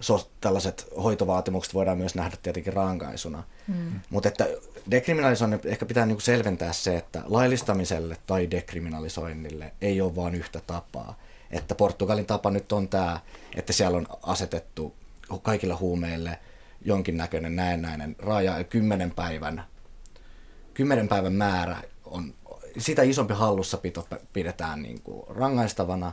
so, 0.01 0.29
tällaiset 0.41 0.87
hoitovaatimukset 1.03 1.73
voidaan 1.73 1.97
myös 1.97 2.15
nähdä 2.15 2.37
tietenkin 2.43 2.73
rankaisuna. 2.73 3.43
Mm. 3.67 3.99
Mutta 4.09 4.29
että 4.29 4.47
dekriminalisoinnin 4.91 5.59
ehkä 5.65 5.85
pitää 5.85 6.05
niinku 6.05 6.21
selventää 6.21 6.73
se, 6.73 6.97
että 6.97 7.23
laillistamiselle 7.25 8.17
tai 8.27 8.51
dekriminalisoinnille 8.51 9.73
ei 9.81 10.01
ole 10.01 10.15
vain 10.15 10.35
yhtä 10.35 10.61
tapaa. 10.67 11.19
Että 11.51 11.75
Portugalin 11.75 12.25
tapa 12.25 12.51
nyt 12.51 12.71
on 12.71 12.89
tämä, 12.89 13.19
että 13.55 13.73
siellä 13.73 13.97
on 13.97 14.07
asetettu 14.23 14.95
kaikilla 15.41 15.77
huumeille 15.77 16.39
jonkinnäköinen 16.85 17.55
näennäinen 17.55 18.15
raja 18.19 18.57
ja 18.57 18.63
kymmenen 18.63 19.11
päivän, 19.11 19.63
kymmenen 20.73 21.07
päivän 21.07 21.33
määrä 21.33 21.77
on, 22.05 22.33
sitä 22.77 23.01
isompi 23.01 23.33
hallussapito 23.33 24.07
pidetään 24.33 24.81
niin 24.81 25.01
kuin 25.01 25.23
rangaistavana, 25.29 26.11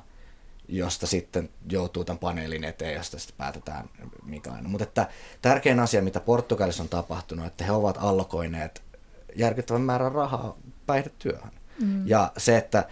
josta 0.69 1.07
sitten 1.07 1.49
joutuu 1.71 2.05
tämän 2.05 2.19
paneelin 2.19 2.65
eteen, 2.65 2.95
josta 2.95 3.19
sitten 3.19 3.39
päätetään 3.39 3.91
mikä 4.25 4.51
on. 4.51 4.71
Mutta 4.71 4.85
että 4.85 5.09
tärkein 5.43 5.81
asia, 5.81 6.03
mitä 6.03 6.21
Portugalissa 6.21 6.83
on 6.83 6.89
tapahtunut, 6.89 7.47
että 7.47 7.65
he 7.65 7.73
ovat 7.73 7.97
allokoineet 8.01 8.83
järkyttävän 9.37 9.83
määrän 9.83 10.13
rahaa 10.13 10.59
päihdetyöhön. 10.87 11.53
Mm. 11.83 12.09
Ja 12.09 12.33
se, 12.37 12.57
että 12.57 12.89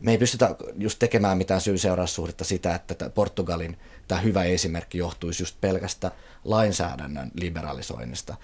me 0.00 0.10
ei 0.10 0.18
pystytä 0.18 0.56
just 0.78 0.98
tekemään 0.98 1.38
mitään 1.38 1.60
syy-seuraussuhdetta 1.60 2.44
sitä, 2.44 2.74
että 2.74 3.10
Portugalin 3.10 3.78
tämä 4.08 4.20
hyvä 4.20 4.44
esimerkki 4.44 4.98
johtuisi 4.98 5.42
just 5.42 5.60
pelkästä 5.60 6.10
lainsäädännön 6.44 7.30
liberalisoinnista. 7.34 8.36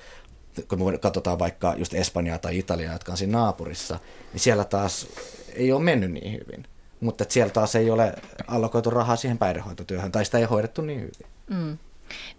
Kun 0.68 0.92
me 0.92 0.98
katsotaan 0.98 1.38
vaikka 1.38 1.74
just 1.76 1.94
Espanjaa 1.94 2.38
tai 2.38 2.58
Italiaa, 2.58 2.92
jotka 2.92 3.12
on 3.12 3.18
siinä 3.18 3.38
naapurissa, 3.38 3.98
niin 4.32 4.40
siellä 4.40 4.64
taas 4.64 5.06
ei 5.52 5.72
ole 5.72 5.82
mennyt 5.82 6.12
niin 6.12 6.32
hyvin. 6.32 6.66
Mutta 7.06 7.24
siellä 7.28 7.52
taas 7.52 7.74
ei 7.74 7.90
ole 7.90 8.14
allokoitu 8.46 8.90
rahaa 8.90 9.16
siihen 9.16 9.38
päihdehoitotyöhön, 9.38 10.12
tai 10.12 10.24
sitä 10.24 10.38
ei 10.38 10.44
hoidettu 10.44 10.82
niin 10.82 11.00
hyvin. 11.00 11.14
Mm. 11.50 11.78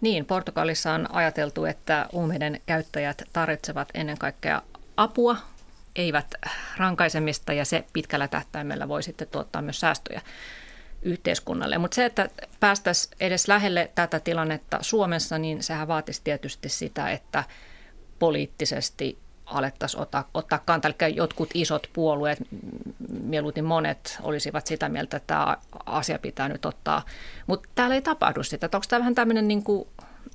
Niin, 0.02 0.26
Portugalissa 0.26 0.94
on 0.94 1.16
ajateltu, 1.16 1.66
että 1.66 2.10
huumeiden 2.12 2.62
käyttäjät 2.66 3.22
tarvitsevat 3.34 3.90
ennen 3.94 4.18
kaikkea 4.18 4.62
apua 4.98 5.38
eivät 5.96 6.36
rankaisemista 6.78 7.54
ja 7.54 7.66
se 7.66 7.86
pitkällä 7.94 8.28
tähtäimellä 8.28 8.88
voi 8.88 9.04
sitten 9.04 9.28
tuottaa 9.28 9.62
myös 9.62 9.80
säästöjä 9.80 10.22
yhteiskunnalle. 11.02 11.78
Mutta 11.78 11.96
se, 11.96 12.06
että 12.06 12.30
päästäisiin 12.60 13.16
edes 13.20 13.48
lähelle 13.48 13.92
tätä 13.96 14.20
tilannetta 14.20 14.78
Suomessa, 14.82 15.38
niin 15.38 15.64
sehän 15.64 15.88
vaatisi 15.88 16.22
tietysti 16.24 16.70
sitä, 16.70 17.10
että 17.12 17.44
poliittisesti 18.20 19.18
alettaisiin 19.48 20.02
ottaa, 20.02 20.30
ottaa 20.34 20.60
kantaa. 20.66 20.92
Eli 21.02 21.16
jotkut 21.16 21.50
isot 21.54 21.90
puolueet, 21.94 22.40
mieluiten 23.10 23.66
monet, 23.66 24.18
olisivat 24.22 24.68
sitä 24.68 24.90
mieltä, 24.90 25.18
että 25.18 25.28
tämä 25.28 25.58
asia 25.86 26.20
pitää 26.20 26.50
nyt 26.50 26.66
ottaa. 26.66 27.06
Mutta 27.48 27.70
täällä 27.76 27.96
ei 27.96 28.02
tapahdu 28.02 28.44
sitä. 28.44 28.70
Onko 28.74 28.86
tämä 28.90 29.00
vähän 29.00 29.16
tämmöinen 29.16 29.48
niin 29.48 29.64
kuin 29.64 29.88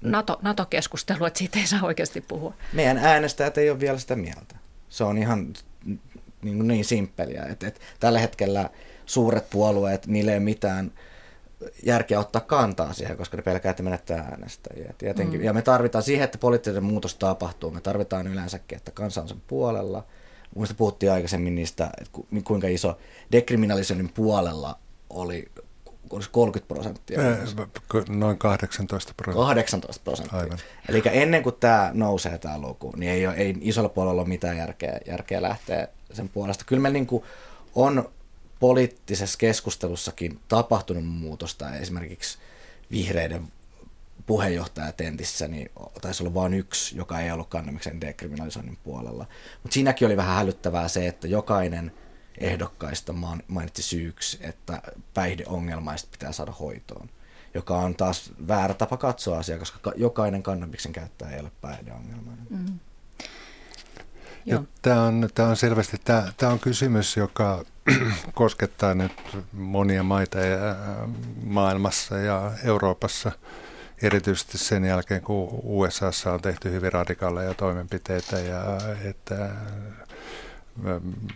NATO, 0.02 0.38
NATO-keskustelu, 0.42 1.24
että 1.24 1.38
siitä 1.38 1.58
ei 1.58 1.66
saa 1.66 1.80
oikeasti 1.82 2.20
puhua? 2.20 2.54
Meidän 2.72 2.98
äänestäjät 2.98 3.58
ei 3.58 3.70
ole 3.70 3.80
vielä 3.80 3.98
sitä 3.98 4.16
mieltä. 4.16 4.56
Se 4.88 5.04
on 5.04 5.18
ihan 5.18 5.52
niin, 6.42 6.68
niin 6.68 6.84
simppeliä, 6.84 7.44
että, 7.44 7.66
että 7.66 7.80
tällä 8.00 8.18
hetkellä 8.18 8.70
suuret 9.06 9.50
puolueet, 9.50 10.06
niille 10.06 10.34
ei 10.34 10.40
mitään 10.40 10.92
järkeä 11.82 12.20
ottaa 12.20 12.42
kantaa 12.42 12.92
siihen, 12.92 13.16
koska 13.16 13.36
ne 13.36 13.42
pelkää, 13.42 13.70
että 13.70 13.82
menettää 13.82 14.18
äänestäjiä. 14.18 14.94
Tietenkin. 14.98 15.40
Mm. 15.40 15.44
Ja 15.44 15.52
me 15.52 15.62
tarvitaan 15.62 16.04
siihen, 16.04 16.24
että 16.24 16.38
poliittinen 16.38 16.84
muutos 16.84 17.14
tapahtuu. 17.14 17.70
Me 17.70 17.80
tarvitaan 17.80 18.26
yleensäkin, 18.26 18.76
että 18.76 18.90
kansa 18.90 19.22
on 19.22 19.28
sen 19.28 19.42
puolella. 19.46 20.04
Muista 20.56 20.74
puhuttiin 20.74 21.12
aikaisemmin 21.12 21.54
niistä, 21.54 21.90
että 22.00 22.18
kuinka 22.44 22.68
iso 22.68 22.98
dekriminalisoinnin 23.32 24.12
puolella 24.14 24.78
oli 25.10 25.48
30 26.32 26.74
prosenttia. 26.74 27.18
Noin 28.08 28.38
18 28.38 29.14
prosenttia. 29.16 29.46
18 29.46 30.02
prosenttia. 30.04 30.38
Aivan. 30.38 30.58
Eli 30.88 31.02
ennen 31.12 31.42
kuin 31.42 31.54
tämä 31.60 31.90
nousee 31.94 32.38
tämä 32.38 32.58
luku, 32.58 32.92
niin 32.96 33.12
ei, 33.12 33.26
ole, 33.26 33.34
ei 33.34 33.54
isolla 33.60 33.88
puolella 33.88 34.22
ole 34.22 34.28
mitään 34.28 34.56
järkeä, 34.56 35.00
järkeä 35.06 35.42
lähteä 35.42 35.88
sen 36.12 36.28
puolesta. 36.28 36.64
Kyllä 36.64 36.82
meillä 36.82 36.98
niin 36.98 37.22
on 37.74 38.10
poliittisessa 38.62 39.38
keskustelussakin 39.38 40.40
tapahtunut 40.48 41.06
muutosta. 41.06 41.76
Esimerkiksi 41.76 42.38
vihreiden 42.90 43.48
puheenjohtajatentissä 44.26 45.48
niin 45.48 45.70
taisi 46.00 46.22
olla 46.22 46.34
vain 46.34 46.54
yksi, 46.54 46.96
joka 46.96 47.20
ei 47.20 47.30
ollut 47.30 47.48
kannamiksen 47.48 48.00
dekriminalisoinnin 48.00 48.78
puolella. 48.84 49.26
Mutta 49.62 49.74
siinäkin 49.74 50.06
oli 50.06 50.16
vähän 50.16 50.36
hälyttävää 50.36 50.88
se, 50.88 51.06
että 51.06 51.28
jokainen– 51.28 51.92
ehdokkaista 52.38 53.14
mainitsi 53.48 53.82
syyksi, 53.82 54.38
että 54.40 54.82
päihdeongelmaista 55.14 56.08
pitää 56.12 56.32
saada 56.32 56.52
hoitoon, 56.52 57.10
joka 57.54 57.78
on 57.78 57.94
taas 57.94 58.30
väärä 58.48 58.74
tapa 58.74 58.96
katsoa 58.96 59.38
asiaa, 59.38 59.58
koska 59.58 59.92
jokainen 59.96 60.42
kannabiksen 60.42 60.92
käyttäjä 60.92 61.30
ei 61.30 61.40
ole 61.40 61.52
päihdeongelmainen. 61.60 62.46
Mm. 62.50 62.78
Tämä 64.82 65.02
on, 65.02 65.28
tämä 65.34 65.48
on 65.48 65.56
selvästi 65.56 65.96
tämä, 66.04 66.32
tämä 66.36 66.52
on 66.52 66.60
kysymys, 66.60 67.16
joka 67.16 67.64
koskettaa 68.34 68.94
nyt 68.94 69.12
monia 69.52 70.02
maita 70.02 70.38
ja, 70.38 70.76
maailmassa 71.44 72.18
ja 72.18 72.52
Euroopassa, 72.64 73.32
erityisesti 74.02 74.58
sen 74.58 74.84
jälkeen, 74.84 75.22
kun 75.22 75.48
USAssa 75.62 76.32
on 76.32 76.40
tehty 76.42 76.70
hyvin 76.70 76.92
radikaaleja 76.92 77.54
toimenpiteitä 77.54 78.38
ja 78.38 78.64
että 79.04 79.50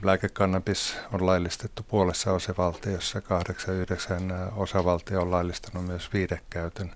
Lääkekannabis 0.03 0.97
on 1.13 1.27
laillistettu 1.27 1.83
puolessa 1.83 2.33
osavaltiossa, 2.33 3.21
kahdeksan 3.21 3.75
yhdeksän 3.75 4.33
osavaltio 4.57 5.23
on 5.23 5.31
laillistanut 5.31 5.87
myös 5.87 6.13
viidekäytön. 6.13 6.93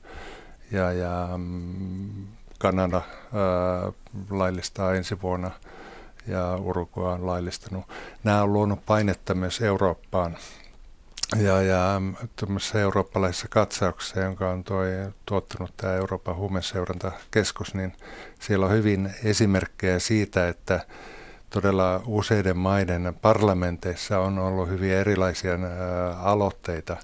Ja, 0.70 0.92
ja 0.92 1.28
mm, 1.36 2.26
Kanada 2.58 2.96
ää, 2.96 3.92
laillistaa 4.30 4.94
ensi 4.94 5.22
vuonna 5.22 5.50
ja 6.30 6.56
Uruguay 6.56 7.12
on 7.12 7.26
laillistanut. 7.26 7.84
Nämä 8.24 8.42
on 8.42 8.52
luonut 8.52 8.86
painetta 8.86 9.34
myös 9.34 9.60
Eurooppaan. 9.60 10.36
Ja, 11.36 11.62
ja 11.62 12.00
tuommoisessa 12.36 12.80
eurooppalaisessa 12.80 13.48
katsauksessa, 13.48 14.20
jonka 14.20 14.50
on 14.50 14.64
toi, 14.64 14.88
tuottanut 15.26 15.76
tämä 15.76 15.94
Euroopan 15.94 16.36
huumeseurantakeskus, 16.36 17.74
niin 17.74 17.92
siellä 18.40 18.66
on 18.66 18.72
hyvin 18.72 19.14
esimerkkejä 19.24 19.98
siitä, 19.98 20.48
että 20.48 20.80
todella 21.50 22.02
useiden 22.06 22.56
maiden 22.56 23.14
parlamenteissa 23.22 24.18
on 24.18 24.38
ollut 24.38 24.68
hyvin 24.68 24.92
erilaisia 24.92 25.52
aloitteita 26.22 26.96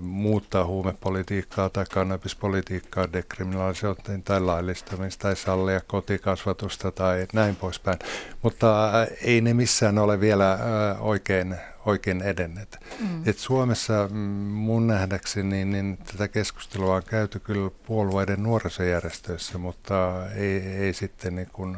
muuttaa 0.00 0.66
huumepolitiikkaa 0.66 1.70
tai 1.70 1.84
kannabispolitiikkaa, 1.92 3.12
dekriminalisointiin 3.12 4.22
tai 4.22 4.40
laillistamista 4.40 5.22
tai 5.22 5.36
sallia 5.36 5.80
kotikasvatusta 5.80 6.92
tai 6.92 7.26
näin 7.32 7.56
poispäin. 7.56 7.98
Mutta 8.42 8.90
ei 9.22 9.40
ne 9.40 9.54
missään 9.54 9.98
ole 9.98 10.20
vielä 10.20 10.58
oikein, 11.00 11.56
oikein 11.86 12.22
edenneet. 12.22 12.78
Mm. 13.00 13.22
Et 13.26 13.38
Suomessa 13.38 14.08
mm, 14.12 14.18
mun 14.18 14.86
nähdäkseni 14.86 15.48
niin, 15.48 15.70
niin 15.72 15.98
tätä 16.12 16.28
keskustelua 16.28 16.96
on 16.96 17.02
käyty 17.02 17.40
kyllä 17.40 17.70
puolueiden 17.86 18.42
nuorisojärjestöissä, 18.42 19.58
mutta 19.58 20.26
ei, 20.34 20.58
ei 20.58 20.92
sitten 20.92 21.36
niin 21.36 21.50
kuin 21.52 21.76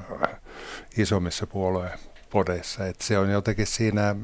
isommissa 0.96 1.46
puoluepodeissa. 1.46 2.86
Et 2.86 3.00
se 3.00 3.18
on 3.18 3.30
jotenkin 3.30 3.66
siinä 3.66 4.16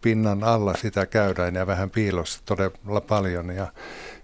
pinnan 0.00 0.44
alla 0.44 0.74
sitä 0.74 1.06
käydään 1.06 1.54
ja 1.54 1.66
vähän 1.66 1.90
piilossa 1.90 2.40
todella 2.44 3.00
paljon. 3.00 3.50
Ja 3.50 3.66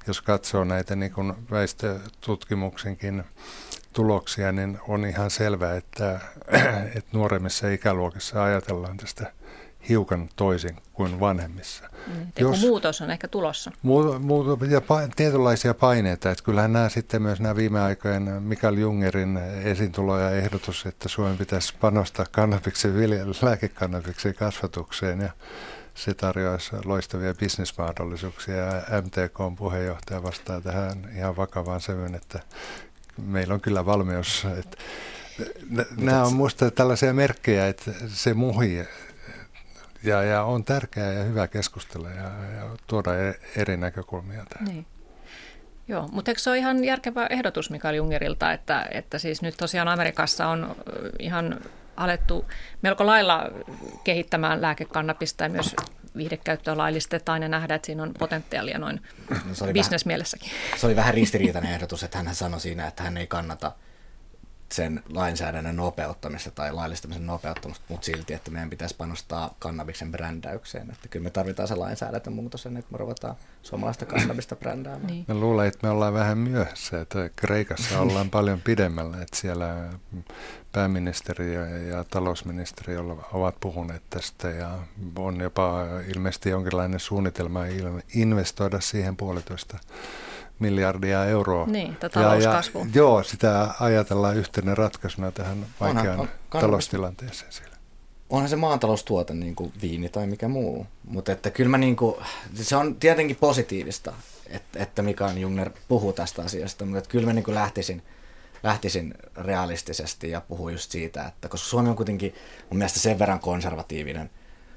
jos 0.07 0.23
katsoo 0.23 0.65
näitä 0.65 0.97
niin 0.97 1.13
kuin 1.13 1.35
väestötutkimuksenkin 1.51 3.25
tuloksia, 3.93 4.53
niin 4.53 4.79
on 4.89 5.05
ihan 5.07 5.31
selvää, 5.31 5.77
että, 5.77 6.21
että 6.97 7.11
nuoremmissa 7.13 7.69
ikäluokissa 7.69 8.45
ajatellaan 8.45 8.97
tästä 8.97 9.33
hiukan 9.89 10.29
toisin 10.37 10.77
kuin 10.93 11.21
vanhemmissa. 11.21 11.85
Mm, 12.07 12.27
Jos, 12.39 12.61
muutos 12.61 13.01
on 13.01 13.11
ehkä 13.11 13.29
tulossa. 13.29 13.71
Mu, 13.83 14.19
mu, 14.19 14.65
ja 14.71 14.81
pa, 14.81 15.01
tietynlaisia 15.17 15.75
paineita. 15.75 16.31
Että 16.31 16.45
kyllähän 16.45 16.73
nämä 16.73 16.89
sitten 16.89 17.23
myös 17.23 17.41
nämä 17.41 17.57
viime 17.57 17.81
aikojen 17.81 18.43
Mikael 18.43 18.77
Jungerin 18.77 19.37
esiintulo 19.65 20.19
ja 20.19 20.31
ehdotus, 20.31 20.87
että 20.87 21.09
Suomen 21.09 21.39
pitäisi 21.39 21.75
panostaa 21.81 22.27
kannabiksen 22.31 22.93
lääkekannabiksen 23.43 24.35
kasvatukseen 24.35 25.21
ja 25.21 25.31
se 25.95 26.15
tarjoaisi 26.15 26.71
loistavia 26.85 27.35
bisnesmahdollisuuksia. 27.35 28.57
Ja 28.57 29.03
MTK 29.03 29.41
on 29.41 29.57
puheenjohtaja 29.57 30.23
vastaa 30.23 30.61
tähän 30.61 31.13
ihan 31.17 31.37
vakavaan 31.37 31.81
sävyyn, 31.81 32.15
että 32.15 32.41
meillä 33.23 33.55
on 33.55 33.61
kyllä 33.61 33.87
valmius. 33.87 34.47
Että 34.59 34.77
nämä 35.97 36.23
on 36.23 36.33
minusta 36.33 36.71
tällaisia 36.71 37.13
merkkejä, 37.13 37.69
että 37.69 37.91
se 38.09 38.35
muhi 38.35 38.87
ja, 40.03 40.23
ja 40.23 40.43
on 40.43 40.65
tärkeää 40.65 41.13
ja 41.13 41.25
hyvä 41.25 41.49
keskustella 41.49 42.11
ja, 42.11 42.23
ja 42.57 42.77
tuoda 42.87 43.29
e, 43.29 43.35
eri 43.57 43.77
näkökulmia 43.77 44.45
tähän. 44.49 44.69
Niin. 44.69 44.87
Joo, 45.89 46.09
mutta 46.13 46.31
eikö 46.31 46.41
se 46.41 46.51
ole 46.51 46.59
ihan 46.59 46.85
järkevä 46.85 47.27
ehdotus 47.27 47.71
Mikael 47.71 47.95
Jungerilta, 47.95 48.53
että, 48.53 48.87
että 48.91 49.19
siis 49.19 49.43
nyt 49.43 49.57
tosiaan 49.57 49.89
Amerikassa 49.89 50.49
on 50.49 50.77
ihan 51.19 51.61
alettu 51.97 52.45
melko 52.83 53.07
lailla 53.07 53.45
kehittämään 54.05 54.63
lääkekannapista 54.63 55.45
ja 55.45 55.49
myös 55.49 55.77
viihdekäyttöä 56.17 56.77
laillistetaan 56.77 57.43
ja 57.43 57.49
nähdään, 57.49 57.77
että 57.77 57.87
siinä 57.87 58.03
on 58.03 58.15
potentiaalia 58.19 58.79
noin 58.79 59.03
no, 59.31 59.73
bisnesmielessäkin. 59.73 60.51
Se 60.77 60.87
oli 60.87 60.97
vähän 60.97 61.15
ristiriitainen 61.15 61.73
ehdotus, 61.73 62.03
että 62.03 62.19
hän 62.19 62.35
sanoi 62.35 62.61
siinä, 62.61 62.87
että 62.87 63.03
hän 63.03 63.17
ei 63.17 63.27
kannata– 63.27 63.73
sen 64.77 65.03
lainsäädännön 65.09 65.77
nopeuttamista 65.77 66.51
tai 66.51 66.73
laillistamisen 66.73 67.27
nopeuttamista, 67.27 67.85
mutta 67.89 68.05
silti, 68.05 68.35
että 68.35 68.51
meidän 68.51 68.71
pitäisi 68.71 68.97
panostaa 68.97 69.55
kannabiksen 69.59 70.13
brändäykseen. 70.13 70.91
Että 70.91 71.09
kyllä 71.09 71.23
me 71.23 71.31
tarvitaan 71.31 71.69
se 71.69 71.75
lainsäädäntömuutos 71.75 72.67
ennen 72.67 72.83
kuin 72.83 72.93
me 72.93 72.99
ruvetaan 72.99 73.37
suomalaista 73.63 74.07
kannabista 74.07 74.57
brändäämään. 74.57 75.07
Niin. 75.07 75.25
Mä 75.29 75.35
luulen, 75.35 75.69
että 75.69 75.87
me 75.87 75.91
ollaan 75.91 76.15
vähän 76.15 76.39
myöhässä, 76.39 77.01
että 77.01 77.31
Kreikassa 77.37 78.01
ollaan 78.01 78.31
paljon 78.31 78.61
pidemmällä, 78.61 79.17
että 79.23 79.37
siellä 79.37 79.89
pääministeri 80.73 81.55
ja 81.89 82.05
talousministeri 82.11 82.97
ovat 83.33 83.57
puhuneet 83.61 84.03
tästä 84.11 84.51
ja 84.51 84.79
on 85.17 85.41
jopa 85.41 85.85
ilmeisesti 86.15 86.51
jonkinlainen 86.51 87.01
suunnitelma 87.01 87.61
investoida 88.15 88.81
siihen 88.81 89.17
puolitoista 89.17 89.79
miljardia 90.59 91.25
euroa. 91.25 91.67
Niin, 91.67 91.97
ja, 92.15 92.35
ja, 92.35 92.63
joo, 92.95 93.23
sitä 93.23 93.75
ajatellaan 93.81 94.37
yhtenä 94.37 94.75
ratkaisuna 94.75 95.33
tähän 95.33 95.67
vaikeaan 95.81 96.21
on, 96.21 96.29
on, 96.55 96.61
taloustilanteeseen 96.61 97.53
siellä. 97.53 97.77
Onhan 98.31 98.49
se 98.49 98.57
maataloustuote 98.57 99.35
niin 99.35 99.55
kuin 99.55 99.73
viini 99.83 100.09
tai 100.09 100.27
mikä 100.27 100.49
muu, 100.49 100.87
mutta 101.05 101.33
että 101.33 101.51
kyllä 101.51 101.71
mä 101.71 101.79
niin 101.79 101.97
kuin, 101.97 102.17
se 102.55 102.77
on 102.77 102.97
tietenkin 102.97 103.37
positiivista, 103.37 104.13
että, 104.47 104.83
että 104.83 105.03
Mikael 105.03 105.37
Jungner 105.37 105.71
puhuu 105.89 106.13
tästä 106.13 106.43
asiasta, 106.43 106.85
mutta 106.85 106.99
että 106.99 107.11
kyllä 107.11 107.27
mä 107.27 107.33
niin 107.33 107.45
kuin 107.45 107.55
lähtisin, 107.55 108.03
lähtisin 108.63 109.15
realistisesti 109.37 110.31
ja 110.31 110.41
puhuu 110.41 110.69
just 110.69 110.91
siitä, 110.91 111.27
että 111.27 111.49
koska 111.49 111.69
Suomi 111.69 111.89
on 111.89 111.97
kuitenkin 111.97 112.35
mun 112.71 112.79
mielestä 112.79 113.01
sen 113.01 113.19
verran 113.19 113.41
konservatiivinen 113.41 114.31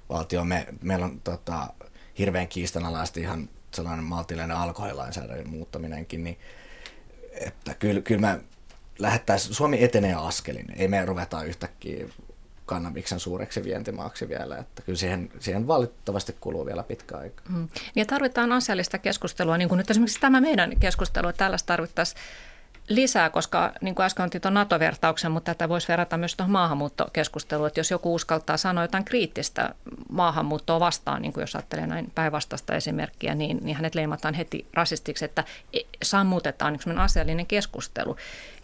valtio, 0.09 0.43
me, 0.43 0.67
meillä 0.82 1.05
on 1.05 1.21
tota, 1.23 1.67
hirveän 2.19 2.47
kiistanalaisesti 2.47 3.21
ihan 3.21 3.49
sellainen 3.74 4.05
maltillinen 4.05 4.51
alkoholilainsäädännön 4.51 5.49
muuttaminenkin, 5.49 6.24
niin 6.24 6.38
että 7.32 7.74
kyllä, 7.74 8.01
kyllä 8.01 8.22
me 8.22 8.39
lähettäisiin, 8.99 9.53
Suomi 9.53 9.84
etenee 9.84 10.13
askelin, 10.13 10.65
ei 10.76 10.88
me 10.88 11.05
ruveta 11.05 11.43
yhtäkkiä 11.43 12.05
kannabiksen 12.65 13.20
suureksi 13.20 13.63
vientimaaksi 13.63 14.30
vielä, 14.30 14.57
että 14.57 14.82
kyllä 14.82 14.97
siihen, 14.97 15.32
siihen 15.39 15.67
valitettavasti 15.67 16.36
kuluu 16.39 16.65
vielä 16.65 16.84
pitkä 16.84 17.17
aika. 17.17 17.43
Mm. 17.49 17.67
Ja 17.95 18.05
tarvitaan 18.05 18.51
asiallista 18.51 18.97
keskustelua, 18.97 19.57
niin 19.57 19.70
kuin 19.70 19.78
nyt 19.78 19.91
esimerkiksi 19.91 20.20
tämä 20.20 20.41
meidän 20.41 20.80
keskustelu, 20.80 21.34
tällaista 21.34 21.67
tarvittaisiin 21.67 22.22
lisää, 22.89 23.29
koska 23.29 23.71
niin 23.81 23.95
kuin 23.95 24.05
äsken 24.05 24.25
otin 24.25 24.41
tuon 24.41 24.53
NATO-vertauksen, 24.53 25.31
mutta 25.31 25.53
tätä 25.53 25.69
voisi 25.69 25.87
verrata 25.87 26.17
myös 26.17 26.35
tuohon 26.35 26.51
maahanmuuttokeskusteluun, 26.51 27.67
että 27.67 27.79
jos 27.79 27.91
joku 27.91 28.15
uskaltaa 28.15 28.57
sanoa 28.57 28.83
jotain 28.83 29.05
kriittistä 29.05 29.75
maahanmuuttoa 30.11 30.79
vastaan, 30.79 31.21
niin 31.21 31.33
kuin 31.33 31.41
jos 31.41 31.55
ajattelee 31.55 31.87
näin 31.87 32.11
päinvastaista 32.15 32.75
esimerkkiä, 32.75 33.35
niin, 33.35 33.59
niin 33.61 33.75
hänet 33.75 33.95
leimataan 33.95 34.33
heti 34.33 34.67
rasistiksi, 34.73 35.25
että 35.25 35.43
e, 35.73 35.79
sammutetaan 36.03 36.75
yksi 36.75 36.89
asiallinen 36.89 37.45
keskustelu. 37.45 38.15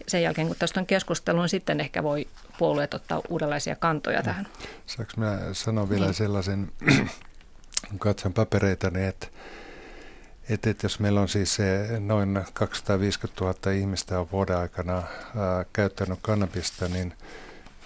Sen 0.07 0.23
jälkeen, 0.23 0.47
kun 0.47 0.55
tästä 0.59 0.79
on 0.79 0.85
keskustelu, 0.85 1.41
niin 1.41 1.49
sitten 1.49 1.79
ehkä 1.79 2.03
voi 2.03 2.27
puolueet 2.57 2.93
ottaa 2.93 3.21
uudenlaisia 3.29 3.75
kantoja 3.75 4.23
tähän. 4.23 4.47
Saanko 4.85 5.13
minä 5.17 5.39
sanoa 5.51 5.89
vielä 5.89 6.05
niin. 6.05 6.13
sellaisen, 6.13 6.71
kun 7.89 7.99
katson 7.99 8.33
papereita, 8.33 8.89
niin 8.89 9.05
että 9.05 9.27
että, 10.49 10.69
että 10.69 10.85
jos 10.85 10.99
meillä 10.99 11.21
on 11.21 11.29
siis 11.29 11.55
se 11.55 11.87
noin 11.99 12.43
250 12.53 13.45
000 13.45 13.71
ihmistä 13.71 14.19
on 14.19 14.31
vuoden 14.31 14.57
aikana 14.57 14.93
ää, 14.93 15.65
käyttänyt 15.73 16.19
kannabista, 16.21 16.87
niin 16.87 17.13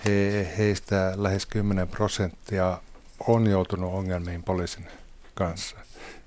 he, 0.05 0.53
heistä 0.57 1.13
lähes 1.15 1.45
10 1.45 1.87
prosenttia 1.87 2.81
on 3.27 3.47
joutunut 3.47 3.93
ongelmiin 3.93 4.43
poliisin 4.43 4.87
kanssa. 5.33 5.75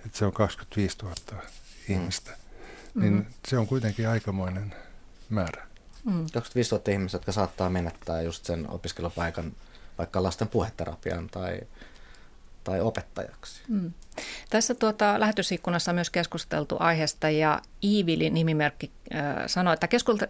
Että 0.06 0.18
se 0.18 0.24
on 0.24 0.32
25 0.32 0.98
000 1.02 1.42
ihmistä. 1.88 2.30
Mm. 2.94 3.02
Niin 3.02 3.12
mm-hmm. 3.12 3.32
se 3.48 3.58
on 3.58 3.66
kuitenkin 3.66 4.08
aikamoinen 4.08 4.74
määrä. 5.28 5.66
Mm. 6.04 6.26
25 6.32 6.74
000 6.74 6.92
ihmistä, 6.92 7.16
jotka 7.16 7.32
saattaa 7.32 7.70
menettää 7.70 8.22
just 8.22 8.44
sen 8.44 8.70
opiskelupaikan 8.70 9.52
vaikka 9.98 10.22
lasten 10.22 10.48
puheterapian 10.48 11.28
tai, 11.28 11.60
tai 12.64 12.80
opettajaksi. 12.80 13.62
Mm. 13.68 13.92
Tässä 14.50 14.74
tuota, 14.74 15.20
lähetysikkunassa 15.20 15.90
on 15.90 15.94
myös 15.94 16.10
keskusteltu 16.10 16.76
aiheesta 16.78 17.30
ja 17.30 17.60
Iivili 17.84 18.30
nimimerkki 18.30 18.90
äh, 19.14 19.22
sanoi, 19.46 19.74
että 19.74 19.88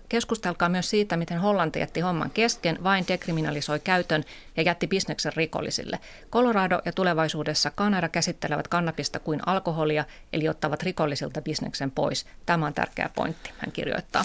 keskustelkaa 0.09 0.69
myös 0.69 0.91
siitä, 0.91 1.17
miten 1.17 1.41
Hollanti 1.41 1.79
jätti 1.79 2.01
homman 2.01 2.31
kesken, 2.31 2.79
vain 2.85 3.05
dekriminalisoi 3.09 3.81
käytön 3.81 4.25
ja 4.57 4.63
jätti 4.63 4.87
bisneksen 4.87 5.33
rikollisille. 5.37 5.99
Colorado 6.31 6.81
ja 6.85 6.93
tulevaisuudessa 6.93 7.71
Kanada 7.71 8.09
käsittelevät 8.09 8.69
kannabista 8.69 9.19
kuin 9.19 9.41
alkoholia, 9.47 10.05
eli 10.33 10.49
ottavat 10.49 10.83
rikollisilta 10.83 11.43
bisneksen 11.43 11.91
pois. 11.91 12.27
Tämä 12.47 12.67
on 12.67 12.75
tärkeä 12.75 13.11
pointti, 13.15 13.51
hän 13.59 13.73
kirjoittaa. 13.73 14.25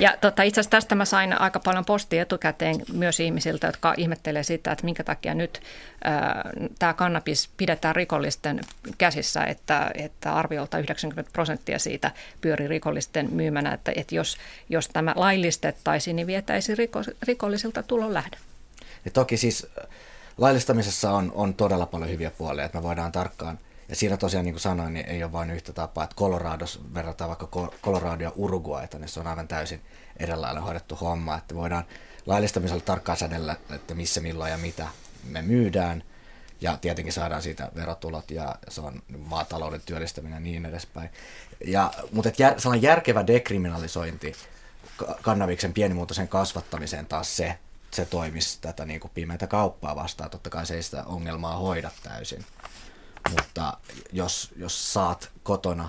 Ja 0.00 0.14
tota, 0.20 0.42
itse 0.42 0.60
asiassa 0.60 0.70
tästä 0.70 0.94
mä 0.94 1.04
sain 1.04 1.40
aika 1.40 1.60
paljon 1.60 1.84
postia 1.84 2.22
etukäteen 2.22 2.76
myös 2.92 3.20
ihmisiltä, 3.20 3.66
jotka 3.66 3.94
ihmettelee 3.96 4.42
sitä, 4.42 4.72
että 4.72 4.84
minkä 4.84 5.04
takia 5.04 5.34
nyt 5.34 5.60
äh, 6.06 6.22
tämä 6.78 6.92
kannabis 6.92 7.50
pidetään 7.56 7.96
rikollisten 7.96 8.60
käsissä, 8.98 9.44
että, 9.44 9.90
että 9.94 10.34
arviolta 10.34 10.78
90 10.78 11.32
prosenttia 11.32 11.78
siitä 11.78 12.10
pyörii 12.40 12.68
rikollisten 12.68 13.32
myymänä, 13.32 13.74
että, 13.74 13.92
että 13.96 14.14
jos, 14.14 14.36
jos 14.68 14.88
tämä 14.88 15.12
laillistettaisiin, 15.16 16.16
niin 16.16 16.26
vietäisi 16.26 16.74
riko, 16.74 17.02
rikollisilta 17.22 17.82
tulon 17.82 18.14
lähde. 18.14 18.36
Ja 19.04 19.10
toki 19.10 19.36
siis 19.36 19.66
äh, 19.78 19.88
laillistamisessa 20.38 21.10
on, 21.10 21.32
on 21.34 21.54
todella 21.54 21.86
paljon 21.86 22.10
hyviä 22.10 22.30
puolia, 22.30 22.64
että 22.64 22.78
me 22.78 22.82
voidaan 22.82 23.12
tarkkaan 23.12 23.58
ja 23.88 23.96
siinä 23.96 24.16
tosiaan, 24.16 24.44
niin 24.44 24.54
kuin 24.54 24.60
sanoin, 24.60 24.94
niin 24.94 25.06
ei 25.06 25.24
ole 25.24 25.32
vain 25.32 25.50
yhtä 25.50 25.72
tapaa, 25.72 26.04
että 26.04 26.16
Colorados 26.16 26.80
verrataan 26.94 27.28
vaikka 27.28 27.70
Colorado 27.82 28.24
ja 28.24 28.32
Uruguayta, 28.36 28.98
niin 28.98 29.08
se 29.08 29.20
on 29.20 29.26
aivan 29.26 29.48
täysin 29.48 29.80
erilainen 30.16 30.62
hoidettu 30.62 30.94
homma, 30.94 31.36
että 31.36 31.54
voidaan 31.54 31.84
laillistamisella 32.26 32.82
tarkkaan 32.82 33.18
säädellä, 33.18 33.56
että 33.74 33.94
missä, 33.94 34.20
milloin 34.20 34.50
ja 34.50 34.58
mitä 34.58 34.88
me 35.24 35.42
myydään– 35.42 36.02
ja 36.64 36.76
tietenkin 36.76 37.12
saadaan 37.12 37.42
siitä 37.42 37.70
verotulot 37.74 38.30
ja 38.30 38.54
se 38.68 38.80
on 38.80 39.02
maatalouden 39.18 39.80
työllistäminen 39.86 40.36
ja 40.36 40.40
niin 40.40 40.66
edespäin. 40.66 41.10
Ja, 41.64 41.92
mutta 42.12 42.28
et 42.28 42.38
jär, 42.38 42.60
sellainen 42.60 42.82
järkevä 42.82 43.26
dekriminalisointi 43.26 44.32
kannabiksen 45.22 45.72
pienimuotoisen 45.72 46.28
kasvattamiseen 46.28 47.06
taas 47.06 47.36
se, 47.36 47.58
se 47.90 48.04
toimisi 48.04 48.58
tätä 48.60 48.84
niin 48.84 49.00
kuin 49.00 49.10
pimeätä 49.14 49.46
kauppaa 49.46 49.96
vastaan. 49.96 50.30
Totta 50.30 50.50
kai 50.50 50.66
se 50.66 50.74
ei 50.74 50.82
sitä 50.82 51.04
ongelmaa 51.04 51.56
hoida 51.56 51.90
täysin. 52.02 52.44
mutta 53.30 53.76
jos, 54.12 54.52
jos 54.56 54.92
saat 54.92 55.30
kotona 55.42 55.88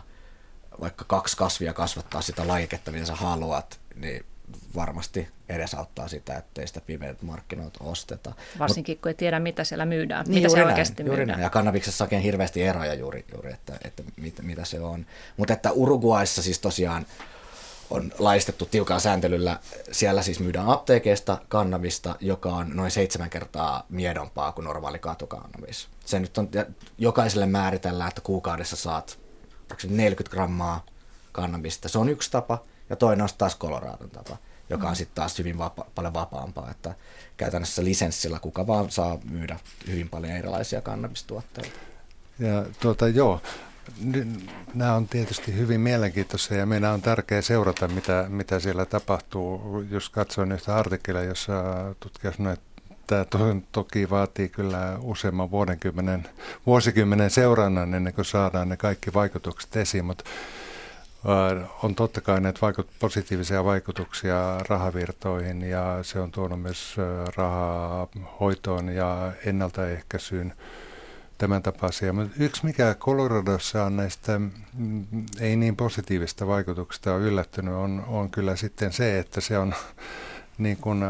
vaikka 0.81 1.05
kaksi 1.05 1.37
kasvia 1.37 1.73
kasvattaa 1.73 2.21
sitä 2.21 2.47
lajiketta, 2.47 2.91
mitä 2.91 3.05
sä 3.05 3.15
haluat, 3.15 3.79
niin 3.95 4.25
varmasti 4.75 5.27
edesauttaa 5.49 6.07
sitä, 6.07 6.37
ettei 6.37 6.67
sitä 6.67 6.81
pimeät 6.81 7.21
markkinoita 7.21 7.83
osteta. 7.83 8.33
Varsinkin 8.59 8.97
kun 8.97 9.09
ei 9.09 9.13
tiedä, 9.13 9.39
mitä 9.39 9.63
siellä 9.63 9.85
myydään, 9.85 10.25
niin, 10.25 10.43
mitä 10.43 10.49
se 10.49 10.65
oikeasti 10.65 11.03
näin, 11.03 11.09
myydään. 11.09 11.27
Näin. 11.27 11.41
Ja 11.41 11.49
kannabiksessa 11.49 12.07
on 12.11 12.19
hirveästi 12.19 12.63
eroja 12.63 12.93
juuri, 12.93 13.25
juuri 13.33 13.53
että, 13.53 13.73
että 13.83 14.03
mit, 14.17 14.41
mitä 14.41 14.65
se 14.65 14.79
on. 14.79 15.05
Mutta 15.37 15.53
että 15.53 15.71
Uruguayssa 15.71 16.41
siis 16.41 16.59
tosiaan 16.59 17.05
on 17.89 18.11
laistettu 18.19 18.65
tiukalla 18.65 18.99
sääntelyllä. 18.99 19.59
Siellä 19.91 20.21
siis 20.21 20.39
myydään 20.39 20.69
apteekeista 20.69 21.37
kannabista, 21.47 22.15
joka 22.19 22.49
on 22.49 22.69
noin 22.73 22.91
seitsemän 22.91 23.29
kertaa 23.29 23.85
miedompaa 23.89 24.51
kuin 24.51 24.65
normaali 24.65 24.99
katukannabis. 24.99 25.87
Se 26.05 26.19
nyt 26.19 26.37
on, 26.37 26.49
jokaiselle 26.97 27.45
määritellään, 27.45 28.07
että 28.07 28.21
kuukaudessa 28.21 28.75
saat 28.75 29.19
40 29.87 30.35
grammaa 30.35 30.85
kannabista. 31.31 31.89
Se 31.89 31.99
on 31.99 32.09
yksi 32.09 32.31
tapa, 32.31 32.63
ja 32.89 32.95
toinen 32.95 33.23
on 33.23 33.29
taas 33.37 33.57
Coloradon 33.57 34.09
tapa, 34.09 34.37
joka 34.69 34.89
on 34.89 34.95
sitten 34.95 35.15
taas 35.15 35.39
hyvin 35.39 35.57
vapa- 35.57 35.85
paljon 35.95 36.13
vapaampaa, 36.13 36.71
että 36.71 36.95
käytännössä 37.37 37.83
lisenssillä 37.83 38.39
kuka 38.39 38.67
vaan 38.67 38.91
saa 38.91 39.17
myydä 39.29 39.59
hyvin 39.87 40.09
paljon 40.09 40.33
erilaisia 40.33 40.81
kannabistuotteita. 40.81 41.79
Ja 42.39 42.65
tuota, 42.79 43.07
joo, 43.07 43.41
Nämä 44.73 44.95
on 44.95 45.07
tietysti 45.07 45.55
hyvin 45.55 45.81
mielenkiintoisia 45.81 46.57
ja 46.57 46.65
meidän 46.65 46.93
on 46.93 47.01
tärkeää 47.01 47.41
seurata, 47.41 47.87
mitä, 47.87 48.25
mitä 48.29 48.59
siellä 48.59 48.85
tapahtuu. 48.85 49.81
Jos 49.89 50.09
katsoin 50.09 50.51
yhtä 50.51 50.75
artikkelia, 50.75 51.23
jossa 51.23 51.53
tutkija 51.99 52.33
sanoi, 52.33 52.53
että 52.53 52.81
tämä 53.07 53.25
to, 53.25 53.37
toki 53.71 54.09
vaatii 54.09 54.49
kyllä 54.49 54.97
useamman 55.01 55.51
vuosikymmenen 56.65 57.29
seurannan 57.29 57.93
ennen 57.93 58.13
kuin 58.13 58.25
saadaan 58.25 58.69
ne 58.69 58.77
kaikki 58.77 59.13
vaikutukset 59.13 59.75
esiin, 59.75 60.05
mutta 60.05 60.23
on 61.83 61.95
totta 61.95 62.21
kai 62.21 62.41
näitä 62.41 62.61
vaikut, 62.61 62.87
positiivisia 62.99 63.63
vaikutuksia 63.63 64.59
rahavirtoihin 64.69 65.61
ja 65.61 65.99
se 66.01 66.19
on 66.19 66.31
tuonut 66.31 66.61
myös 66.61 66.95
rahaa 67.35 68.07
hoitoon 68.39 68.89
ja 68.89 69.31
ennaltaehkäisyyn 69.45 70.53
tämän 71.37 71.63
tapaisia. 71.63 72.13
Mutta 72.13 72.35
yksi 72.39 72.65
mikä 72.65 72.95
Coloradossa 72.99 73.83
on 73.83 73.97
näistä 73.97 74.39
mm, 74.39 75.05
ei 75.39 75.55
niin 75.55 75.75
positiivista 75.75 76.47
vaikutuksista 76.47 77.13
on 77.13 77.21
yllättynyt 77.21 77.73
on, 77.73 78.03
on 78.07 78.29
kyllä 78.29 78.55
sitten 78.55 78.93
se, 78.93 79.19
että 79.19 79.41
se 79.41 79.57
on 79.57 79.73
niin 80.57 80.77
kun, 80.77 81.03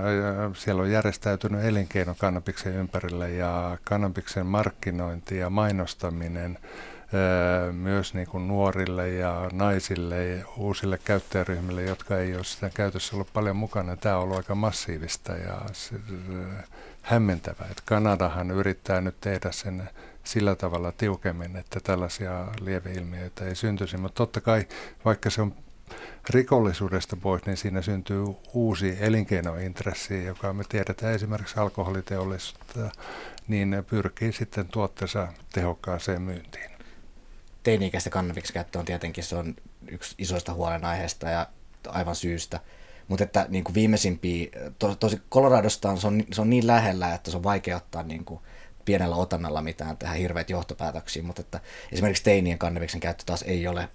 siellä 0.54 0.82
on 0.82 0.92
järjestäytynyt 0.92 1.66
elinkeino 1.66 2.16
kannabiksen 2.18 2.76
ympärille 2.76 3.32
ja 3.32 3.78
kannabiksen 3.84 4.46
markkinointi 4.46 5.38
ja 5.38 5.50
mainostaminen 5.50 6.58
myös 7.72 8.14
niin 8.14 8.28
kuin 8.28 8.48
nuorille 8.48 9.10
ja 9.10 9.50
naisille 9.54 10.28
ja 10.28 10.46
uusille 10.58 11.00
käyttäjäryhmille, 11.06 11.84
jotka 11.84 12.18
ei 12.18 12.36
ole 12.36 12.44
sitä 12.44 12.70
käytössä 12.70 13.16
ollut 13.16 13.34
paljon 13.34 13.56
mukana. 13.56 13.96
Tämä 13.96 14.18
on 14.18 14.24
ollut 14.24 14.38
aika 14.38 14.56
massiivista 14.56 15.34
ja 15.34 15.62
se, 15.74 15.96
hämmentävää. 17.02 17.68
Että 17.72 17.84
Kanadahan 17.86 18.52
yrittää 18.52 19.02
nyt 19.02 19.16
tehdä 19.22 19.52
sen 19.52 19.90
sillä 20.24 20.56
tavalla 20.56 20.92
tiukemmin, 20.92 21.56
että 21.56 21.80
tällaisia 21.80 22.48
lieveilmiöitä 22.62 23.46
ei 23.46 23.56
syntyisi. 23.56 23.98
Mutta 23.98 24.18
totta 24.18 24.42
kai, 24.42 24.68
vaikka 25.06 25.30
se 25.30 25.42
on 25.42 25.54
rikollisuudesta 26.30 27.16
pois, 27.16 27.46
niin 27.46 27.58
siinä 27.58 27.82
syntyy 27.82 28.26
uusi 28.54 28.98
elinkeinointressi, 29.00 30.26
joka 30.26 30.54
me 30.54 30.64
tiedetään 30.70 31.14
esimerkiksi 31.14 31.60
alkoholiteollisuutta, 31.60 32.80
niin 33.48 33.84
pyrkii 33.90 34.34
sitten 34.34 34.68
tuotteensa 34.68 35.28
tehokkaaseen 35.54 36.22
myyntiin. 36.22 36.75
Teini-ikäisten 37.66 38.12
kannabiksen 38.12 38.54
käyttö 38.54 38.80
on 38.80 38.86
tietenkin 38.86 39.24
se 39.24 39.36
on 39.36 39.56
yksi 39.88 40.16
isoista 40.18 40.54
huolenaiheista 40.54 41.30
ja 41.30 41.48
aivan 41.88 42.16
syystä. 42.16 42.60
Mutta 43.08 43.24
että 43.24 43.46
niin 43.50 43.64
kuin 43.64 43.76
viimeisimpiä, 43.76 44.48
to, 44.80 44.96
tosi 44.96 45.22
Coloradosta 45.32 45.90
on, 45.90 45.98
se, 45.98 46.08
on, 46.08 46.24
se 46.34 46.42
on 46.42 46.50
niin 46.50 46.68
lähellä, 46.68 47.14
että 47.14 47.32
se 47.32 47.38
on 47.38 47.44
vaikea 47.44 47.78
ottaa 47.78 48.04
niin 48.04 48.26
kuin 48.26 48.40
pienellä 48.86 49.16
otannalla 49.16 49.62
mitään 49.62 49.98
tehdä 49.98 50.14
hirveät 50.14 50.50
johtopäätöksiä, 50.50 51.24
mutta 51.24 51.42
että 51.42 51.60
esimerkiksi 51.92 52.24
teinien 52.24 52.58
kannabiksen 52.58 53.00
käyttö 53.00 53.24
taas 53.26 53.42
ei 53.42 53.68
ole 53.68 53.90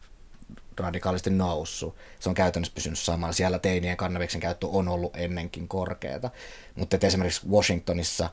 radikaalisti 0.76 1.30
noussut. 1.30 1.96
Se 2.20 2.28
on 2.28 2.34
käytännössä 2.34 2.74
pysynyt 2.74 2.98
samalla. 2.98 3.32
Siellä 3.32 3.58
teinien 3.58 3.96
kannabiksen 3.96 4.40
käyttö 4.40 4.66
on 4.66 4.88
ollut 4.88 5.16
ennenkin 5.16 5.68
korkeata. 5.68 6.30
Mutta 6.74 6.96
että 6.96 7.06
esimerkiksi 7.06 7.48
Washingtonissa 7.48 8.30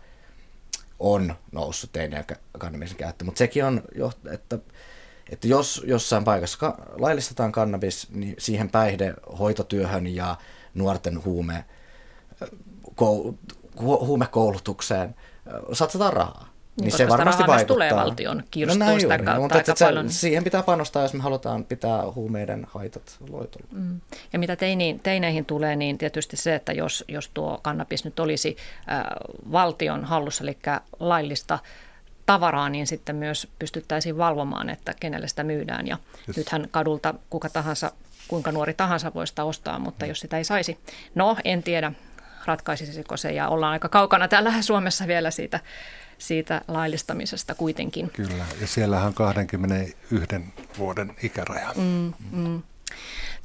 on 0.99 1.35
noussut 1.51 1.91
teinien 1.91 2.25
kannabiksen 2.57 2.97
käyttö. 2.97 3.25
Mutta 3.25 3.39
sekin 3.39 3.65
on, 3.65 3.81
että, 4.31 4.59
että 5.29 5.47
jos 5.47 5.83
jossain 5.87 6.23
paikassa 6.23 6.73
laillistetaan 6.99 7.51
kannabis, 7.51 8.07
niin 8.11 8.35
siihen 8.37 8.69
päihdehoitotyöhön 8.69 10.07
ja 10.07 10.35
nuorten 10.73 11.25
huume, 11.25 11.65
huumekoulutukseen 13.79 15.15
satsataan 15.73 16.13
rahaa. 16.13 16.57
Niin, 16.77 16.85
niin 16.85 16.97
se 16.97 17.07
varmasti 17.07 17.43
vaikuttaa. 17.47 17.75
tulee 17.75 17.95
valtion 17.95 18.43
kirstuista 18.51 18.93
no 18.93 18.99
sitä 18.99 19.17
kautta 19.17 19.41
mutta 19.41 19.57
aika 19.57 19.73
paljon. 19.79 20.09
Siihen 20.09 20.43
pitää 20.43 20.63
panostaa, 20.63 21.01
jos 21.01 21.13
me 21.13 21.23
halutaan 21.23 21.65
pitää 21.65 22.11
huumeiden 22.15 22.67
haitat 22.69 23.17
loitolla. 23.29 23.67
Mm. 23.71 24.01
Ja 24.33 24.39
mitä 24.39 24.55
teini, 24.55 24.99
teineihin 25.03 25.45
tulee, 25.45 25.75
niin 25.75 25.97
tietysti 25.97 26.37
se, 26.37 26.55
että 26.55 26.73
jos, 26.73 27.05
jos 27.07 27.29
tuo 27.33 27.59
kannabis 27.61 28.05
nyt 28.05 28.19
olisi 28.19 28.57
äh, 28.91 29.03
valtion 29.51 30.05
hallussa, 30.05 30.43
eli 30.43 30.57
laillista 30.99 31.59
tavaraa, 32.27 32.69
niin 32.69 32.87
sitten 32.87 33.15
myös 33.15 33.47
pystyttäisiin 33.59 34.17
valvomaan, 34.17 34.69
että 34.69 34.93
kenelle 34.99 35.27
sitä 35.27 35.43
myydään. 35.43 35.87
Ja 35.87 35.97
yes. 36.27 36.37
nythän 36.37 36.67
kadulta 36.71 37.13
kuka 37.29 37.49
tahansa, 37.49 37.91
kuinka 38.27 38.51
nuori 38.51 38.73
tahansa 38.73 39.13
voi 39.13 39.27
sitä 39.27 39.43
ostaa, 39.43 39.79
mutta 39.79 40.05
mm. 40.05 40.09
jos 40.09 40.19
sitä 40.19 40.37
ei 40.37 40.43
saisi. 40.43 40.77
No, 41.15 41.37
en 41.43 41.63
tiedä, 41.63 41.91
ratkaisisiko 42.45 43.17
se, 43.17 43.31
ja 43.31 43.47
ollaan 43.47 43.73
aika 43.73 43.89
kaukana 43.89 44.27
täällä 44.27 44.61
Suomessa 44.61 45.07
vielä 45.07 45.31
siitä 45.31 45.59
siitä 46.17 46.61
laillistamisesta 46.67 47.55
kuitenkin. 47.55 48.09
Kyllä, 48.09 48.45
ja 48.61 48.67
siellähän 48.67 49.07
on 49.07 49.13
21 49.13 50.35
vuoden 50.77 51.15
ikäraja. 51.23 51.73
Mm, 51.75 52.13
mm. 52.31 52.61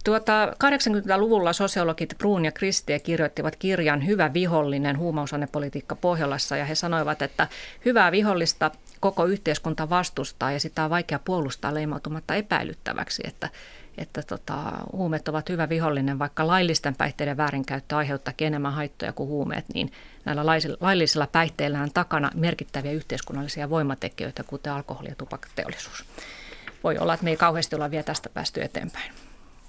Tuota, 0.05 0.47
80-luvulla 0.47 1.53
sosiologit 1.53 2.15
Bruun 2.19 2.45
ja 2.45 2.53
Kristie 2.53 2.99
kirjoittivat 2.99 3.57
kirjan 3.57 4.07
Hyvä 4.07 4.33
vihollinen, 4.33 4.99
huumausainepolitiikka 4.99 5.97
Pohjolassa, 5.97 6.57
ja 6.57 6.65
he 6.65 6.75
sanoivat, 6.75 7.23
että 7.23 7.49
hyvää 7.85 8.13
vihollista 8.13 8.71
koko 9.01 9.25
yhteiskunta 9.25 9.91
vastustaa 9.91 10.53
ja 10.53 10.61
sitä 10.61 10.85
on 10.85 10.91
vaikea 10.91 11.19
puolustaa 11.19 11.75
leimautumatta 11.75 12.35
epäilyttäväksi, 12.35 13.23
että 13.27 13.49
että 13.99 14.23
tota, 14.23 14.55
huumeet 14.93 15.29
ovat 15.29 15.49
hyvä 15.49 15.69
vihollinen, 15.69 16.19
vaikka 16.19 16.47
laillisten 16.47 16.95
päihteiden 16.95 17.37
väärinkäyttö 17.37 17.97
aiheuttaa 17.97 18.35
enemmän 18.41 18.73
haittoja 18.73 19.13
kuin 19.13 19.29
huumeet, 19.29 19.65
niin 19.75 19.93
näillä 20.25 20.47
laillisilla 20.81 21.27
päihteillä 21.27 21.81
on 21.81 21.91
takana 21.95 22.31
merkittäviä 22.35 22.93
yhteiskunnallisia 22.93 23.71
voimatekijöitä, 23.71 24.43
kuten 24.43 24.73
alkoholi- 24.73 25.09
ja 25.09 25.15
tupakkateollisuus. 25.15 26.05
Voi 26.85 26.99
olla, 26.99 27.15
että 27.15 27.25
me 27.25 27.31
ei 27.31 27.37
kauheasti 27.37 27.77
olla 27.77 27.91
vielä 27.91 28.03
tästä 28.03 28.29
päästy 28.29 28.63
eteenpäin, 28.63 29.13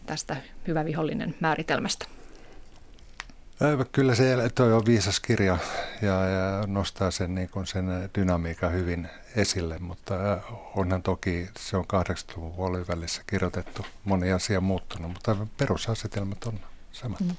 tästä 0.06 0.38
hyvä 0.68 0.86
vihollinen 0.86 1.36
määritelmästä. 1.40 2.06
Kyllä 3.92 4.16
se 4.16 4.50
toi 4.56 4.74
on 4.74 4.86
viisas 4.86 5.20
kirja 5.20 5.58
ja, 6.02 6.28
ja 6.28 6.64
nostaa 6.68 7.12
sen, 7.12 7.36
niin 7.36 7.50
kuin 7.50 7.68
sen 7.68 7.86
dynamiikan 8.18 8.74
hyvin 8.74 9.10
esille, 9.36 9.78
mutta 9.80 10.16
onhan 10.76 11.04
toki 11.04 11.50
se 11.60 11.78
on 11.78 11.86
80-luvun 11.94 12.54
puolivälissä 12.54 13.22
kirjoitettu, 13.28 13.86
moni 14.04 14.32
asia 14.32 14.62
muuttunut, 14.62 15.12
mutta 15.12 15.48
perusasetelmat 15.58 16.44
on 16.44 16.60
samat. 16.92 17.20
Mm. 17.20 17.36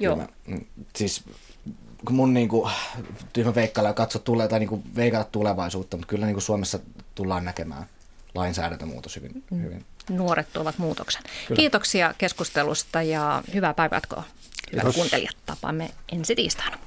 Joo. 0.00 0.16
Mä, 0.16 0.28
mm, 0.46 0.64
siis 0.96 1.24
kun 2.06 2.16
mun 2.16 2.34
niin 2.34 2.48
kuin, 2.48 2.72
tyhmä 3.32 3.54
veikkailla 3.54 3.92
katso 3.92 4.18
tulee, 4.18 4.48
tai 4.48 4.58
niin 4.58 4.68
kuin, 4.68 4.82
veikata 4.96 5.30
tulevaisuutta, 5.32 5.96
mutta 5.96 6.10
kyllä 6.10 6.26
niin 6.26 6.34
kuin 6.34 6.42
Suomessa 6.42 6.78
tullaan 7.14 7.44
näkemään 7.44 7.86
lainsäädäntömuutos 8.34 9.16
hyvin, 9.16 9.44
mm. 9.50 9.62
hyvin. 9.62 9.84
Nuoret 10.10 10.52
tuovat 10.52 10.78
muutoksen. 10.78 11.22
Kyllä. 11.22 11.58
Kiitoksia 11.58 12.14
keskustelusta 12.18 13.02
ja 13.02 13.42
hyvää 13.54 13.74
päivänjatkoa. 13.74 14.24
Hyvät 14.72 14.94
kuuntelijat, 14.94 15.36
tapaamme 15.46 15.90
ensi 16.12 16.34
tiistaina. 16.34 16.78